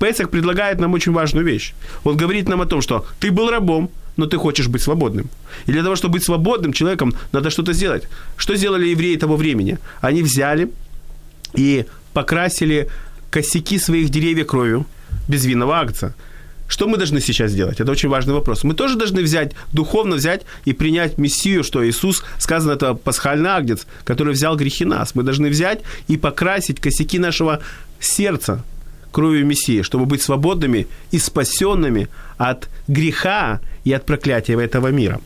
Песах 0.00 0.30
предлагает 0.30 0.80
нам 0.80 0.94
очень 0.94 1.12
важную 1.12 1.46
вещь. 1.46 1.74
Он 2.04 2.16
говорит 2.16 2.48
нам 2.48 2.60
о 2.60 2.66
том, 2.66 2.82
что 2.82 3.06
ты 3.20 3.30
был 3.30 3.50
рабом, 3.50 3.88
но 4.16 4.26
ты 4.26 4.36
хочешь 4.36 4.68
быть 4.68 4.82
свободным. 4.82 5.28
И 5.66 5.72
для 5.72 5.82
того, 5.82 5.96
чтобы 5.96 6.14
быть 6.14 6.24
свободным 6.24 6.72
человеком, 6.72 7.14
надо 7.32 7.50
что-то 7.50 7.72
сделать. 7.72 8.08
Что 8.36 8.56
сделали 8.56 8.88
евреи 8.88 9.16
того 9.16 9.36
времени? 9.36 9.78
Они 10.00 10.22
взяли 10.22 10.70
и 11.54 11.84
покрасили 12.12 12.88
косяки 13.30 13.78
своих 13.78 14.10
деревьев 14.10 14.46
кровью 14.46 14.86
безвинного 15.28 15.76
акция. 15.76 16.14
Что 16.66 16.88
мы 16.88 16.96
должны 16.96 17.20
сейчас 17.20 17.50
сделать? 17.50 17.80
Это 17.80 17.92
очень 17.92 18.08
важный 18.08 18.32
вопрос. 18.32 18.64
Мы 18.64 18.74
тоже 18.74 18.96
должны 18.96 19.22
взять, 19.22 19.52
духовно 19.72 20.16
взять 20.16 20.42
и 20.64 20.72
принять 20.72 21.18
Мессию, 21.18 21.62
что 21.62 21.86
Иисус, 21.86 22.24
сказано, 22.38 22.72
это 22.72 22.94
пасхальный 22.94 23.50
агнец, 23.50 23.86
который 24.04 24.32
взял 24.32 24.56
грехи 24.56 24.84
нас. 24.84 25.14
Мы 25.14 25.22
должны 25.22 25.50
взять 25.50 25.82
и 26.08 26.16
покрасить 26.16 26.80
косяки 26.80 27.18
нашего 27.18 27.60
сердца, 28.00 28.64
кровью 29.14 29.46
Мессии, 29.46 29.82
чтобы 29.82 30.06
быть 30.06 30.22
свободными 30.22 30.86
и 31.12 31.18
спасенными 31.18 32.08
от 32.36 32.68
греха 32.88 33.60
и 33.84 33.92
от 33.92 34.04
проклятия 34.04 34.60
этого 34.60 34.88
мира. 34.88 35.20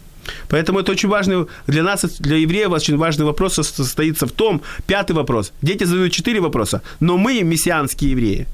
Поэтому 0.49 0.81
это 0.81 0.93
очень 0.93 1.09
важный, 1.09 1.47
для 1.67 1.83
нас, 1.83 2.05
для 2.21 2.37
евреев, 2.37 2.71
очень 2.71 2.99
важный 2.99 3.25
вопрос 3.25 3.55
состоится 3.55 4.27
в 4.27 4.33
том, 4.33 4.61
пятый 4.87 5.13
вопрос. 5.13 5.53
Дети 5.63 5.85
задают 5.85 6.13
четыре 6.13 6.41
вопроса, 6.41 6.83
но 7.01 7.17
мы, 7.17 7.43
мессианские 7.43 8.11
евреи, 8.11 8.47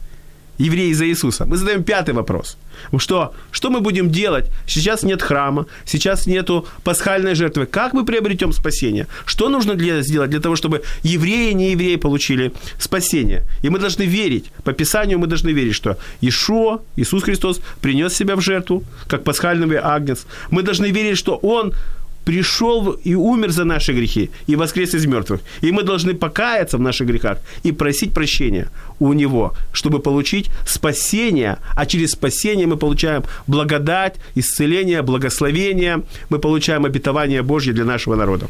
евреи 0.59 0.93
за 0.93 1.07
Иисуса, 1.07 1.45
мы 1.47 1.57
задаем 1.57 1.83
пятый 1.83 2.15
вопрос. 2.15 2.57
Что, 2.99 3.33
что 3.51 3.71
мы 3.71 3.81
будем 3.81 4.11
делать? 4.11 4.51
Сейчас 4.67 5.03
нет 5.03 5.23
храма, 5.23 5.67
сейчас 5.85 6.27
нету 6.27 6.67
пасхальной 6.83 7.35
жертвы. 7.35 7.67
Как 7.67 7.93
мы 7.93 8.05
приобретем 8.05 8.53
спасение? 8.53 9.07
Что 9.27 9.49
нужно 9.49 9.75
для, 9.75 10.03
сделать 10.03 10.31
для 10.31 10.41
того, 10.41 10.57
чтобы 10.57 10.83
евреи 11.03 11.51
и 11.51 11.55
неевреи 11.55 11.97
получили 11.97 12.53
спасение? 12.79 13.45
И 13.63 13.69
мы 13.69 13.79
должны 13.79 14.03
верить, 14.03 14.51
по 14.65 14.73
Писанию 14.73 15.19
мы 15.19 15.27
должны 15.27 15.51
верить, 15.51 15.75
что 15.75 15.97
Ишуа, 16.21 16.81
Иисус 16.97 17.23
Христос, 17.23 17.61
принес 17.81 18.15
себя 18.15 18.37
в 18.37 18.41
жертву, 18.41 18.83
как 19.07 19.25
пасхальный 19.25 19.79
агнец. 19.79 20.27
Мы 20.51 20.63
должны 20.63 20.87
верить, 20.93 21.19
что 21.19 21.37
Он 21.37 21.73
пришел 22.25 22.91
и 23.07 23.15
умер 23.15 23.51
за 23.51 23.65
наши 23.65 23.93
грехи 23.93 24.31
и 24.47 24.57
воскрес 24.57 24.95
из 24.95 25.07
мертвых. 25.07 25.41
И 25.63 25.73
мы 25.73 25.83
должны 25.83 26.15
покаяться 26.15 26.79
в 26.79 26.81
наших 26.81 27.07
грехах 27.07 27.39
и 27.65 27.73
просить 27.73 28.13
прощения 28.13 28.69
у 29.01 29.13
Него, 29.13 29.53
чтобы 29.73 29.99
получить 29.99 30.51
спасение. 30.67 31.59
А 31.77 31.87
через 31.87 32.11
спасение 32.11 32.67
мы 32.67 32.77
получаем 32.77 33.23
благодать, 33.47 34.17
исцеление, 34.37 35.03
благословение. 35.03 36.03
Мы 36.31 36.39
получаем 36.39 36.85
обетование 36.85 37.43
Божье 37.43 37.73
для 37.73 37.85
нашего 37.85 38.17
народа. 38.17 38.47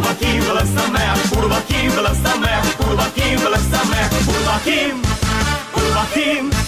kurva 0.00 0.14
kim 0.18 0.52
leszem 0.54 0.90
meg, 0.92 1.20
kurva 1.30 1.62
kim 1.66 2.02
leszem 2.02 2.40
meg, 2.40 2.76
kurva 2.76 3.06
kim 3.14 3.50
leszem 3.50 3.88
meg, 3.90 4.08
kurva 4.26 4.60
kim, 4.64 5.00
kurva 5.72 6.06
kim. 6.12 6.59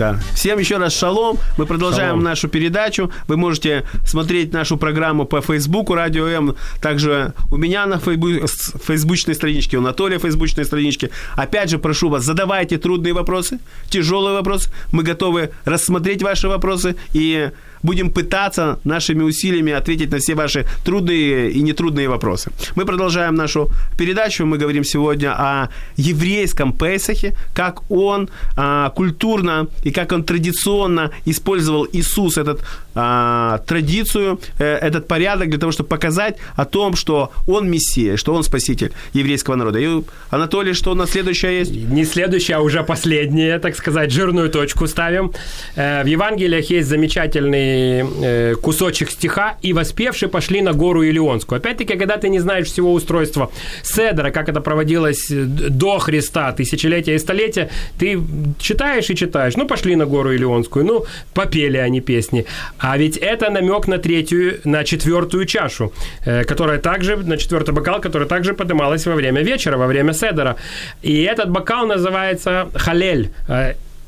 Да. 0.00 0.18
Всем 0.34 0.58
еще 0.58 0.78
раз 0.78 0.96
шалом. 0.96 1.38
Мы 1.58 1.66
продолжаем 1.66 2.12
шалом. 2.12 2.24
нашу 2.24 2.48
передачу. 2.48 3.12
Вы 3.28 3.36
можете 3.36 3.84
смотреть 4.06 4.50
нашу 4.50 4.78
программу 4.78 5.26
по 5.26 5.42
Фейсбуку 5.42 5.94
Радио 5.94 6.26
М. 6.26 6.56
Также 6.80 7.34
у 7.50 7.58
меня 7.58 7.84
на 7.84 7.98
фейсбучной 7.98 9.34
страничке, 9.34 9.76
у 9.76 9.80
Анатолия 9.80 10.18
фейсбучной 10.18 10.64
страничке. 10.64 11.10
Опять 11.36 11.68
же, 11.68 11.78
прошу 11.78 12.08
вас, 12.08 12.24
задавайте 12.24 12.78
трудные 12.78 13.12
вопросы, 13.12 13.58
тяжелые 13.90 14.34
вопросы. 14.34 14.70
Мы 14.90 15.02
готовы 15.02 15.50
рассмотреть 15.66 16.22
ваши 16.22 16.48
вопросы 16.48 16.96
и 17.12 17.50
будем 17.82 18.10
пытаться 18.10 18.78
нашими 18.84 19.22
усилиями 19.22 19.72
ответить 19.72 20.10
на 20.10 20.18
все 20.18 20.34
ваши 20.34 20.66
трудные 20.84 21.50
и 21.50 21.62
нетрудные 21.62 22.08
вопросы. 22.08 22.50
Мы 22.76 22.84
продолжаем 22.84 23.34
нашу 23.34 23.68
передачу. 23.98 24.46
Мы 24.46 24.58
говорим 24.58 24.84
сегодня 24.84 25.32
о 25.32 25.68
еврейском 25.96 26.72
Песахе, 26.72 27.34
как 27.54 27.90
он 27.90 28.28
а, 28.56 28.90
культурно 28.90 29.66
и 29.84 29.90
как 29.90 30.12
он 30.12 30.24
традиционно 30.24 31.10
использовал 31.26 31.86
Иисус 31.92 32.38
этот 32.38 32.60
а, 32.94 33.58
традицию, 33.66 34.40
э, 34.58 34.64
этот 34.64 35.08
порядок 35.08 35.48
для 35.48 35.58
того, 35.58 35.72
чтобы 35.72 35.88
показать 35.88 36.36
о 36.56 36.64
том, 36.64 36.96
что 36.96 37.30
он 37.46 37.70
Мессия, 37.70 38.16
что 38.16 38.34
он 38.34 38.42
Спаситель 38.42 38.92
еврейского 39.14 39.56
народа. 39.56 39.78
И, 39.78 40.02
Анатолий, 40.30 40.74
что 40.74 40.92
у 40.92 40.94
нас 40.94 41.10
следующее 41.10 41.60
есть? 41.60 41.72
Не 41.72 42.04
следующее, 42.04 42.56
а 42.56 42.60
уже 42.60 42.82
последнее, 42.82 43.58
так 43.58 43.76
сказать, 43.76 44.10
жирную 44.10 44.50
точку 44.50 44.86
ставим. 44.86 45.32
Э, 45.76 46.02
в 46.02 46.06
Евангелиях 46.06 46.70
есть 46.70 46.88
замечательный 46.88 47.69
Э, 47.70 48.54
кусочек 48.62 49.10
стиха, 49.10 49.56
и 49.62 49.72
воспевшие 49.72 50.28
пошли 50.28 50.62
на 50.62 50.72
гору 50.72 51.02
Илионскую. 51.02 51.58
Опять-таки, 51.58 51.96
когда 51.96 52.16
ты 52.16 52.28
не 52.28 52.40
знаешь 52.40 52.66
всего 52.66 52.92
устройства 52.92 53.50
Седера, 53.82 54.30
как 54.30 54.48
это 54.48 54.60
проводилось 54.60 55.30
э, 55.30 55.44
до 55.44 55.98
Христа, 55.98 56.52
тысячелетия 56.52 57.14
и 57.14 57.18
столетия, 57.18 57.68
ты 57.98 58.20
читаешь 58.58 59.10
и 59.10 59.14
читаешь. 59.14 59.56
Ну, 59.56 59.66
пошли 59.66 59.96
на 59.96 60.06
гору 60.06 60.32
Илионскую, 60.32 60.84
ну, 60.84 61.04
попели 61.34 61.78
они 61.78 62.00
песни. 62.00 62.44
А 62.78 62.98
ведь 62.98 63.16
это 63.16 63.50
намек 63.50 63.88
на 63.88 63.98
третью, 63.98 64.60
на 64.64 64.84
четвертую 64.84 65.46
чашу, 65.46 65.92
э, 66.26 66.44
которая 66.44 66.78
также, 66.78 67.16
на 67.16 67.36
четвертый 67.36 67.74
бокал, 67.74 68.00
которая 68.00 68.28
также 68.28 68.54
поднималась 68.54 69.06
во 69.06 69.14
время 69.14 69.42
вечера, 69.42 69.76
во 69.76 69.86
время 69.86 70.12
Седера. 70.12 70.56
И 71.02 71.22
этот 71.22 71.50
бокал 71.50 71.86
называется 71.86 72.68
халель 72.74 73.30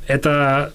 это 0.07 0.73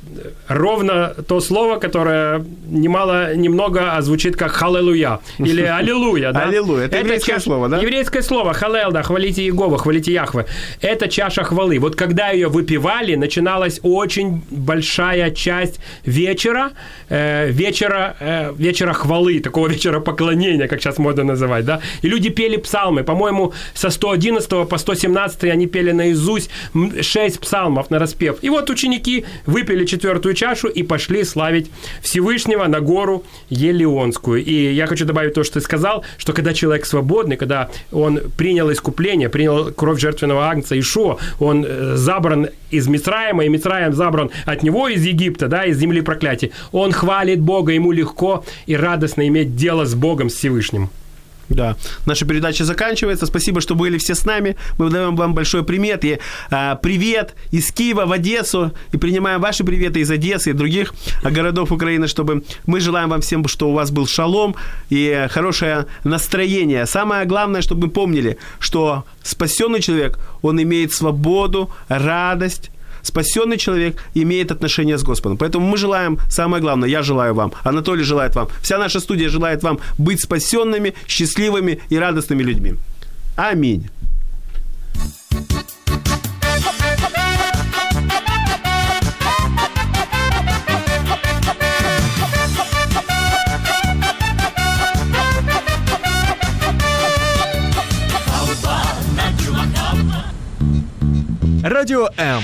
ровно 0.47 1.13
то 1.28 1.39
слово, 1.41 1.80
которое 1.80 2.45
немало, 2.67 3.36
немного 3.36 3.95
звучит 4.01 4.36
как 4.36 4.51
«халлелуя» 4.51 5.19
или 5.38 5.61
«аллилуйя». 5.80 6.32
Да? 6.32 6.43
Аллилуйя, 6.43 6.86
это, 6.86 6.97
это 6.97 7.05
еврейское 7.05 7.39
слово, 7.39 7.69
да? 7.69 7.78
Еврейское 7.80 8.21
слово 8.21 8.53
«халел», 8.53 8.91
да, 8.91 9.03
хвалите 9.03 9.41
Иегова, 9.41 9.78
хвалите 9.78 10.13
Яхве. 10.13 10.45
Это 10.82 11.09
чаша 11.09 11.43
хвалы. 11.43 11.80
Вот 11.80 11.95
когда 11.95 12.30
ее 12.30 12.47
выпивали, 12.47 13.15
начиналась 13.15 13.80
очень 13.84 14.43
большая 14.49 15.32
часть 15.32 15.80
вечера, 16.05 16.71
э, 17.09 17.49
вечера, 17.49 18.15
э, 18.19 18.53
вечера 18.57 18.93
хвалы, 18.93 19.39
такого 19.39 19.67
вечера 19.73 19.99
поклонения, 19.99 20.67
как 20.67 20.80
сейчас 20.80 20.97
модно 20.97 21.23
называть, 21.23 21.65
да? 21.65 21.82
И 22.01 22.07
люди 22.07 22.30
пели 22.30 22.57
псалмы. 22.57 23.03
По-моему, 23.03 23.53
со 23.73 23.89
111 23.89 24.69
по 24.69 24.78
117 24.78 25.43
они 25.45 25.67
пели 25.67 25.91
наизусть 25.91 26.49
6 27.01 27.39
псалмов 27.39 27.89
на 27.89 27.99
распев. 27.99 28.38
И 28.41 28.49
вот 28.49 28.69
ученики 28.69 29.16
выпили 29.45 29.86
четвертую 29.86 30.34
чашу 30.34 30.68
и 30.68 30.84
пошли 30.84 31.24
славить 31.24 31.72
Всевышнего 32.01 32.65
на 32.68 32.80
гору 32.80 33.24
Елеонскую. 33.49 34.43
И 34.43 34.74
я 34.74 34.88
хочу 34.88 35.05
добавить 35.05 35.34
то, 35.34 35.43
что 35.43 35.55
ты 35.55 35.61
сказал, 35.61 36.03
что 36.18 36.34
когда 36.34 36.53
человек 36.53 36.86
свободный, 36.86 37.38
когда 37.38 37.70
он 37.91 38.20
принял 38.38 38.72
искупление, 38.72 39.30
принял 39.30 39.72
кровь 39.72 39.99
жертвенного 39.99 40.47
агнца 40.49 40.78
Ишо, 40.80 41.20
он 41.39 41.65
э, 41.68 41.95
забран 41.95 42.49
из 42.72 42.88
Мицраима, 42.88 43.45
и 43.45 43.49
Мицраим 43.49 43.93
забран 43.93 44.30
от 44.45 44.63
него 44.63 44.88
из 44.88 45.05
Египта, 45.05 45.47
да, 45.47 45.65
из 45.65 45.78
земли 45.78 46.01
проклятия, 46.01 46.51
он 46.72 46.91
хвалит 46.91 47.39
Бога, 47.39 47.72
ему 47.72 47.91
легко 47.91 48.43
и 48.65 48.76
радостно 48.76 49.28
иметь 49.28 49.55
дело 49.55 49.86
с 49.86 49.95
Богом, 49.95 50.30
с 50.30 50.36
Всевышним. 50.36 50.89
Да. 51.50 51.78
Наша 52.06 52.26
передача 52.26 52.66
заканчивается. 52.66 53.26
Спасибо, 53.26 53.62
что 53.62 53.76
были 53.76 53.98
все 53.98 54.16
с 54.16 54.26
нами. 54.26 54.58
Мы 54.78 54.89
даем 54.89 55.16
вам 55.16 55.34
большой 55.34 55.64
привет. 55.64 56.04
И, 56.04 56.20
а, 56.52 56.76
привет 56.76 57.36
из 57.52 57.72
Киева 57.72 58.06
в 58.06 58.12
Одессу. 58.12 58.74
И 58.91 58.98
принимаем 58.98 59.39
ваши 59.39 59.64
приветы 59.64 60.02
из 60.02 60.12
Одессы 60.12 60.50
и 60.50 60.54
других 60.54 60.93
городов 61.24 61.72
Украины, 61.72 62.08
чтобы 62.08 62.43
мы 62.66 62.80
желаем 62.80 63.10
вам 63.10 63.22
всем, 63.22 63.48
что 63.48 63.70
у 63.70 63.74
вас 63.74 63.91
был 63.91 64.08
шалом 64.08 64.56
и 64.89 65.28
хорошее 65.30 65.86
настроение. 66.04 66.86
Самое 66.86 67.26
главное, 67.26 67.62
чтобы 67.62 67.88
мы 67.88 67.93
помнили, 67.93 68.38
что 68.60 69.06
спасенный 69.24 69.82
человек, 69.82 70.20
он 70.41 70.62
имеет 70.62 70.93
свободу, 70.93 71.72
радость, 71.88 72.72
спасенный 73.08 73.58
человек 73.58 74.03
имеет 74.16 74.51
отношение 74.51 74.97
с 74.97 75.03
Господом. 75.03 75.38
Поэтому 75.38 75.68
мы 75.68 75.78
желаем, 75.78 76.20
самое 76.30 76.62
главное, 76.62 76.89
я 76.89 77.03
желаю 77.03 77.34
вам, 77.34 77.51
Анатолий 77.64 78.03
желает 78.03 78.36
вам, 78.36 78.47
вся 78.62 78.78
наша 78.78 78.99
студия 78.99 79.30
желает 79.30 79.64
вам 79.64 79.80
быть 79.97 80.22
спасенными, 80.22 80.93
счастливыми 81.08 81.80
и 81.89 81.99
радостными 81.99 82.43
людьми. 82.43 82.76
Аминь. 83.36 83.89
Радіо 101.64 102.10
М. 102.20 102.43